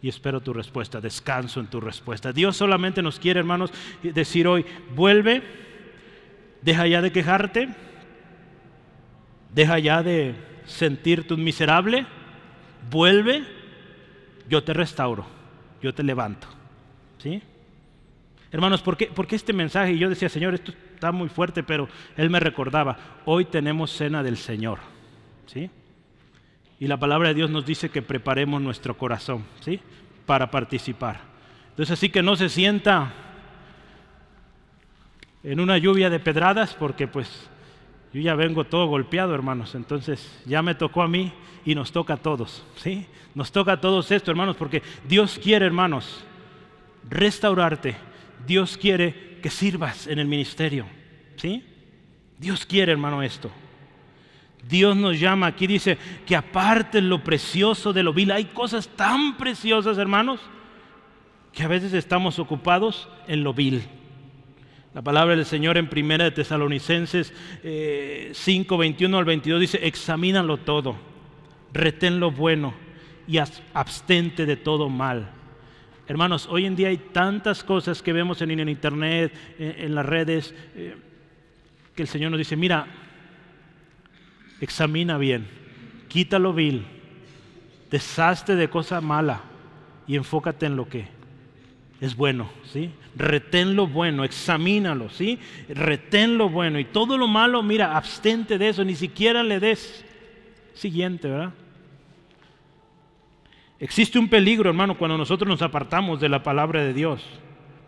y 0.00 0.08
espero 0.08 0.40
tu 0.40 0.52
respuesta, 0.52 1.00
descanso 1.00 1.60
en 1.60 1.68
tu 1.68 1.80
respuesta. 1.80 2.32
Dios 2.32 2.56
solamente 2.56 3.02
nos 3.02 3.20
quiere, 3.20 3.38
hermanos, 3.38 3.70
decir 4.02 4.48
hoy, 4.48 4.66
vuelve, 4.96 5.42
deja 6.62 6.86
ya 6.88 7.00
de 7.00 7.12
quejarte, 7.12 7.68
deja 9.54 9.78
ya 9.78 10.02
de 10.02 10.34
sentirte 10.64 11.34
un 11.34 11.44
miserable, 11.44 12.06
vuelve, 12.90 13.44
yo 14.52 14.62
te 14.62 14.74
restauro, 14.74 15.24
yo 15.80 15.94
te 15.94 16.02
levanto. 16.02 16.46
¿Sí? 17.16 17.40
Hermanos, 18.50 18.82
¿por 18.82 18.98
qué, 18.98 19.06
¿por 19.06 19.26
qué 19.26 19.36
este 19.36 19.54
mensaje? 19.54 19.94
Y 19.94 19.98
yo 19.98 20.10
decía, 20.10 20.28
Señor, 20.28 20.52
esto 20.52 20.74
está 20.92 21.10
muy 21.10 21.30
fuerte, 21.30 21.62
pero 21.62 21.88
Él 22.18 22.28
me 22.28 22.38
recordaba, 22.38 22.98
hoy 23.24 23.46
tenemos 23.46 23.90
cena 23.90 24.22
del 24.22 24.36
Señor. 24.36 24.80
¿Sí? 25.46 25.70
Y 26.78 26.86
la 26.86 26.98
palabra 26.98 27.28
de 27.28 27.34
Dios 27.34 27.48
nos 27.48 27.64
dice 27.64 27.88
que 27.88 28.02
preparemos 28.02 28.60
nuestro 28.60 28.94
corazón, 28.98 29.42
¿sí? 29.60 29.80
Para 30.26 30.50
participar. 30.50 31.22
Entonces 31.70 31.94
así 31.94 32.10
que 32.10 32.22
no 32.22 32.36
se 32.36 32.50
sienta 32.50 33.10
en 35.44 35.60
una 35.60 35.78
lluvia 35.78 36.10
de 36.10 36.20
pedradas, 36.20 36.74
porque 36.74 37.08
pues 37.08 37.48
Yo 38.12 38.20
ya 38.20 38.34
vengo 38.34 38.64
todo 38.64 38.86
golpeado, 38.86 39.34
hermanos, 39.34 39.74
entonces 39.74 40.42
ya 40.44 40.60
me 40.62 40.74
tocó 40.74 41.02
a 41.02 41.08
mí 41.08 41.32
y 41.64 41.74
nos 41.74 41.92
toca 41.92 42.14
a 42.14 42.16
todos, 42.18 42.64
¿sí? 42.76 43.06
Nos 43.34 43.52
toca 43.52 43.72
a 43.72 43.80
todos 43.80 44.10
esto, 44.10 44.30
hermanos, 44.30 44.56
porque 44.56 44.82
Dios 45.08 45.40
quiere, 45.42 45.64
hermanos, 45.64 46.22
restaurarte. 47.08 47.96
Dios 48.46 48.76
quiere 48.76 49.38
que 49.40 49.48
sirvas 49.48 50.06
en 50.06 50.18
el 50.18 50.26
ministerio, 50.26 50.84
¿sí? 51.36 51.64
Dios 52.38 52.66
quiere, 52.66 52.92
hermano, 52.92 53.22
esto. 53.22 53.50
Dios 54.68 54.94
nos 54.94 55.18
llama, 55.18 55.46
aquí 55.46 55.66
dice 55.66 55.96
que 56.26 56.36
aparte 56.36 57.00
lo 57.00 57.24
precioso 57.24 57.92
de 57.92 58.02
lo 58.02 58.12
vil. 58.12 58.30
Hay 58.30 58.46
cosas 58.46 58.88
tan 58.88 59.36
preciosas, 59.36 59.96
hermanos, 59.96 60.40
que 61.52 61.62
a 61.62 61.68
veces 61.68 61.92
estamos 61.94 62.38
ocupados 62.38 63.08
en 63.26 63.42
lo 63.42 63.54
vil. 63.54 63.82
La 64.94 65.00
palabra 65.00 65.34
del 65.34 65.46
Señor 65.46 65.78
en 65.78 65.88
Primera 65.88 66.24
de 66.24 66.32
Tesalonicenses 66.32 67.32
5, 67.62 67.64
eh, 67.64 68.78
21 68.78 69.18
al 69.18 69.24
22 69.24 69.60
dice, 69.60 69.86
examínalo 69.86 70.58
todo, 70.58 70.96
retén 71.72 72.20
lo 72.20 72.30
bueno 72.30 72.74
y 73.26 73.38
abstente 73.38 74.44
de 74.44 74.56
todo 74.56 74.90
mal. 74.90 75.30
Hermanos, 76.06 76.46
hoy 76.50 76.66
en 76.66 76.76
día 76.76 76.88
hay 76.88 76.98
tantas 76.98 77.64
cosas 77.64 78.02
que 78.02 78.12
vemos 78.12 78.42
en 78.42 78.68
internet, 78.68 79.32
en, 79.58 79.94
las 79.94 80.04
redes, 80.04 80.54
eh, 80.76 80.94
que 81.94 82.02
el 82.02 82.08
Señor 82.08 82.30
nos 82.30 82.38
dice, 82.38 82.56
mira, 82.56 82.86
examina 84.60 85.16
bien, 85.16 85.46
quítalo 86.08 86.52
vil, 86.52 86.84
deshazte 87.90 88.56
de 88.56 88.68
cosa 88.68 89.00
mala 89.00 89.40
y 90.06 90.16
enfócate 90.16 90.66
en 90.66 90.76
lo 90.76 90.86
que 90.86 91.06
es 92.02 92.14
bueno, 92.14 92.50
¿sí? 92.70 92.90
Retén 93.14 93.76
lo 93.76 93.86
bueno, 93.86 94.24
examínalo, 94.24 95.10
¿sí? 95.10 95.38
Retén 95.68 96.38
lo 96.38 96.48
bueno 96.48 96.78
y 96.78 96.86
todo 96.86 97.18
lo 97.18 97.28
malo, 97.28 97.62
mira, 97.62 97.96
abstente 97.96 98.56
de 98.56 98.70
eso, 98.70 98.84
ni 98.84 98.94
siquiera 98.94 99.42
le 99.42 99.60
des. 99.60 100.04
Siguiente, 100.74 101.28
¿verdad? 101.28 101.52
Existe 103.78 104.18
un 104.18 104.28
peligro, 104.28 104.70
hermano, 104.70 104.96
cuando 104.96 105.18
nosotros 105.18 105.48
nos 105.48 105.60
apartamos 105.60 106.20
de 106.20 106.28
la 106.28 106.42
palabra 106.42 106.82
de 106.82 106.94
Dios. 106.94 107.22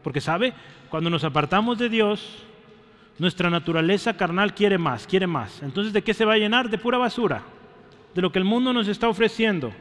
Porque, 0.02 0.20
¿sabe? 0.20 0.52
Cuando 0.90 1.08
nos 1.08 1.24
apartamos 1.24 1.78
de 1.78 1.88
Dios, 1.88 2.44
nuestra 3.18 3.48
naturaleza 3.48 4.16
carnal 4.16 4.54
quiere 4.54 4.76
más, 4.76 5.06
quiere 5.06 5.26
más. 5.26 5.62
Entonces, 5.62 5.92
¿de 5.92 6.02
qué 6.02 6.12
se 6.12 6.24
va 6.24 6.34
a 6.34 6.38
llenar? 6.38 6.68
De 6.68 6.78
pura 6.78 6.98
basura, 6.98 7.42
de 8.14 8.20
lo 8.20 8.30
que 8.30 8.40
el 8.40 8.44
mundo 8.44 8.72
nos 8.72 8.88
está 8.88 9.08
ofreciendo. 9.08 9.72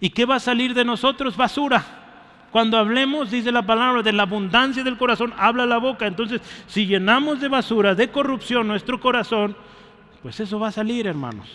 ¿Y 0.00 0.10
qué 0.10 0.24
va 0.24 0.36
a 0.36 0.40
salir 0.40 0.72
de 0.72 0.84
nosotros? 0.84 1.36
Basura. 1.36 1.95
Cuando 2.56 2.78
hablemos, 2.78 3.30
dice 3.30 3.52
la 3.52 3.66
palabra, 3.66 4.02
de 4.02 4.14
la 4.14 4.22
abundancia 4.22 4.82
del 4.82 4.96
corazón, 4.96 5.34
habla 5.36 5.66
la 5.66 5.76
boca. 5.76 6.06
Entonces, 6.06 6.40
si 6.66 6.86
llenamos 6.86 7.38
de 7.38 7.48
basura, 7.48 7.94
de 7.94 8.08
corrupción 8.08 8.66
nuestro 8.66 8.98
corazón, 8.98 9.54
pues 10.22 10.40
eso 10.40 10.58
va 10.58 10.68
a 10.68 10.72
salir, 10.72 11.06
hermanos. 11.06 11.46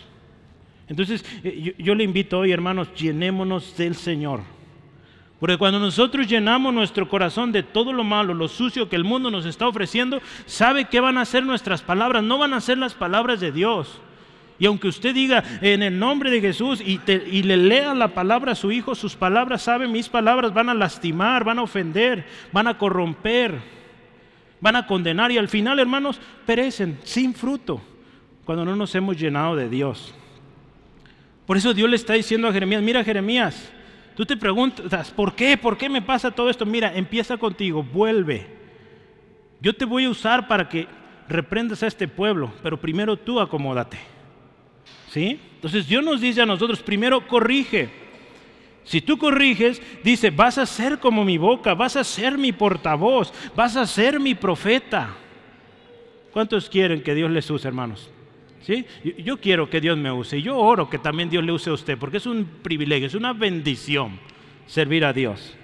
Entonces, 0.87 1.25
eh, 1.43 1.73
yo, 1.75 1.83
yo 1.83 1.95
le 1.95 2.03
invito 2.03 2.37
hoy, 2.37 2.51
hermanos, 2.51 2.93
llenémonos 2.93 3.75
del 3.75 3.95
Señor. 3.95 4.41
Porque 5.39 5.57
cuando 5.57 5.79
nosotros 5.79 6.27
llenamos 6.27 6.71
nuestro 6.71 7.09
corazón 7.09 7.51
de 7.51 7.63
todo 7.63 7.93
lo 7.93 8.03
malo, 8.03 8.35
lo 8.35 8.47
sucio 8.47 8.87
que 8.87 8.95
el 8.95 9.03
mundo 9.03 9.31
nos 9.31 9.47
está 9.47 9.67
ofreciendo, 9.67 10.21
¿sabe 10.45 10.85
qué 10.85 10.99
van 10.99 11.17
a 11.17 11.25
ser 11.25 11.43
nuestras 11.43 11.81
palabras? 11.81 12.21
No 12.21 12.37
van 12.37 12.53
a 12.53 12.61
ser 12.61 12.77
las 12.77 12.93
palabras 12.93 13.39
de 13.39 13.51
Dios. 13.51 13.99
Y 14.61 14.67
aunque 14.67 14.89
usted 14.89 15.15
diga 15.15 15.43
en 15.59 15.81
el 15.81 15.97
nombre 15.97 16.29
de 16.29 16.39
Jesús 16.39 16.83
y, 16.85 16.99
le 17.41 17.57
lea 17.57 17.95
la 17.95 18.09
palabra 18.09 18.51
a 18.51 18.55
su 18.55 18.71
hijo, 18.71 18.93
sus 18.93 19.15
palabras, 19.15 19.63
sabe, 19.63 19.87
mis 19.87 20.07
palabras 20.07 20.53
van 20.53 20.69
a 20.69 20.75
lastimar, 20.75 21.43
van 21.43 21.57
a 21.57 21.63
ofender, 21.63 22.27
van 22.51 22.67
a 22.67 22.77
corromper, 22.77 23.59
van 24.59 24.75
a 24.75 24.85
condenar 24.85 25.31
y 25.31 25.39
al 25.39 25.49
final, 25.49 25.79
hermanos, 25.79 26.21
perecen 26.45 26.99
sin 27.01 27.33
fruto 27.33 27.81
cuando 28.45 28.63
no 28.63 28.75
nos 28.75 28.93
hemos 28.93 29.17
llenado 29.17 29.55
de 29.55 29.67
Dios. 29.67 30.13
Por 31.47 31.57
eso 31.57 31.73
Dios 31.73 31.89
le 31.89 31.95
está 31.95 32.13
diciendo 32.13 32.47
a 32.47 32.53
Jeremías, 32.53 32.83
mira 32.83 33.03
Jeremías, 33.03 33.73
tú 34.15 34.27
te 34.27 34.37
preguntas, 34.37 35.09
¿por 35.09 35.33
qué? 35.33 35.57
¿Por 35.57 35.75
qué 35.75 35.89
me 35.89 36.03
pasa 36.03 36.29
todo 36.29 36.51
esto? 36.51 36.67
Mira, 36.67 36.95
empieza 36.95 37.35
contigo, 37.35 37.81
vuelve. 37.81 38.45
Yo 39.59 39.73
te 39.73 39.85
voy 39.85 40.05
a 40.05 40.11
usar 40.11 40.47
para 40.47 40.69
que 40.69 40.87
reprendas 41.27 41.81
a 41.81 41.87
este 41.87 42.07
pueblo, 42.07 42.53
pero 42.61 42.79
primero 42.79 43.17
tú 43.17 43.39
acomódate. 43.39 44.20
¿Sí? 45.11 45.37
Entonces 45.55 45.89
Dios 45.89 46.01
nos 46.05 46.21
dice 46.21 46.41
a 46.41 46.45
nosotros, 46.45 46.81
primero 46.81 47.27
corrige. 47.27 47.89
Si 48.85 49.01
tú 49.01 49.17
corriges, 49.17 49.81
dice, 50.05 50.29
vas 50.29 50.57
a 50.57 50.65
ser 50.65 50.99
como 50.99 51.25
mi 51.25 51.37
boca, 51.37 51.73
vas 51.73 51.97
a 51.97 52.03
ser 52.05 52.37
mi 52.37 52.53
portavoz, 52.53 53.33
vas 53.53 53.75
a 53.75 53.85
ser 53.85 54.21
mi 54.21 54.35
profeta. 54.35 55.09
¿Cuántos 56.31 56.69
quieren 56.69 57.03
que 57.03 57.13
Dios 57.13 57.29
les 57.29 57.49
use, 57.49 57.67
hermanos? 57.67 58.09
¿Sí? 58.61 58.85
Yo 59.17 59.37
quiero 59.41 59.69
que 59.69 59.81
Dios 59.81 59.97
me 59.97 60.13
use. 60.13 60.37
Y 60.37 60.43
yo 60.43 60.57
oro 60.57 60.89
que 60.89 60.97
también 60.97 61.29
Dios 61.29 61.43
le 61.43 61.51
use 61.51 61.69
a 61.69 61.73
usted, 61.73 61.97
porque 61.97 62.17
es 62.17 62.25
un 62.25 62.45
privilegio, 62.63 63.07
es 63.07 63.15
una 63.15 63.33
bendición 63.33 64.17
servir 64.65 65.03
a 65.03 65.11
Dios. 65.11 65.57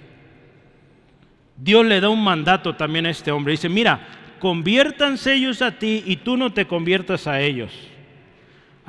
Dios 1.56 1.86
le 1.86 2.02
da 2.02 2.10
un 2.10 2.22
mandato 2.22 2.76
también 2.76 3.06
a 3.06 3.10
este 3.10 3.32
hombre. 3.32 3.52
Dice, 3.52 3.70
mira, 3.70 4.06
conviértanse 4.40 5.32
ellos 5.32 5.62
a 5.62 5.78
ti 5.78 6.02
y 6.04 6.16
tú 6.16 6.36
no 6.36 6.52
te 6.52 6.66
conviertas 6.66 7.26
a 7.26 7.40
ellos. 7.40 7.72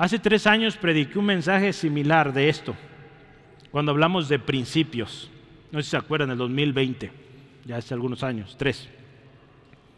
Hace 0.00 0.18
tres 0.18 0.46
años 0.46 0.78
prediqué 0.78 1.18
un 1.18 1.26
mensaje 1.26 1.74
similar 1.74 2.32
de 2.32 2.48
esto, 2.48 2.74
cuando 3.70 3.92
hablamos 3.92 4.30
de 4.30 4.38
principios. 4.38 5.30
No 5.70 5.78
sé 5.78 5.84
si 5.84 5.90
se 5.90 5.98
acuerdan, 5.98 6.30
en 6.30 6.32
el 6.32 6.38
2020, 6.38 7.12
ya 7.66 7.76
hace 7.76 7.92
algunos 7.92 8.22
años, 8.22 8.56
tres. 8.58 8.88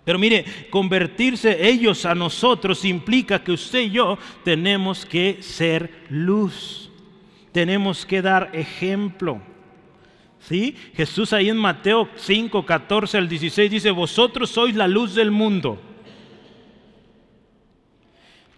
Pero 0.05 0.18
mire, 0.18 0.44
convertirse 0.70 1.68
ellos 1.68 2.05
a 2.05 2.16
nosotros 2.16 2.84
implica 2.84 3.44
que 3.44 3.53
usted 3.53 3.82
y 3.82 3.90
yo 3.92 4.18
tenemos 4.42 5.07
que 5.07 5.40
ser 5.40 5.88
luz, 6.09 6.90
tenemos 7.53 8.05
que 8.05 8.22
dar 8.22 8.50
ejemplo. 8.55 9.40
¿Sí? 10.40 10.74
Jesús 10.96 11.32
ahí 11.32 11.48
en 11.48 11.57
Mateo 11.57 12.09
5, 12.16 12.66
14 12.66 13.18
al 13.18 13.28
16 13.28 13.70
dice, 13.70 13.92
vosotros 13.92 14.50
sois 14.50 14.74
la 14.74 14.88
luz 14.88 15.14
del 15.14 15.30
mundo. 15.30 15.91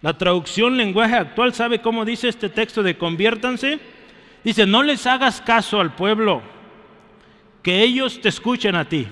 La 0.05 0.15
traducción 0.15 0.77
lenguaje 0.77 1.15
actual, 1.15 1.51
¿sabe 1.55 1.81
cómo 1.81 2.05
dice 2.05 2.27
este 2.27 2.47
texto 2.47 2.83
de 2.83 2.95
conviértanse? 2.95 3.79
Dice, 4.43 4.67
no 4.67 4.83
les 4.83 5.07
hagas 5.07 5.41
caso 5.41 5.81
al 5.81 5.95
pueblo, 5.95 6.43
que 7.63 7.81
ellos 7.81 8.21
te 8.21 8.29
escuchen 8.29 8.75
a 8.75 8.85
ti. 8.85 9.07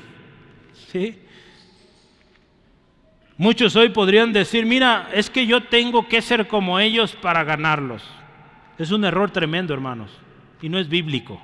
¿Sí? 0.92 1.20
Muchos 3.38 3.76
hoy 3.76 3.90
podrían 3.90 4.34
decir, 4.34 4.68
mira, 4.68 5.10
es 5.12 5.32
que 5.32 5.48
yo 5.48 5.64
tengo 5.64 6.08
que 6.08 6.22
ser 6.22 6.48
como 6.48 6.80
ellos 6.80 7.16
para 7.16 7.44
ganarlos. 7.44 8.04
Es 8.78 8.92
un 8.92 9.04
error 9.04 9.32
tremendo, 9.32 9.74
hermanos, 9.74 10.12
y 10.62 10.70
no 10.70 10.78
es 10.78 10.88
bíblico. 10.88 11.42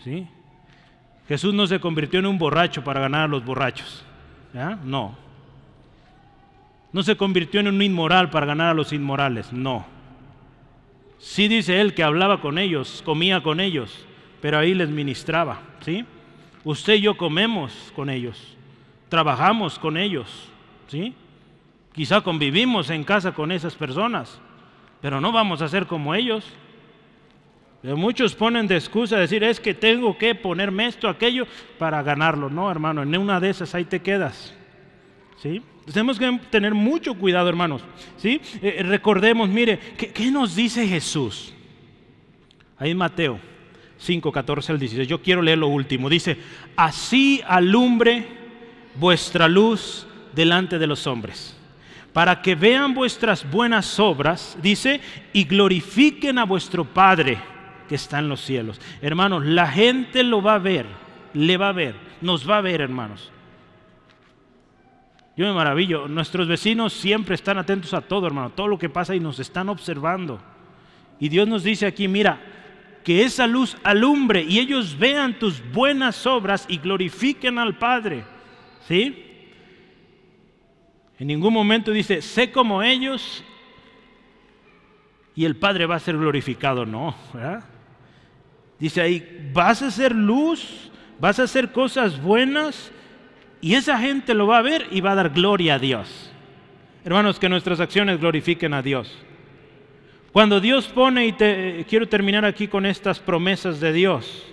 ¿Sí? 0.00 0.26
Jesús 1.28 1.54
no 1.54 1.66
se 1.66 1.80
convirtió 1.80 2.18
en 2.18 2.26
un 2.26 2.36
borracho 2.36 2.84
para 2.84 3.00
ganar 3.00 3.22
a 3.22 3.28
los 3.28 3.42
borrachos. 3.42 4.04
¿Ya? 4.52 4.78
No. 4.84 5.23
No 6.94 7.02
se 7.02 7.16
convirtió 7.16 7.58
en 7.58 7.66
un 7.66 7.82
inmoral 7.82 8.30
para 8.30 8.46
ganar 8.46 8.68
a 8.68 8.74
los 8.74 8.92
inmorales, 8.92 9.52
no. 9.52 9.84
Sí 11.18 11.48
dice 11.48 11.80
él 11.80 11.92
que 11.92 12.04
hablaba 12.04 12.40
con 12.40 12.56
ellos, 12.56 13.02
comía 13.04 13.42
con 13.42 13.58
ellos, 13.58 14.06
pero 14.40 14.58
ahí 14.58 14.74
les 14.74 14.90
ministraba, 14.90 15.58
¿sí? 15.80 16.04
Usted 16.62 16.94
y 16.94 17.00
yo 17.00 17.16
comemos 17.16 17.92
con 17.96 18.10
ellos, 18.10 18.56
trabajamos 19.08 19.76
con 19.76 19.96
ellos, 19.96 20.48
¿sí? 20.86 21.14
Quizá 21.92 22.20
convivimos 22.20 22.88
en 22.90 23.02
casa 23.02 23.32
con 23.32 23.50
esas 23.50 23.74
personas, 23.74 24.40
pero 25.00 25.20
no 25.20 25.32
vamos 25.32 25.62
a 25.62 25.68
ser 25.68 25.86
como 25.86 26.14
ellos. 26.14 26.48
muchos 27.82 28.36
ponen 28.36 28.68
de 28.68 28.76
excusa 28.76 29.18
decir, 29.18 29.42
es 29.42 29.58
que 29.58 29.74
tengo 29.74 30.16
que 30.16 30.36
ponerme 30.36 30.86
esto, 30.86 31.08
aquello, 31.08 31.48
para 31.76 32.04
ganarlo. 32.04 32.48
No, 32.48 32.70
hermano, 32.70 33.02
en 33.02 33.18
una 33.18 33.40
de 33.40 33.50
esas 33.50 33.74
ahí 33.74 33.84
te 33.84 34.00
quedas. 34.00 34.54
¿Sí? 35.42 35.62
Tenemos 35.92 36.18
que 36.18 36.40
tener 36.50 36.74
mucho 36.74 37.14
cuidado, 37.14 37.48
hermanos. 37.48 37.82
¿sí? 38.16 38.40
Eh, 38.62 38.82
recordemos, 38.84 39.48
mire, 39.48 39.78
¿qué, 39.96 40.30
nos 40.30 40.56
dice 40.56 40.86
Jesús? 40.86 41.52
Ahí 42.78 42.90
en 42.90 42.96
Mateo 42.96 43.38
5, 43.98 44.32
14 44.32 44.72
al 44.72 44.78
16. 44.78 45.08
Yo 45.08 45.22
quiero 45.22 45.42
leer 45.42 45.58
lo 45.58 45.68
último. 45.68 46.08
Dice, 46.08 46.38
así 46.76 47.42
alumbre 47.46 48.26
vuestra 48.94 49.48
luz 49.48 50.06
delante 50.34 50.78
de 50.78 50.86
los 50.86 51.06
hombres, 51.06 51.56
para 52.12 52.42
que 52.42 52.54
vean 52.54 52.94
vuestras 52.94 53.48
buenas 53.50 53.98
obras, 54.00 54.56
dice, 54.62 55.00
y 55.32 55.44
glorifiquen 55.44 56.38
a 56.38 56.44
vuestro 56.44 56.84
Padre 56.84 57.38
que 57.88 57.94
está 57.94 58.18
en 58.18 58.28
los 58.28 58.40
cielos. 58.40 58.80
Hermanos, 59.02 59.44
la 59.44 59.66
gente 59.66 60.22
lo 60.22 60.42
va 60.42 60.54
a 60.54 60.58
ver, 60.58 60.86
le 61.34 61.56
va 61.56 61.68
a 61.68 61.72
ver, 61.72 61.94
nos 62.20 62.48
va 62.48 62.58
a 62.58 62.62
ver, 62.62 62.80
hermanos. 62.80 63.30
Yo 65.36 65.46
me 65.46 65.52
maravillo. 65.52 66.06
Nuestros 66.08 66.46
vecinos 66.46 66.92
siempre 66.92 67.34
están 67.34 67.58
atentos 67.58 67.92
a 67.94 68.00
todo, 68.00 68.26
hermano, 68.26 68.50
todo 68.50 68.68
lo 68.68 68.78
que 68.78 68.88
pasa 68.88 69.14
y 69.14 69.20
nos 69.20 69.40
están 69.40 69.68
observando. 69.68 70.40
Y 71.18 71.28
Dios 71.28 71.48
nos 71.48 71.64
dice 71.64 71.86
aquí, 71.86 72.06
mira, 72.06 72.40
que 73.02 73.22
esa 73.22 73.46
luz 73.46 73.76
alumbre 73.82 74.42
y 74.42 74.58
ellos 74.58 74.98
vean 74.98 75.38
tus 75.38 75.62
buenas 75.72 76.26
obras 76.26 76.64
y 76.68 76.78
glorifiquen 76.78 77.58
al 77.58 77.76
Padre. 77.78 78.24
¿Sí? 78.86 79.20
En 81.18 81.26
ningún 81.28 81.52
momento 81.52 81.90
dice, 81.90 82.22
sé 82.22 82.50
como 82.50 82.82
ellos 82.82 83.44
y 85.34 85.44
el 85.44 85.56
Padre 85.56 85.86
va 85.86 85.96
a 85.96 86.00
ser 86.00 86.16
glorificado. 86.16 86.86
No, 86.86 87.14
Dice 88.78 89.00
ahí, 89.00 89.50
vas 89.52 89.82
a 89.82 89.86
hacer 89.86 90.14
luz, 90.14 90.90
vas 91.20 91.38
a 91.38 91.44
hacer 91.44 91.72
cosas 91.72 92.20
buenas 92.20 92.92
y 93.64 93.76
esa 93.76 93.98
gente 93.98 94.34
lo 94.34 94.46
va 94.46 94.58
a 94.58 94.62
ver 94.62 94.88
y 94.90 95.00
va 95.00 95.12
a 95.12 95.14
dar 95.14 95.30
gloria 95.30 95.76
a 95.76 95.78
Dios. 95.78 96.30
Hermanos, 97.02 97.38
que 97.38 97.48
nuestras 97.48 97.80
acciones 97.80 98.20
glorifiquen 98.20 98.74
a 98.74 98.82
Dios. 98.82 99.16
Cuando 100.32 100.60
Dios 100.60 100.86
pone, 100.88 101.26
y 101.26 101.32
te, 101.32 101.86
quiero 101.88 102.06
terminar 102.06 102.44
aquí 102.44 102.68
con 102.68 102.84
estas 102.84 103.20
promesas 103.20 103.80
de 103.80 103.94
Dios, 103.94 104.44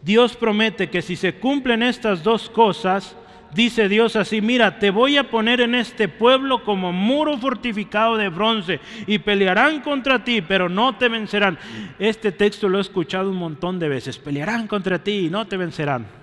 Dios 0.00 0.34
promete 0.34 0.88
que 0.88 1.02
si 1.02 1.14
se 1.14 1.34
cumplen 1.34 1.82
estas 1.82 2.22
dos 2.22 2.48
cosas, 2.48 3.14
dice 3.52 3.86
Dios 3.86 4.16
así, 4.16 4.40
mira, 4.40 4.78
te 4.78 4.88
voy 4.88 5.18
a 5.18 5.28
poner 5.28 5.60
en 5.60 5.74
este 5.74 6.08
pueblo 6.08 6.64
como 6.64 6.94
muro 6.94 7.36
fortificado 7.36 8.16
de 8.16 8.30
bronce 8.30 8.80
y 9.06 9.18
pelearán 9.18 9.82
contra 9.82 10.24
ti, 10.24 10.40
pero 10.40 10.70
no 10.70 10.96
te 10.96 11.10
vencerán. 11.10 11.58
Este 11.98 12.32
texto 12.32 12.66
lo 12.66 12.78
he 12.78 12.80
escuchado 12.80 13.28
un 13.28 13.36
montón 13.36 13.78
de 13.78 13.90
veces, 13.90 14.16
pelearán 14.16 14.68
contra 14.68 15.00
ti 15.00 15.26
y 15.26 15.28
no 15.28 15.46
te 15.46 15.58
vencerán. 15.58 16.19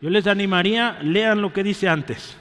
Yo 0.00 0.10
les 0.10 0.26
animaría, 0.26 0.98
lean 1.02 1.40
lo 1.40 1.52
que 1.52 1.62
dice 1.62 1.88
antes, 1.88 2.36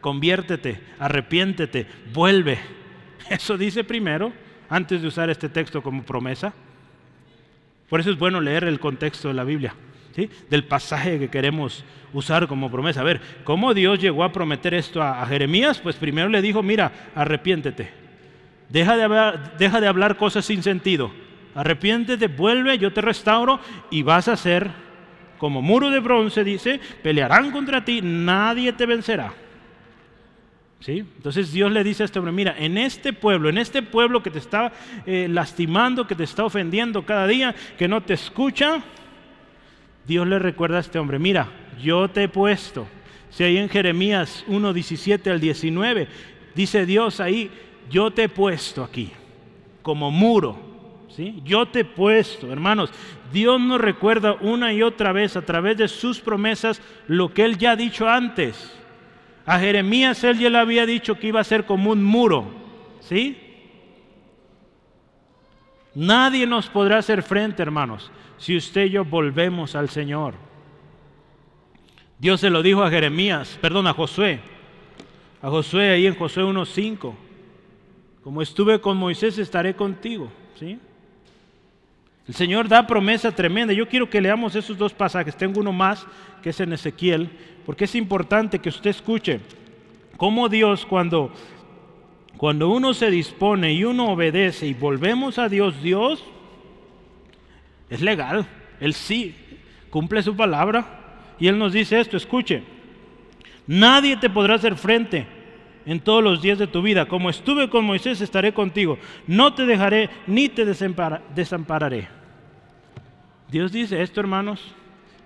conviértete, 0.00 0.80
arrepiéntete, 0.98 1.86
vuelve. 2.12 2.58
Eso 3.30 3.56
dice 3.56 3.84
primero, 3.84 4.32
antes 4.68 5.02
de 5.02 5.08
usar 5.08 5.30
este 5.30 5.48
texto 5.48 5.82
como 5.82 6.02
promesa. 6.02 6.52
Por 7.88 8.00
eso 8.00 8.10
es 8.10 8.18
bueno 8.18 8.38
leer 8.40 8.64
el 8.64 8.80
contexto 8.80 9.28
de 9.28 9.34
la 9.34 9.44
Biblia 9.44 9.74
del 10.50 10.64
pasaje 10.64 11.18
que 11.18 11.28
queremos 11.28 11.84
usar 12.12 12.48
como 12.48 12.70
promesa. 12.70 13.00
A 13.00 13.04
ver, 13.04 13.20
¿cómo 13.44 13.74
Dios 13.74 14.00
llegó 14.00 14.24
a 14.24 14.32
prometer 14.32 14.74
esto 14.74 15.02
a, 15.02 15.24
Jeremías? 15.26 15.78
Pues 15.78 15.96
primero 15.96 16.28
le 16.28 16.42
dijo, 16.42 16.62
mira, 16.62 17.10
arrepiéntete. 17.14 17.90
Deja 18.68 18.96
de, 18.96 19.02
hablar, 19.04 19.56
deja 19.58 19.80
de 19.80 19.86
hablar 19.86 20.16
cosas 20.16 20.44
sin 20.44 20.62
sentido. 20.62 21.10
Arrepiéntete, 21.54 22.26
vuelve, 22.28 22.78
yo 22.78 22.92
te 22.92 23.00
restauro 23.00 23.60
y 23.90 24.02
vas 24.02 24.28
a 24.28 24.36
ser 24.36 24.70
como 25.38 25.62
muro 25.62 25.90
de 25.90 26.00
bronce, 26.00 26.44
dice, 26.44 26.80
pelearán 27.02 27.50
contra 27.50 27.84
ti, 27.84 28.00
nadie 28.02 28.72
te 28.72 28.86
vencerá. 28.86 29.32
¿Sí? 30.80 30.98
Entonces 30.98 31.52
Dios 31.52 31.72
le 31.72 31.82
dice 31.82 32.04
a 32.04 32.06
este 32.06 32.18
hombre, 32.18 32.32
mira, 32.32 32.54
en 32.56 32.78
este 32.78 33.12
pueblo, 33.12 33.48
en 33.48 33.58
este 33.58 33.82
pueblo 33.82 34.22
que 34.22 34.30
te 34.30 34.38
está 34.38 34.72
eh, 35.06 35.26
lastimando, 35.28 36.06
que 36.06 36.14
te 36.14 36.24
está 36.24 36.44
ofendiendo 36.44 37.04
cada 37.04 37.26
día, 37.26 37.54
que 37.76 37.88
no 37.88 38.02
te 38.02 38.14
escucha, 38.14 38.82
Dios 40.06 40.26
le 40.26 40.38
recuerda 40.38 40.76
a 40.76 40.80
este 40.80 40.98
hombre, 40.98 41.18
mira, 41.18 41.48
yo 41.82 42.08
te 42.08 42.24
he 42.24 42.28
puesto. 42.28 42.86
Si 43.30 43.44
ahí 43.44 43.58
en 43.58 43.68
Jeremías 43.68 44.44
1, 44.46 44.72
17 44.72 45.30
al 45.30 45.40
19, 45.40 46.08
dice 46.54 46.86
Dios 46.86 47.20
ahí, 47.20 47.50
yo 47.90 48.10
te 48.10 48.24
he 48.24 48.28
puesto 48.28 48.84
aquí 48.84 49.12
como 49.82 50.10
muro. 50.10 50.67
Yo 51.44 51.66
te 51.66 51.80
he 51.80 51.84
puesto, 51.84 52.52
hermanos. 52.52 52.90
Dios 53.32 53.60
nos 53.60 53.80
recuerda 53.80 54.34
una 54.40 54.72
y 54.72 54.82
otra 54.82 55.12
vez 55.12 55.36
a 55.36 55.42
través 55.42 55.76
de 55.76 55.88
sus 55.88 56.20
promesas 56.20 56.80
lo 57.06 57.32
que 57.32 57.44
Él 57.44 57.58
ya 57.58 57.72
ha 57.72 57.76
dicho 57.76 58.08
antes. 58.08 58.74
A 59.44 59.58
Jeremías 59.58 60.22
Él 60.24 60.38
ya 60.38 60.50
le 60.50 60.58
había 60.58 60.86
dicho 60.86 61.18
que 61.18 61.28
iba 61.28 61.40
a 61.40 61.44
ser 61.44 61.64
como 61.64 61.90
un 61.90 62.04
muro. 62.04 62.46
¿Sí? 63.00 63.38
Nadie 65.94 66.46
nos 66.46 66.68
podrá 66.68 66.98
hacer 66.98 67.22
frente, 67.22 67.62
hermanos 67.62 68.10
si 68.38 68.56
usted 68.56 68.86
y 68.86 68.90
yo 68.90 69.04
volvemos 69.04 69.74
al 69.74 69.90
Señor. 69.90 70.34
Dios 72.18 72.40
se 72.40 72.50
lo 72.50 72.62
dijo 72.62 72.82
a 72.82 72.90
Jeremías, 72.90 73.58
perdón, 73.60 73.86
a 73.86 73.92
Josué, 73.92 74.40
a 75.42 75.50
Josué 75.50 75.90
ahí 75.90 76.06
en 76.06 76.16
Josué 76.16 76.44
1.5. 76.44 77.14
Como 78.22 78.42
estuve 78.42 78.80
con 78.80 78.96
Moisés, 78.96 79.38
estaré 79.38 79.74
contigo. 79.74 80.30
¿sí? 80.58 80.78
El 82.28 82.34
Señor 82.34 82.68
da 82.68 82.86
promesa 82.86 83.32
tremenda. 83.32 83.72
Yo 83.72 83.88
quiero 83.88 84.10
que 84.10 84.20
leamos 84.20 84.54
esos 84.54 84.76
dos 84.76 84.92
pasajes. 84.92 85.34
Tengo 85.34 85.60
uno 85.60 85.72
más, 85.72 86.06
que 86.42 86.50
es 86.50 86.60
en 86.60 86.74
Ezequiel, 86.74 87.30
porque 87.64 87.86
es 87.86 87.94
importante 87.94 88.58
que 88.58 88.68
usted 88.68 88.90
escuche 88.90 89.40
cómo 90.18 90.50
Dios 90.50 90.84
cuando, 90.84 91.32
cuando 92.36 92.68
uno 92.68 92.92
se 92.92 93.10
dispone 93.10 93.72
y 93.72 93.82
uno 93.82 94.10
obedece 94.10 94.66
y 94.66 94.74
volvemos 94.74 95.38
a 95.38 95.48
Dios, 95.48 95.82
Dios 95.82 96.22
es 97.88 98.02
legal. 98.02 98.46
Él 98.78 98.92
sí 98.92 99.34
cumple 99.88 100.22
su 100.22 100.36
palabra. 100.36 100.96
Y 101.40 101.46
Él 101.46 101.58
nos 101.58 101.72
dice 101.72 101.98
esto, 101.98 102.18
escuche, 102.18 102.62
nadie 103.66 104.18
te 104.18 104.28
podrá 104.28 104.56
hacer 104.56 104.76
frente 104.76 105.26
en 105.86 106.00
todos 106.00 106.22
los 106.22 106.42
días 106.42 106.58
de 106.58 106.66
tu 106.66 106.82
vida. 106.82 107.06
Como 107.06 107.30
estuve 107.30 107.70
con 107.70 107.86
Moisés, 107.86 108.20
estaré 108.20 108.52
contigo. 108.52 108.98
No 109.26 109.54
te 109.54 109.64
dejaré 109.64 110.10
ni 110.26 110.50
te 110.50 110.66
desampararé. 110.66 112.17
Dios 113.50 113.72
dice 113.72 114.02
esto, 114.02 114.20
hermanos. 114.20 114.74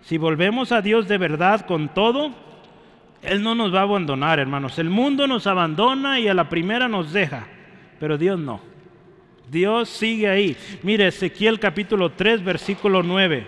Si 0.03 0.19
volvemos 0.19 0.73
a 0.73 0.83
Dios 0.83 1.09
de 1.09 1.19
verdad 1.19 1.67
con 1.67 1.89
todo, 1.89 2.33
Él 3.23 3.43
no 3.43 3.55
nos 3.55 3.75
va 3.75 3.81
a 3.81 3.83
abandonar, 3.83 4.39
hermanos. 4.39 4.79
El 4.79 4.91
mundo 4.91 5.27
nos 5.27 5.47
abandona 5.47 6.19
y 6.21 6.29
a 6.29 6.35
la 6.35 6.49
primera 6.49 6.89
nos 6.89 7.13
deja, 7.13 7.47
pero 8.01 8.19
Dios 8.19 8.39
no. 8.39 8.61
Dios 9.51 9.89
sigue 9.89 10.29
ahí. 10.29 10.57
Mire, 10.83 11.09
Ezequiel 11.09 11.61
capítulo 11.61 12.13
3, 12.13 12.43
versículo 12.43 13.03
9. 13.03 13.47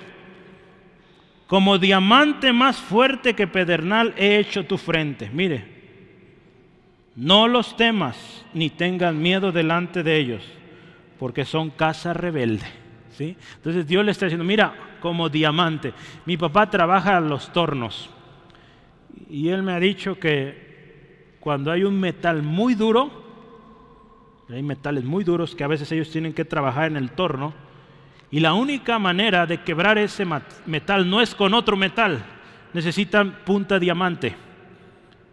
Como 1.47 1.79
diamante 1.79 2.53
más 2.53 2.77
fuerte 2.77 3.35
que 3.35 3.47
pedernal 3.47 4.15
he 4.17 4.39
hecho 4.39 4.67
tu 4.67 4.77
frente. 4.79 5.31
Mire, 5.33 5.65
no 7.17 7.49
los 7.49 7.77
temas 7.77 8.45
ni 8.55 8.71
tengan 8.71 9.21
miedo 9.21 9.53
delante 9.53 10.03
de 10.03 10.17
ellos, 10.17 10.43
porque 11.19 11.45
son 11.45 11.71
casa 11.71 12.13
rebelde. 12.13 12.84
Entonces 13.19 13.87
Dios 13.87 14.05
le 14.05 14.11
está 14.11 14.27
diciendo, 14.27 14.45
mira, 14.45 14.75
como 15.01 15.29
diamante. 15.29 15.93
Mi 16.27 16.37
papá 16.37 16.69
trabaja 16.71 17.21
los 17.21 17.53
tornos 17.53 18.11
y 19.29 19.49
él 19.49 19.63
me 19.63 19.73
ha 19.73 19.81
dicho 19.81 20.19
que 20.19 21.37
cuando 21.41 21.71
hay 21.71 21.85
un 21.85 21.99
metal 21.99 22.43
muy 22.43 22.75
duro, 22.75 23.23
hay 24.49 24.63
metales 24.63 25.05
muy 25.05 25.25
duros 25.25 25.55
que 25.55 25.65
a 25.65 25.69
veces 25.69 25.91
ellos 25.93 26.11
tienen 26.11 26.33
que 26.33 26.45
trabajar 26.45 26.87
en 26.87 26.97
el 26.97 27.11
torno. 27.11 27.55
Y 28.31 28.41
la 28.41 28.55
única 28.55 28.99
manera 28.99 29.47
de 29.47 29.63
quebrar 29.63 29.99
ese 29.99 30.27
metal 30.67 31.09
no 31.09 31.21
es 31.21 31.35
con 31.35 31.55
otro 31.55 31.77
metal. 31.77 32.25
Necesitan 32.73 33.41
punta 33.45 33.79
diamante. 33.79 34.35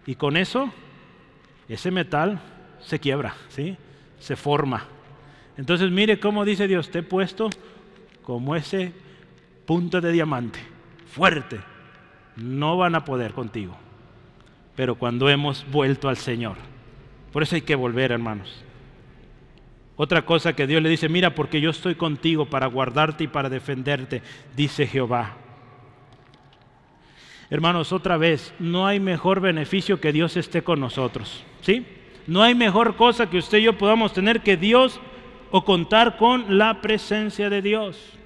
Y 0.06 0.16
con 0.16 0.38
eso, 0.38 0.72
ese 1.68 1.92
metal 1.92 2.40
se 2.80 3.00
quiebra, 3.00 3.34
¿sí? 3.50 3.78
se 4.20 4.36
forma. 4.36 4.86
Entonces 5.58 5.92
mire 5.92 6.20
cómo 6.20 6.46
dice 6.46 6.68
Dios, 6.68 6.90
te 6.90 7.00
he 7.00 7.04
puesto 7.04 7.50
como 8.24 8.56
ese 8.56 8.94
punto 9.66 10.02
de 10.02 10.12
diamante, 10.12 10.60
fuerte. 11.08 11.60
No 12.36 12.78
van 12.78 12.96
a 12.96 13.06
poder 13.06 13.34
contigo. 13.34 13.76
Pero 14.76 14.96
cuando 14.96 15.30
hemos 15.30 15.66
vuelto 15.70 16.10
al 16.10 16.18
Señor. 16.18 16.58
Por 17.32 17.44
eso 17.44 17.56
hay 17.56 17.62
que 17.62 17.76
volver, 17.76 18.12
hermanos. 18.12 18.64
Otra 19.96 20.24
cosa 20.24 20.54
que 20.54 20.68
Dios 20.68 20.82
le 20.82 20.90
dice, 20.90 21.10
mira, 21.10 21.36
porque 21.36 21.62
yo 21.62 21.70
estoy 21.70 21.96
contigo 21.96 22.46
para 22.46 22.68
guardarte 22.68 23.26
y 23.26 23.28
para 23.28 23.50
defenderte, 23.50 24.22
dice 24.56 24.88
Jehová. 24.88 25.38
Hermanos, 27.50 27.92
otra 27.92 28.18
vez, 28.18 28.54
no 28.60 28.88
hay 28.88 29.00
mejor 29.00 29.42
beneficio 29.42 30.00
que 30.00 30.14
Dios 30.14 30.38
esté 30.38 30.64
con 30.64 30.80
nosotros. 30.80 31.44
¿Sí? 31.62 31.86
No 32.26 32.42
hay 32.42 32.56
mejor 32.56 32.96
cosa 32.96 33.30
que 33.30 33.38
usted 33.38 33.60
y 33.60 33.64
yo 33.64 33.78
podamos 33.78 34.14
tener 34.14 34.42
que 34.42 34.58
Dios 34.58 35.00
o 35.52 35.64
contar 35.64 36.18
con 36.18 36.58
la 36.58 36.82
presencia 36.82 37.50
de 37.50 37.62
Dios. 37.62 38.18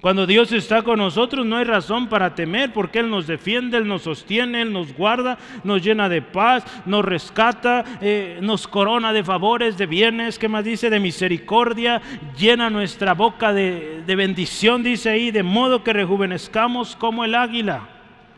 Cuando 0.00 0.26
Dios 0.26 0.50
está 0.52 0.80
con 0.80 0.98
nosotros 0.98 1.44
no 1.44 1.58
hay 1.58 1.64
razón 1.64 2.08
para 2.08 2.34
temer 2.34 2.72
porque 2.72 3.00
Él 3.00 3.10
nos 3.10 3.26
defiende, 3.26 3.76
Él 3.76 3.86
nos 3.86 4.02
sostiene, 4.02 4.62
Él 4.62 4.72
nos 4.72 4.94
guarda, 4.94 5.36
nos 5.62 5.82
llena 5.82 6.08
de 6.08 6.22
paz, 6.22 6.64
nos 6.86 7.04
rescata, 7.04 7.84
eh, 8.00 8.38
nos 8.40 8.66
corona 8.66 9.12
de 9.12 9.22
favores, 9.22 9.76
de 9.76 9.84
bienes, 9.84 10.38
¿qué 10.38 10.48
más 10.48 10.64
dice? 10.64 10.88
De 10.88 11.00
misericordia, 11.00 12.00
llena 12.38 12.70
nuestra 12.70 13.12
boca 13.12 13.52
de, 13.52 14.02
de 14.06 14.16
bendición, 14.16 14.82
dice 14.82 15.10
ahí, 15.10 15.30
de 15.30 15.42
modo 15.42 15.84
que 15.84 15.92
rejuvenezcamos 15.92 16.96
como 16.96 17.26
el 17.26 17.34
águila 17.34 17.86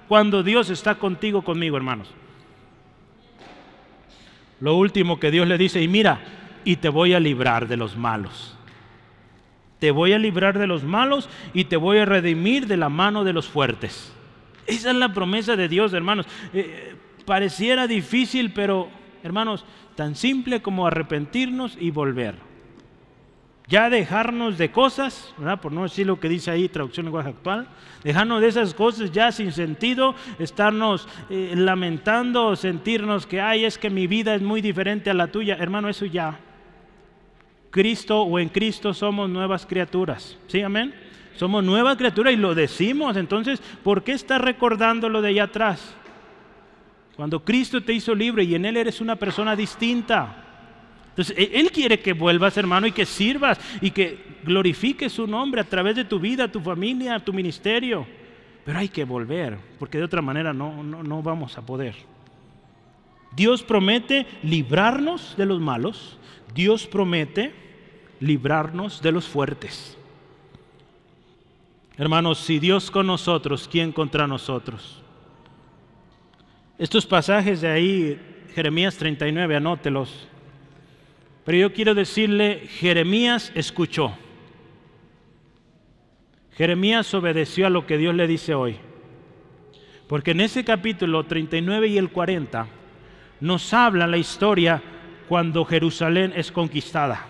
cuando 0.09 0.43
Dios 0.43 0.69
está 0.69 0.97
contigo, 0.97 1.43
conmigo, 1.43 1.77
hermanos. 1.77 2.13
Lo 4.59 4.77
último 4.77 5.21
que 5.21 5.31
Dios 5.31 5.47
le 5.47 5.59
dice, 5.59 5.81
y 5.81 5.87
mira, 5.87 6.42
y 6.65 6.77
te 6.77 6.89
voy 6.89 7.15
a 7.15 7.21
librar 7.21 7.69
de 7.69 7.77
los 7.77 7.97
malos 7.97 8.57
te 9.83 9.91
voy 9.91 10.13
a 10.13 10.19
librar 10.21 10.61
de 10.61 10.69
los 10.69 10.85
malos 10.85 11.29
y 11.53 11.65
te 11.65 11.77
voy 11.77 11.99
a 11.99 12.05
redimir 12.05 12.69
de 12.69 12.77
la 12.77 12.89
mano 12.89 13.25
de 13.25 13.33
los 13.33 13.49
fuertes. 13.49 14.13
Esa 14.65 14.91
es 14.91 14.97
la 14.97 15.13
promesa 15.13 15.57
de 15.57 15.67
Dios, 15.67 15.93
hermanos. 15.93 16.25
Eh, 16.53 16.95
pareciera 17.27 17.89
difícil, 17.89 18.53
pero 18.53 18.89
hermanos, 19.25 19.65
tan 19.97 20.15
simple 20.15 20.63
como 20.63 20.87
arrepentirnos 20.87 21.77
y 21.81 21.91
volver. 21.91 22.37
Ya 23.67 23.91
dejarnos 23.91 24.57
de 24.57 24.71
cosas, 24.71 25.35
por 25.61 25.73
no 25.73 25.83
decir 25.83 26.07
lo 26.07 26.21
que 26.21 26.29
dice 26.29 26.53
ahí 26.53 26.69
traducción 26.69 27.07
lenguaje 27.07 27.31
actual, 27.31 27.67
dejarnos 28.05 28.41
de 28.41 28.47
esas 28.47 28.75
cosas 28.75 29.11
ya 29.11 29.33
sin 29.33 29.51
sentido, 29.51 30.15
estarnos 30.39 31.09
eh, 31.29 31.55
lamentando, 31.57 32.55
sentirnos 32.55 33.27
que, 33.27 33.41
ay, 33.41 33.65
es 33.65 33.79
que 33.79 33.91
mi 33.91 34.07
vida 34.07 34.37
es 34.37 34.43
muy 34.43 34.61
diferente 34.61 35.11
a 35.11 35.15
la 35.15 35.27
tuya. 35.27 35.57
Hermano, 35.59 35.89
eso 35.89 36.05
ya. 36.05 36.39
Cristo 37.73 38.23
o 38.23 38.39
en 38.39 38.51
Cristo 38.51 38.95
somos 38.95 39.29
nuevas 39.29 39.67
criaturas. 39.67 40.39
¿Sí, 40.47 40.61
amén? 40.61 40.95
Somos 41.35 41.65
nueva 41.65 41.97
criatura 41.97 42.31
y 42.31 42.37
lo 42.37 42.55
decimos. 42.55 43.17
Entonces, 43.17 43.61
¿por 43.83 44.05
qué 44.05 44.13
estás 44.13 44.41
recordando 44.41 45.09
lo 45.09 45.23
de 45.23 45.31
allá 45.31 45.45
atrás? 45.45 45.97
Cuando 47.17 47.43
Cristo 47.45 47.83
te 47.83 47.95
hizo 47.95 48.15
libre 48.15 48.45
y 48.45 48.55
en 48.55 48.67
Él 48.67 48.77
eres 48.77 49.01
una 49.01 49.17
persona 49.17 49.57
distinta. 49.57 50.37
Entonces, 51.09 51.35
e-, 51.37 51.59
Él 51.59 51.73
quiere 51.73 52.01
que 52.01 52.13
vuelvas, 52.13 52.57
hermano, 52.59 52.87
y 52.87 52.93
que 52.93 53.07
sirvas 53.07 53.59
y 53.81 53.91
que 53.91 54.39
glorifiques 54.45 55.13
su 55.13 55.27
nombre 55.27 55.63
a 55.63 55.65
través 55.65 55.97
de 55.97 56.05
tu 56.05 56.21
vida, 56.21 56.53
tu 56.53 56.61
familia, 56.61 57.19
tu 57.19 57.33
ministerio. 57.33 58.07
Pero 58.67 58.79
hay 58.79 58.89
que 58.89 59.05
volver, 59.05 59.59
porque 59.79 59.97
de 59.97 60.05
otra 60.05 60.21
manera 60.21 60.53
no, 60.53 60.83
no, 60.83 61.03
no 61.03 61.23
vamos 61.23 61.57
a 61.57 61.65
poder. 61.65 61.95
Dios 63.35 63.63
promete 63.63 64.27
librarnos 64.43 65.35
de 65.39 65.47
los 65.47 65.59
malos. 65.59 66.19
Dios 66.55 66.87
promete 66.87 67.53
librarnos 68.21 69.03
de 69.03 69.13
los 69.13 69.27
fuertes. 69.27 69.97
Hermanos, 71.97 72.39
si 72.39 72.59
Dios 72.59 72.91
con 72.91 73.07
nosotros, 73.07 73.69
¿quién 73.71 73.93
contra 73.93 74.27
nosotros? 74.27 75.03
Estos 76.79 77.07
pasajes 77.07 77.61
de 77.61 77.69
ahí, 77.69 78.21
Jeremías 78.55 78.97
39, 78.97 79.57
anótelos. 79.57 80.29
Pero 81.45 81.59
yo 81.59 81.73
quiero 81.73 81.95
decirle, 81.95 82.67
Jeremías 82.69 83.53
escuchó. 83.55 84.17
Jeremías 86.57 87.13
obedeció 87.15 87.67
a 87.67 87.71
lo 87.71 87.87
que 87.87 87.99
Dios 87.99 88.15
le 88.15 88.27
dice 88.27 88.55
hoy. 88.55 88.77
Porque 90.07 90.33
en 90.33 90.41
ese 90.41 90.65
capítulo 90.65 91.25
39 91.25 91.89
y 91.89 91.99
el 91.99 92.11
40 92.11 92.67
nos 93.41 93.73
habla 93.73 94.07
la 94.07 94.19
historia 94.19 94.83
cuando 95.33 95.65
Jerusalén 95.65 96.35
es 96.37 96.53
conquistada. 96.53 97.25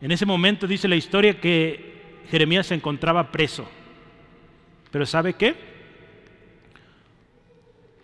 En 0.00 0.10
ese 0.10 0.26
momento 0.26 0.66
dice 0.66 0.88
la 0.88 0.96
historia 0.96 1.40
que 1.40 2.18
Jeremías 2.28 2.66
se 2.66 2.74
encontraba 2.74 3.30
preso. 3.30 3.70
Pero 4.90 5.06
¿sabe 5.06 5.34
qué? 5.34 5.54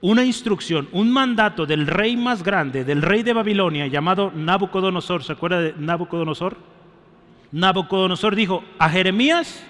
una 0.00 0.24
instrucción, 0.24 0.88
un 0.92 1.10
mandato 1.10 1.66
del 1.66 1.88
rey 1.88 2.16
más 2.16 2.44
grande, 2.44 2.84
del 2.84 3.02
rey 3.02 3.24
de 3.24 3.32
Babilonia, 3.32 3.88
llamado 3.88 4.30
Nabucodonosor. 4.30 5.24
¿Se 5.24 5.32
acuerda 5.32 5.60
de 5.60 5.74
Nabucodonosor? 5.76 6.56
Nabucodonosor 7.50 8.36
dijo, 8.36 8.62
a 8.78 8.88
Jeremías 8.88 9.66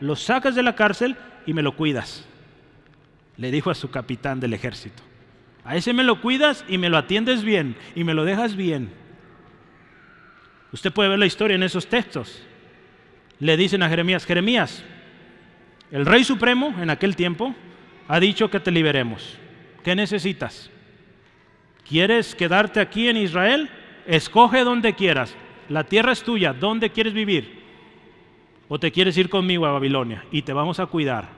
lo 0.00 0.16
sacas 0.16 0.54
de 0.54 0.64
la 0.64 0.74
cárcel 0.74 1.16
y 1.46 1.54
me 1.54 1.62
lo 1.62 1.74
cuidas. 1.76 2.28
Le 3.38 3.50
dijo 3.50 3.70
a 3.70 3.74
su 3.74 3.90
capitán 3.90 4.38
del 4.38 4.52
ejército. 4.52 5.07
A 5.68 5.76
ese 5.76 5.92
me 5.92 6.02
lo 6.02 6.22
cuidas 6.22 6.64
y 6.66 6.78
me 6.78 6.88
lo 6.88 6.96
atiendes 6.96 7.44
bien 7.44 7.76
y 7.94 8.02
me 8.02 8.14
lo 8.14 8.24
dejas 8.24 8.56
bien. 8.56 8.88
Usted 10.72 10.90
puede 10.90 11.10
ver 11.10 11.18
la 11.18 11.26
historia 11.26 11.56
en 11.56 11.62
esos 11.62 11.88
textos. 11.88 12.42
Le 13.38 13.54
dicen 13.58 13.82
a 13.82 13.88
Jeremías, 13.90 14.24
Jeremías, 14.24 14.82
el 15.90 16.06
rey 16.06 16.24
supremo 16.24 16.74
en 16.80 16.88
aquel 16.88 17.14
tiempo 17.16 17.54
ha 18.08 18.18
dicho 18.18 18.50
que 18.50 18.60
te 18.60 18.70
liberemos. 18.70 19.36
¿Qué 19.84 19.94
necesitas? 19.94 20.70
¿Quieres 21.86 22.34
quedarte 22.34 22.80
aquí 22.80 23.08
en 23.08 23.18
Israel? 23.18 23.68
Escoge 24.06 24.64
donde 24.64 24.94
quieras. 24.94 25.36
La 25.68 25.84
tierra 25.84 26.12
es 26.12 26.22
tuya. 26.22 26.54
¿Dónde 26.54 26.88
quieres 26.88 27.12
vivir? 27.12 27.62
¿O 28.68 28.80
te 28.80 28.90
quieres 28.90 29.18
ir 29.18 29.28
conmigo 29.28 29.66
a 29.66 29.72
Babilonia? 29.72 30.24
Y 30.32 30.40
te 30.40 30.54
vamos 30.54 30.80
a 30.80 30.86
cuidar. 30.86 31.37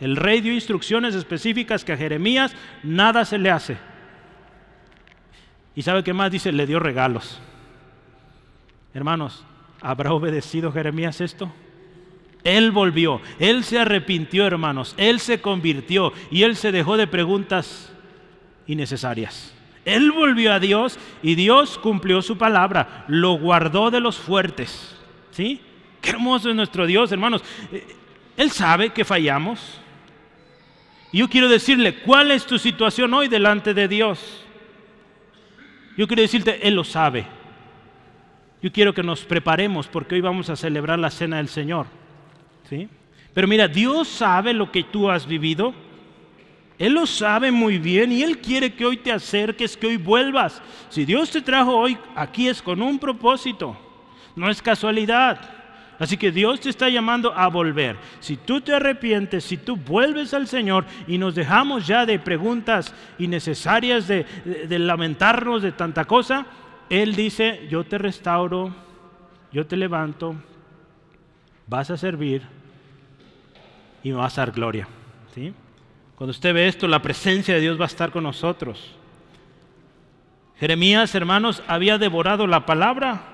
El 0.00 0.16
rey 0.16 0.40
dio 0.40 0.52
instrucciones 0.52 1.14
específicas 1.14 1.84
que 1.84 1.92
a 1.92 1.96
Jeremías 1.96 2.54
nada 2.82 3.24
se 3.24 3.38
le 3.38 3.50
hace. 3.50 3.76
¿Y 5.74 5.82
sabe 5.82 6.02
qué 6.02 6.12
más 6.12 6.30
dice? 6.30 6.52
Le 6.52 6.66
dio 6.66 6.80
regalos. 6.80 7.40
Hermanos, 8.94 9.44
¿habrá 9.80 10.12
obedecido 10.12 10.72
Jeremías 10.72 11.20
esto? 11.20 11.52
Él 12.42 12.70
volvió, 12.70 13.20
Él 13.38 13.64
se 13.64 13.78
arrepintió, 13.78 14.46
hermanos, 14.46 14.94
Él 14.96 15.20
se 15.20 15.40
convirtió 15.40 16.12
y 16.30 16.42
Él 16.42 16.56
se 16.56 16.72
dejó 16.72 16.96
de 16.96 17.06
preguntas 17.06 17.92
innecesarias. 18.66 19.54
Él 19.84 20.12
volvió 20.12 20.52
a 20.52 20.60
Dios 20.60 20.98
y 21.22 21.34
Dios 21.34 21.78
cumplió 21.78 22.22
su 22.22 22.38
palabra, 22.38 23.04
lo 23.08 23.38
guardó 23.38 23.90
de 23.90 24.00
los 24.00 24.18
fuertes. 24.18 24.96
¿Sí? 25.30 25.60
Qué 26.00 26.10
hermoso 26.10 26.50
es 26.50 26.56
nuestro 26.56 26.86
Dios, 26.86 27.12
hermanos. 27.12 27.42
Eh, 27.72 27.86
Él 28.36 28.50
sabe 28.50 28.90
que 28.90 29.04
fallamos. 29.04 29.80
Yo 31.12 31.28
quiero 31.28 31.48
decirle, 31.48 31.96
¿cuál 31.96 32.30
es 32.30 32.46
tu 32.46 32.58
situación 32.58 33.12
hoy 33.14 33.28
delante 33.28 33.74
de 33.74 33.88
Dios? 33.88 34.44
Yo 35.96 36.06
quiero 36.06 36.22
decirte, 36.22 36.66
Él 36.66 36.74
lo 36.74 36.84
sabe. 36.84 37.26
Yo 38.62 38.70
quiero 38.70 38.94
que 38.94 39.02
nos 39.02 39.24
preparemos 39.24 39.88
porque 39.88 40.14
hoy 40.14 40.20
vamos 40.20 40.50
a 40.50 40.56
celebrar 40.56 40.98
la 40.98 41.10
cena 41.10 41.38
del 41.38 41.48
Señor. 41.48 41.86
Pero 43.34 43.48
mira, 43.48 43.66
Dios 43.66 44.08
sabe 44.08 44.52
lo 44.52 44.70
que 44.70 44.84
tú 44.84 45.10
has 45.10 45.26
vivido. 45.26 45.74
Él 46.78 46.94
lo 46.94 47.06
sabe 47.06 47.50
muy 47.50 47.78
bien 47.78 48.12
y 48.12 48.22
Él 48.22 48.38
quiere 48.38 48.72
que 48.74 48.86
hoy 48.86 48.96
te 48.96 49.12
acerques, 49.12 49.76
que 49.76 49.88
hoy 49.88 49.96
vuelvas. 49.96 50.62
Si 50.88 51.04
Dios 51.04 51.30
te 51.30 51.42
trajo 51.42 51.76
hoy 51.76 51.98
aquí 52.14 52.48
es 52.48 52.62
con 52.62 52.80
un 52.80 52.98
propósito, 52.98 53.76
no 54.36 54.48
es 54.48 54.62
casualidad. 54.62 55.59
Así 56.00 56.16
que 56.16 56.32
Dios 56.32 56.60
te 56.60 56.70
está 56.70 56.88
llamando 56.88 57.32
a 57.32 57.46
volver. 57.48 57.96
Si 58.18 58.38
tú 58.38 58.62
te 58.62 58.74
arrepientes, 58.74 59.44
si 59.44 59.58
tú 59.58 59.76
vuelves 59.76 60.34
al 60.34 60.48
Señor 60.48 60.86
y 61.06 61.18
nos 61.18 61.34
dejamos 61.34 61.86
ya 61.86 62.06
de 62.06 62.18
preguntas 62.18 62.94
innecesarias, 63.18 64.08
de, 64.08 64.24
de 64.66 64.78
lamentarnos 64.78 65.60
de 65.60 65.72
tanta 65.72 66.06
cosa, 66.06 66.46
Él 66.88 67.14
dice, 67.14 67.68
yo 67.70 67.84
te 67.84 67.98
restauro, 67.98 68.74
yo 69.52 69.66
te 69.66 69.76
levanto, 69.76 70.34
vas 71.66 71.90
a 71.90 71.98
servir 71.98 72.42
y 74.02 74.08
me 74.08 74.16
vas 74.16 74.38
a 74.38 74.46
dar 74.46 74.52
gloria. 74.52 74.88
¿sí? 75.34 75.52
Cuando 76.16 76.30
usted 76.30 76.54
ve 76.54 76.66
esto, 76.66 76.88
la 76.88 77.02
presencia 77.02 77.54
de 77.54 77.60
Dios 77.60 77.78
va 77.78 77.84
a 77.84 77.88
estar 77.88 78.10
con 78.10 78.24
nosotros. 78.24 78.96
Jeremías, 80.58 81.14
hermanos, 81.14 81.62
había 81.66 81.96
devorado 81.96 82.46
la 82.46 82.66
palabra, 82.66 83.29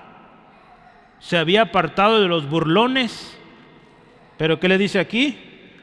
se 1.19 1.37
había 1.37 1.63
apartado 1.63 2.21
de 2.21 2.27
los 2.27 2.49
burlones, 2.49 3.37
pero 4.37 4.59
¿qué 4.59 4.67
le 4.67 4.77
dice 4.77 4.99
aquí? 4.99 5.37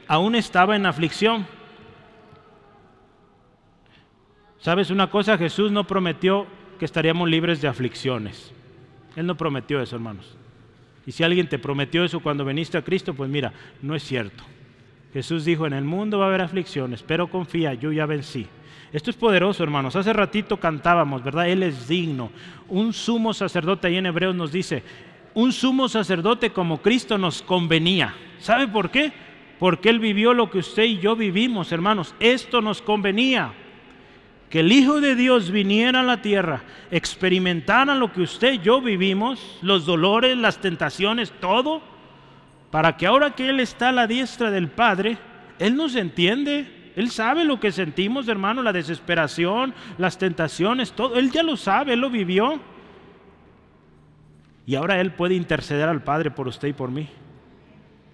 Aún 0.06 0.34
estaba 0.34 0.76
en 0.76 0.86
aflicción. 0.86 1.46
¿Sabes 4.58 4.90
una 4.90 5.10
cosa? 5.10 5.36
Jesús 5.36 5.72
no 5.72 5.86
prometió 5.86 6.46
que 6.78 6.84
estaríamos 6.84 7.28
libres 7.28 7.60
de 7.60 7.68
aflicciones. 7.68 8.52
Él 9.16 9.26
no 9.26 9.36
prometió 9.36 9.80
eso, 9.80 9.96
hermanos. 9.96 10.36
Y 11.06 11.12
si 11.12 11.22
alguien 11.22 11.48
te 11.48 11.58
prometió 11.58 12.04
eso 12.04 12.20
cuando 12.20 12.44
viniste 12.44 12.78
a 12.78 12.82
Cristo, 12.82 13.14
pues 13.14 13.28
mira, 13.28 13.52
no 13.82 13.94
es 13.94 14.02
cierto. 14.02 14.42
Jesús 15.12 15.44
dijo, 15.44 15.66
en 15.66 15.74
el 15.74 15.84
mundo 15.84 16.18
va 16.18 16.24
a 16.24 16.28
haber 16.28 16.40
aflicciones, 16.40 17.02
pero 17.02 17.28
confía, 17.28 17.74
yo 17.74 17.92
ya 17.92 18.06
vencí. 18.06 18.46
Esto 18.92 19.10
es 19.10 19.16
poderoso, 19.16 19.62
hermanos. 19.62 19.96
Hace 19.96 20.12
ratito 20.12 20.58
cantábamos, 20.58 21.22
¿verdad? 21.22 21.48
Él 21.48 21.62
es 21.62 21.86
digno. 21.86 22.30
Un 22.68 22.92
sumo 22.92 23.34
sacerdote 23.34 23.88
ahí 23.88 23.96
en 23.96 24.06
Hebreos 24.06 24.34
nos 24.34 24.50
dice, 24.50 24.82
un 25.34 25.52
sumo 25.52 25.88
sacerdote 25.88 26.50
como 26.50 26.80
Cristo 26.80 27.18
nos 27.18 27.42
convenía. 27.42 28.14
¿Sabe 28.38 28.68
por 28.68 28.90
qué? 28.90 29.12
Porque 29.58 29.88
Él 29.88 29.98
vivió 29.98 30.34
lo 30.34 30.50
que 30.50 30.58
usted 30.58 30.84
y 30.84 30.98
yo 30.98 31.16
vivimos, 31.16 31.72
hermanos. 31.72 32.14
Esto 32.20 32.60
nos 32.60 32.80
convenía. 32.80 33.52
Que 34.50 34.60
el 34.60 34.70
Hijo 34.70 35.00
de 35.00 35.16
Dios 35.16 35.50
viniera 35.50 36.00
a 36.00 36.04
la 36.04 36.22
tierra, 36.22 36.62
experimentara 36.90 37.96
lo 37.96 38.12
que 38.12 38.22
usted 38.22 38.54
y 38.54 38.58
yo 38.60 38.80
vivimos, 38.80 39.58
los 39.62 39.84
dolores, 39.84 40.36
las 40.36 40.60
tentaciones, 40.60 41.32
todo 41.40 41.82
para 42.74 42.96
que 42.96 43.06
ahora 43.06 43.30
que 43.36 43.50
Él 43.50 43.60
está 43.60 43.90
a 43.90 43.92
la 43.92 44.08
diestra 44.08 44.50
del 44.50 44.66
Padre, 44.66 45.16
Él 45.60 45.76
nos 45.76 45.94
entiende. 45.94 46.92
Él 46.96 47.08
sabe 47.12 47.44
lo 47.44 47.60
que 47.60 47.70
sentimos, 47.70 48.26
hermano, 48.26 48.64
la 48.64 48.72
desesperación, 48.72 49.72
las 49.96 50.18
tentaciones, 50.18 50.90
todo. 50.90 51.14
Él 51.14 51.30
ya 51.30 51.44
lo 51.44 51.56
sabe, 51.56 51.92
Él 51.92 52.00
lo 52.00 52.10
vivió. 52.10 52.60
Y 54.66 54.74
ahora 54.74 55.00
Él 55.00 55.12
puede 55.12 55.34
interceder 55.34 55.88
al 55.88 56.02
Padre 56.02 56.30
por 56.30 56.48
usted 56.48 56.68
y 56.68 56.72
por 56.72 56.90
mí. 56.90 57.08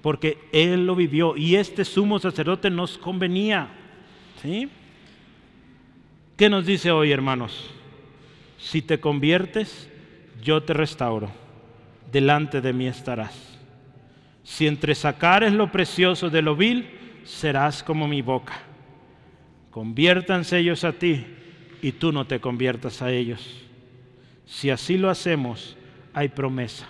Porque 0.02 0.38
Él 0.52 0.86
lo 0.86 0.96
vivió 0.96 1.36
y 1.36 1.56
este 1.56 1.84
sumo 1.84 2.18
sacerdote 2.18 2.70
nos 2.70 2.98
convenía. 2.98 3.68
¿Sí? 4.42 4.68
¿Qué 6.36 6.48
nos 6.48 6.66
dice 6.66 6.90
hoy, 6.90 7.12
hermanos? 7.12 7.70
Si 8.58 8.82
te 8.82 8.98
conviertes, 8.98 9.90
yo 10.42 10.62
te 10.62 10.72
restauro. 10.72 11.30
Delante 12.10 12.60
de 12.60 12.72
mí 12.72 12.86
estarás. 12.86 13.58
Si 14.42 14.66
entre 14.66 14.94
sacares 14.94 15.52
lo 15.52 15.70
precioso 15.70 16.30
de 16.30 16.42
lo 16.42 16.56
vil, 16.56 16.88
serás 17.24 17.82
como 17.82 18.08
mi 18.08 18.22
boca. 18.22 18.54
Conviértanse 19.70 20.58
ellos 20.58 20.82
a 20.82 20.92
ti 20.92 21.24
y 21.82 21.92
tú 21.92 22.10
no 22.10 22.26
te 22.26 22.40
conviertas 22.40 23.02
a 23.02 23.12
ellos. 23.12 23.62
Si 24.46 24.70
así 24.70 24.98
lo 24.98 25.10
hacemos, 25.10 25.76
hay 26.14 26.28
promesa. 26.28 26.86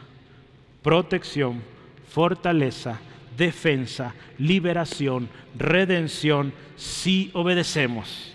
protección, 0.83 1.63
fortaleza, 2.09 2.99
defensa, 3.37 4.15
liberación, 4.39 5.29
redención, 5.57 6.53
si 6.77 7.31
obedecemos. 7.35 8.35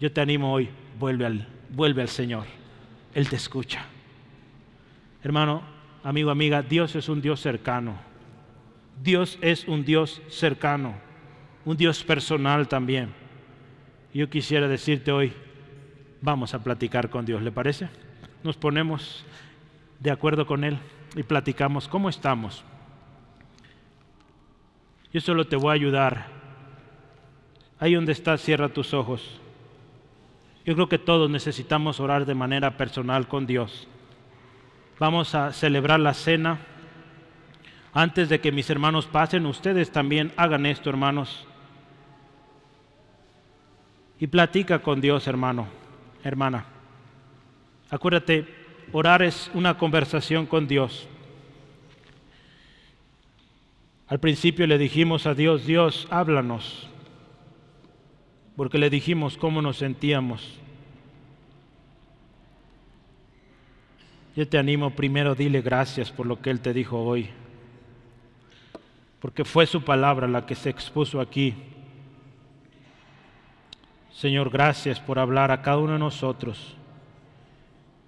Yo 0.00 0.10
te 0.10 0.20
animo 0.22 0.52
hoy, 0.52 0.70
vuelve 0.98 1.26
al, 1.26 1.46
vuelve 1.70 2.02
al 2.02 2.08
Señor. 2.08 2.46
Él 3.14 3.28
te 3.28 3.36
escucha. 3.36 3.84
Hermano, 5.22 5.62
amigo, 6.02 6.30
amiga, 6.30 6.62
Dios 6.62 6.96
es 6.96 7.08
un 7.08 7.20
Dios 7.20 7.40
cercano. 7.40 7.98
Dios 9.02 9.38
es 9.42 9.68
un 9.68 9.84
Dios 9.84 10.22
cercano, 10.28 10.94
un 11.64 11.76
Dios 11.76 12.02
personal 12.02 12.68
también. 12.68 13.10
Yo 14.14 14.30
quisiera 14.30 14.68
decirte 14.68 15.12
hoy, 15.12 15.32
vamos 16.22 16.54
a 16.54 16.62
platicar 16.62 17.10
con 17.10 17.26
Dios, 17.26 17.42
¿le 17.42 17.52
parece? 17.52 17.88
Nos 18.46 18.56
ponemos 18.56 19.24
de 19.98 20.12
acuerdo 20.12 20.46
con 20.46 20.62
Él 20.62 20.78
y 21.16 21.24
platicamos 21.24 21.88
cómo 21.88 22.08
estamos. 22.08 22.62
Yo 25.12 25.20
solo 25.20 25.48
te 25.48 25.56
voy 25.56 25.70
a 25.70 25.72
ayudar. 25.72 26.26
Ahí 27.80 27.94
donde 27.94 28.12
estás, 28.12 28.40
cierra 28.40 28.68
tus 28.68 28.94
ojos. 28.94 29.40
Yo 30.64 30.74
creo 30.74 30.88
que 30.88 31.00
todos 31.00 31.28
necesitamos 31.28 31.98
orar 31.98 32.24
de 32.24 32.36
manera 32.36 32.76
personal 32.76 33.26
con 33.26 33.48
Dios. 33.48 33.88
Vamos 35.00 35.34
a 35.34 35.52
celebrar 35.52 35.98
la 35.98 36.14
cena. 36.14 36.60
Antes 37.92 38.28
de 38.28 38.40
que 38.40 38.52
mis 38.52 38.70
hermanos 38.70 39.06
pasen, 39.06 39.44
ustedes 39.46 39.90
también 39.90 40.32
hagan 40.36 40.66
esto, 40.66 40.88
hermanos. 40.88 41.48
Y 44.20 44.28
platica 44.28 44.78
con 44.82 45.00
Dios, 45.00 45.26
hermano, 45.26 45.66
hermana. 46.22 46.75
Acuérdate, 47.90 48.46
orar 48.92 49.22
es 49.22 49.50
una 49.54 49.78
conversación 49.78 50.46
con 50.46 50.66
Dios. 50.66 51.08
Al 54.08 54.20
principio 54.20 54.66
le 54.66 54.78
dijimos 54.78 55.26
a 55.26 55.34
Dios, 55.34 55.66
Dios, 55.66 56.06
háblanos 56.10 56.88
porque 58.56 58.78
le 58.78 58.88
dijimos 58.88 59.36
cómo 59.36 59.60
nos 59.60 59.76
sentíamos. 59.76 60.58
Yo 64.34 64.48
te 64.48 64.58
animo 64.58 64.90
primero, 64.90 65.34
dile 65.34 65.60
gracias 65.60 66.10
por 66.10 66.26
lo 66.26 66.40
que 66.40 66.50
Él 66.50 66.60
te 66.60 66.72
dijo 66.72 66.98
hoy, 67.02 67.28
porque 69.20 69.44
fue 69.44 69.66
su 69.66 69.82
palabra 69.82 70.26
la 70.26 70.46
que 70.46 70.54
se 70.54 70.70
expuso 70.70 71.20
aquí. 71.20 71.54
Señor, 74.10 74.50
gracias 74.50 74.98
por 74.98 75.18
hablar 75.18 75.50
a 75.50 75.60
cada 75.60 75.78
uno 75.78 75.92
de 75.92 75.98
nosotros 75.98 76.75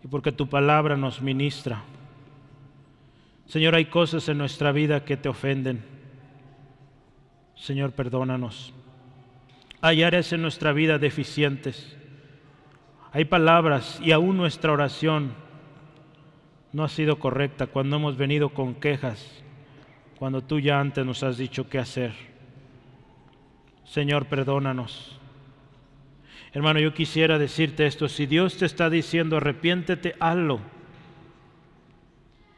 y 0.02 0.08
porque 0.08 0.32
tu 0.32 0.48
palabra 0.48 0.96
nos 0.96 1.20
ministra. 1.20 1.82
Señor, 3.46 3.74
hay 3.74 3.86
cosas 3.86 4.28
en 4.28 4.38
nuestra 4.38 4.72
vida 4.72 5.04
que 5.04 5.16
te 5.16 5.28
ofenden. 5.28 5.84
Señor, 7.54 7.92
perdónanos. 7.92 8.74
Hay 9.80 10.02
áreas 10.02 10.32
en 10.32 10.42
nuestra 10.42 10.72
vida 10.72 10.98
deficientes. 10.98 11.96
Hay 13.12 13.24
palabras 13.24 14.00
y 14.02 14.12
aún 14.12 14.36
nuestra 14.36 14.72
oración 14.72 15.32
no 16.72 16.84
ha 16.84 16.88
sido 16.88 17.18
correcta 17.18 17.66
cuando 17.66 17.96
hemos 17.96 18.16
venido 18.16 18.50
con 18.50 18.74
quejas, 18.74 19.42
cuando 20.18 20.42
tú 20.42 20.60
ya 20.60 20.78
antes 20.78 21.04
nos 21.04 21.22
has 21.22 21.38
dicho 21.38 21.68
qué 21.68 21.78
hacer. 21.78 22.12
Señor, 23.84 24.26
perdónanos. 24.26 25.17
Hermano, 26.58 26.80
yo 26.80 26.92
quisiera 26.92 27.38
decirte 27.38 27.86
esto, 27.86 28.08
si 28.08 28.26
Dios 28.26 28.56
te 28.56 28.66
está 28.66 28.90
diciendo 28.90 29.36
arrepiéntete, 29.36 30.16
hazlo. 30.18 30.58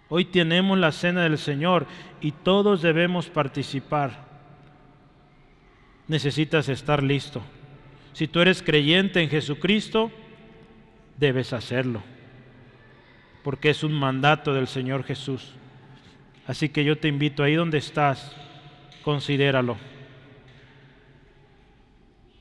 Hoy 0.08 0.24
tenemos 0.24 0.78
la 0.78 0.90
cena 0.90 1.24
del 1.24 1.36
Señor 1.36 1.86
y 2.22 2.32
todos 2.32 2.80
debemos 2.80 3.28
participar 3.28 4.30
necesitas 6.08 6.70
estar 6.70 7.02
listo. 7.02 7.42
Si 8.14 8.26
tú 8.26 8.40
eres 8.40 8.62
creyente 8.62 9.20
en 9.20 9.28
Jesucristo, 9.28 10.10
debes 11.18 11.52
hacerlo, 11.52 12.02
porque 13.44 13.68
es 13.68 13.84
un 13.84 13.92
mandato 13.92 14.54
del 14.54 14.66
Señor 14.66 15.04
Jesús. 15.04 15.52
Así 16.46 16.70
que 16.70 16.84
yo 16.84 16.96
te 16.96 17.08
invito 17.08 17.42
ahí 17.42 17.54
donde 17.54 17.76
estás, 17.76 18.34
considéralo. 19.02 19.76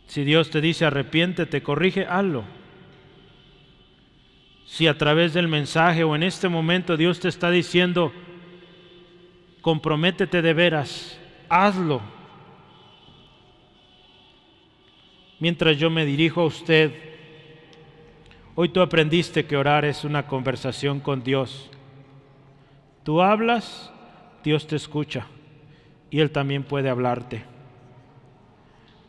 Si 0.09 0.25
Dios 0.25 0.49
te 0.49 0.59
dice 0.59 0.85
arrepiéntete, 0.85 1.63
corrige, 1.63 2.05
hazlo. 2.05 2.43
Si 4.65 4.87
a 4.87 4.97
través 4.97 5.33
del 5.33 5.47
mensaje 5.47 6.03
o 6.03 6.15
en 6.15 6.23
este 6.23 6.49
momento 6.49 6.97
Dios 6.97 7.21
te 7.21 7.29
está 7.29 7.49
diciendo, 7.49 8.11
comprométete 9.61 10.41
de 10.41 10.53
veras, 10.53 11.17
hazlo 11.47 12.01
mientras 15.39 15.77
yo 15.77 15.89
me 15.89 16.05
dirijo 16.05 16.41
a 16.41 16.45
usted, 16.45 16.91
hoy 18.55 18.69
tú 18.69 18.81
aprendiste 18.81 19.45
que 19.45 19.57
orar 19.57 19.85
es 19.85 20.03
una 20.03 20.27
conversación 20.27 20.99
con 20.99 21.23
Dios. 21.23 21.71
Tú 23.03 23.21
hablas, 23.21 23.91
Dios 24.43 24.67
te 24.67 24.75
escucha 24.75 25.27
y 26.09 26.19
Él 26.19 26.31
también 26.31 26.63
puede 26.63 26.89
hablarte. 26.89 27.43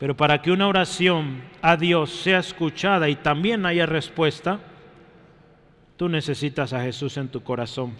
Pero 0.01 0.17
para 0.17 0.41
que 0.41 0.51
una 0.51 0.67
oración 0.67 1.43
a 1.61 1.77
Dios 1.77 2.11
sea 2.11 2.39
escuchada 2.39 3.11
y 3.11 3.17
también 3.17 3.67
haya 3.67 3.85
respuesta, 3.85 4.59
tú 5.99 6.09
necesitas 6.09 6.73
a 6.73 6.83
Jesús 6.83 7.19
en 7.19 7.29
tu 7.29 7.43
corazón. 7.43 7.93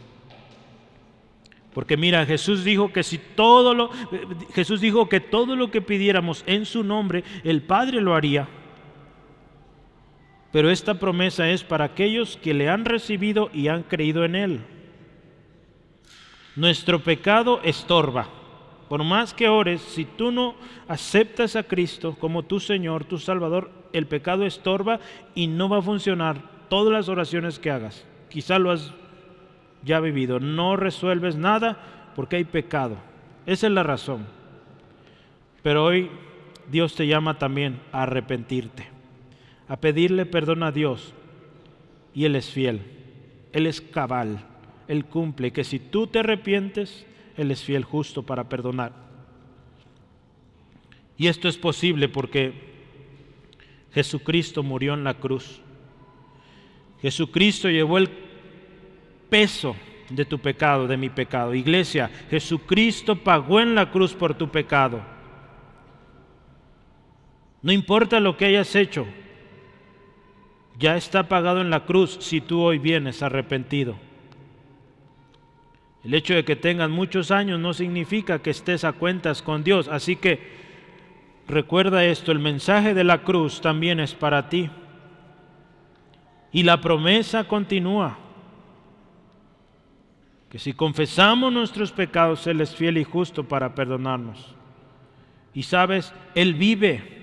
Porque 1.75 1.99
mira, 1.99 2.25
Jesús 2.25 2.65
dijo 2.65 2.91
que 2.91 3.03
si 3.03 3.19
todo 3.19 3.75
lo 3.75 3.91
Jesús 4.55 4.81
dijo 4.81 5.11
que 5.11 5.21
todo 5.21 5.55
lo 5.55 5.71
que 5.71 5.83
pidiéramos 5.83 6.43
en 6.47 6.65
su 6.65 6.83
nombre, 6.83 7.23
el 7.45 7.61
Padre 7.61 8.01
lo 8.01 8.15
haría. 8.15 8.49
Pero 10.53 10.71
esta 10.71 10.95
promesa 10.95 11.51
es 11.51 11.63
para 11.63 11.85
aquellos 11.85 12.39
que 12.39 12.55
le 12.55 12.71
han 12.71 12.87
recibido 12.87 13.51
y 13.53 13.69
han 13.69 13.83
creído 13.83 14.25
en 14.25 14.37
él. 14.37 14.61
Nuestro 16.57 17.01
pecado 17.01 17.61
estorba. 17.63 18.40
Por 18.91 19.05
más 19.05 19.35
que 19.35 19.49
ores, 19.49 19.81
si 19.83 20.05
tú 20.05 20.33
no 20.33 20.57
aceptas 20.89 21.55
a 21.55 21.63
Cristo 21.63 22.17
como 22.19 22.43
tu 22.43 22.59
Señor, 22.59 23.05
tu 23.05 23.19
Salvador, 23.19 23.71
el 23.93 24.09
pecado 24.09 24.45
estorba 24.45 24.99
y 25.33 25.47
no 25.47 25.69
va 25.69 25.79
a 25.79 25.83
funcionar 25.83 26.43
todas 26.69 26.93
las 26.93 27.09
oraciones 27.09 27.61
que 27.61 27.71
hagas. 27.71 28.05
Quizá 28.29 28.59
lo 28.59 28.73
has 28.73 28.93
ya 29.85 30.01
vivido. 30.01 30.41
No 30.41 30.75
resuelves 30.75 31.37
nada 31.37 32.11
porque 32.17 32.35
hay 32.35 32.43
pecado. 32.43 32.97
Esa 33.47 33.69
es 33.69 33.73
la 33.73 33.85
razón. 33.85 34.27
Pero 35.63 35.85
hoy 35.85 36.11
Dios 36.69 36.97
te 36.97 37.07
llama 37.07 37.39
también 37.39 37.79
a 37.93 38.03
arrepentirte, 38.03 38.89
a 39.69 39.77
pedirle 39.77 40.27
perdón 40.27 40.65
a 40.65 40.73
Dios. 40.73 41.15
Y 42.13 42.25
Él 42.25 42.35
es 42.35 42.51
fiel, 42.51 42.83
Él 43.53 43.69
es 43.69 43.81
cabal, 43.81 44.41
Él 44.89 45.05
cumple, 45.05 45.53
que 45.53 45.63
si 45.63 45.79
tú 45.79 46.09
te 46.09 46.19
arrepientes, 46.19 47.07
Él 47.41 47.51
es 47.51 47.65
fiel 47.65 47.85
justo 47.85 48.23
para 48.23 48.51
perdonar. 48.51 48.93
Y 51.17 51.29
esto 51.29 51.49
es 51.49 51.57
posible 51.57 52.07
porque 52.11 52.53
Jesucristo 53.95 54.63
murió 54.63 54.93
en 54.93 55.05
la 55.05 55.15
cruz. 55.15 55.63
Jesucristo 57.01 57.71
llevó 57.71 57.97
el 57.97 58.11
peso 59.31 59.75
de 60.11 60.27
tu 60.27 60.39
pecado, 60.39 60.87
de 60.87 60.99
mi 60.99 61.09
pecado. 61.09 61.55
Iglesia, 61.55 62.11
Jesucristo 62.29 63.17
pagó 63.17 63.59
en 63.59 63.75
la 63.75 63.91
cruz 63.91 64.13
por 64.13 64.35
tu 64.35 64.51
pecado. 64.51 65.01
No 67.63 67.73
importa 67.73 68.21
lo 68.21 68.37
que 68.37 68.45
hayas 68.45 68.77
hecho, 68.77 69.07
ya 70.79 70.95
está 70.95 71.27
pagado 71.27 71.63
en 71.63 71.71
la 71.71 71.87
cruz 71.87 72.19
si 72.21 72.43
tú 72.43 72.61
hoy 72.61 72.79
vienes 72.79 73.23
arrepentido. 73.23 74.10
El 76.05 76.15
hecho 76.15 76.35
de 76.35 76.45
que 76.45 76.57
tengas 76.57 76.89
muchos 76.89 77.31
años 77.31 77.61
no 77.61 77.75
significa 77.75 78.41
que 78.41 78.51
estés 78.51 78.85
a 78.85 78.93
cuentas 78.93 79.43
con 79.43 79.63
Dios. 79.63 79.89
Así 79.89 80.17
que 80.17 80.41
recuerda 81.47 82.05
esto, 82.05 82.33
el 82.33 82.39
mensaje 82.39 82.95
de 82.95 83.05
la 83.05 83.23
cruz 83.23 83.61
también 83.61 84.01
es 84.01 84.15
para 84.15 84.49
ti. 84.49 84.71
Y 86.53 86.63
la 86.63 86.81
promesa 86.81 87.45
continúa 87.45 88.19
que 90.51 90.59
si 90.59 90.73
confesamos 90.73 91.53
nuestros 91.53 91.93
pecados, 91.93 92.47
Él 92.47 92.61
es 92.61 92.75
fiel 92.75 92.99
y 92.99 93.05
justo 93.05 93.45
para 93.45 93.75
perdonarnos. 93.75 94.55
Y 95.55 95.63
sabes, 95.63 96.13
Él 96.35 96.55
vive 96.55 97.21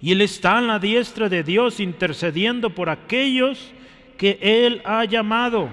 y 0.00 0.12
Él 0.12 0.20
está 0.20 0.58
en 0.58 0.66
la 0.66 0.78
diestra 0.78 1.28
de 1.28 1.44
Dios 1.44 1.80
intercediendo 1.80 2.70
por 2.70 2.88
aquellos 2.88 3.72
que 4.16 4.38
Él 4.40 4.82
ha 4.84 5.04
llamado. 5.04 5.68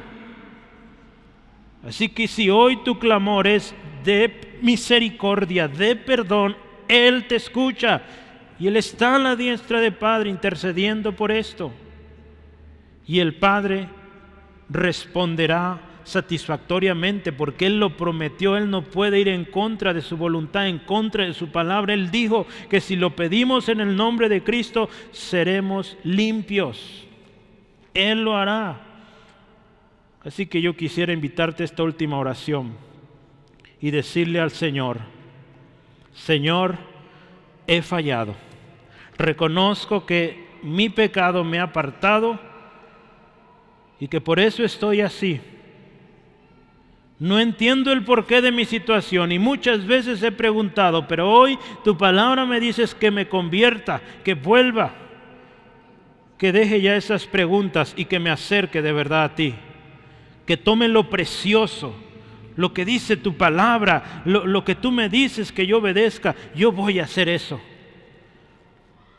Así 1.86 2.09
que 2.09 2.27
si 2.27 2.49
hoy 2.49 2.77
tu 2.83 2.97
clamor 2.97 3.47
es 3.47 3.75
de 4.03 4.57
misericordia, 4.61 5.67
de 5.67 5.95
perdón, 5.95 6.55
Él 6.88 7.27
te 7.27 7.36
escucha 7.36 8.01
y 8.59 8.67
Él 8.67 8.77
está 8.77 9.17
en 9.17 9.23
la 9.23 9.36
diestra 9.36 9.79
de 9.79 9.91
Padre 9.91 10.29
intercediendo 10.29 11.11
por 11.11 11.31
esto. 11.31 11.71
Y 13.07 13.19
el 13.19 13.36
Padre 13.36 13.88
responderá 14.69 15.79
satisfactoriamente, 16.03 17.33
porque 17.33 17.65
Él 17.65 17.79
lo 17.79 17.97
prometió, 17.97 18.57
Él 18.57 18.69
no 18.69 18.83
puede 18.83 19.19
ir 19.19 19.27
en 19.27 19.45
contra 19.45 19.93
de 19.93 20.01
su 20.01 20.17
voluntad, 20.17 20.67
en 20.67 20.79
contra 20.79 21.25
de 21.25 21.33
su 21.33 21.49
palabra. 21.49 21.93
Él 21.93 22.09
dijo 22.09 22.47
que 22.69 22.79
si 22.79 22.95
lo 22.95 23.15
pedimos 23.15 23.69
en 23.69 23.81
el 23.81 23.95
nombre 23.95 24.29
de 24.29 24.43
Cristo, 24.43 24.89
seremos 25.11 25.97
limpios. 26.03 27.05
Él 27.93 28.23
lo 28.23 28.38
hará. 28.38 28.95
Así 30.26 30.47
que 30.47 30.59
yo 30.59 30.76
quisiera 30.76 31.13
invitarte 31.13 31.61
a 31.61 31.65
esta 31.65 31.84
última 31.84 32.17
oración 32.17 32.73
y 33.80 33.91
decirle 33.91 34.39
al 34.39 34.49
Señor, 34.49 34.99
Señor, 36.13 36.78
he 37.67 37.84
fallado. 37.84 38.36
Reconozco 39.17 40.05
que 40.05 40.47
mi 40.63 40.89
pecado 40.89 41.43
me 41.43 41.59
ha 41.59 41.63
apartado 41.63 42.39
y 43.99 44.07
que 44.07 44.19
por 44.19 44.39
eso 44.39 44.63
estoy 44.63 45.01
así. 45.01 45.39
No 47.19 47.39
entiendo 47.39 47.91
el 47.91 48.03
porqué 48.03 48.41
de 48.41 48.51
mi 48.51 48.65
situación 48.65 49.32
y 49.32 49.38
muchas 49.38 49.86
veces 49.86 50.23
he 50.23 50.32
preguntado, 50.32 51.07
pero 51.07 51.32
hoy 51.32 51.59
tu 51.84 51.95
palabra 51.97 52.45
me 52.45 52.59
dices 52.59 52.95
que 52.95 53.11
me 53.11 53.30
convierta, 53.30 54.01
que 54.23 54.34
vuelva, 54.34 54.91
que 56.39 56.51
deje 56.51 56.82
ya 56.82 56.95
esas 56.95 57.28
preguntas 57.28 57.93
y 57.95 58.05
que 58.05 58.19
me 58.19 58.32
acerque 58.32 58.82
de 58.82 58.91
verdad 58.91 59.23
a 59.23 59.36
ti, 59.36 59.55
que 60.46 60.58
tome 60.58 60.88
lo 60.88 61.10
precioso, 61.10 61.96
lo 62.56 62.74
que 62.74 62.86
dice 62.86 63.18
tu 63.18 63.36
palabra, 63.36 64.22
lo, 64.26 64.46
lo 64.46 64.64
que 64.64 64.76
tú 64.76 64.91
me 64.91 65.10
dices 65.10 65.52
que 65.52 65.68
yo 65.68 65.80
obedezca, 65.80 66.36
yo 66.56 66.72
voy 66.72 67.00
a 67.00 67.04
hacer 67.04 67.30
eso. 67.30 67.60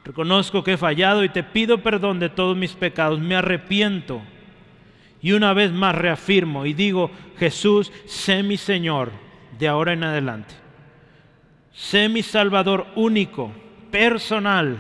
Reconozco 0.05 0.63
que 0.63 0.75
he 0.75 0.77
fallado 0.77 1.25
y 1.25 1.29
te 1.29 1.43
pido 1.43 1.83
perdón 1.83 2.21
de 2.21 2.29
todos 2.29 2.57
mis 2.57 2.73
pecados, 2.73 3.19
me 3.21 3.35
arrepiento 3.35 4.23
y 5.27 5.33
una 5.33 5.53
vez 5.53 5.73
más 5.73 5.95
reafirmo 5.95 6.67
y 6.67 6.73
digo, 6.73 7.11
Jesús, 7.39 7.93
sé 8.05 8.45
mi 8.45 8.57
Señor 8.57 9.11
de 9.59 9.67
ahora 9.67 9.93
en 9.93 10.05
adelante. 10.05 10.55
Sé 11.73 12.09
mi 12.09 12.23
Salvador 12.23 12.87
único, 12.95 13.53
personal. 13.91 14.79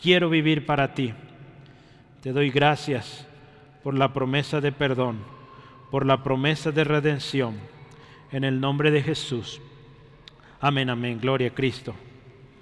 Quiero 0.00 0.28
vivir 0.28 0.66
para 0.66 0.92
ti. 0.92 1.14
Te 2.22 2.32
doy 2.32 2.50
gracias 2.50 3.26
por 3.82 3.94
la 3.94 4.12
promesa 4.12 4.60
de 4.60 4.72
perdón, 4.72 5.20
por 5.90 6.06
la 6.06 6.22
promesa 6.22 6.72
de 6.72 6.84
redención. 6.84 7.56
En 8.32 8.44
el 8.44 8.60
nombre 8.60 8.90
de 8.90 9.02
Jesús. 9.02 9.60
Amén, 10.60 10.90
amén. 10.90 11.18
Gloria 11.20 11.48
a 11.48 11.54
Cristo. 11.54 11.94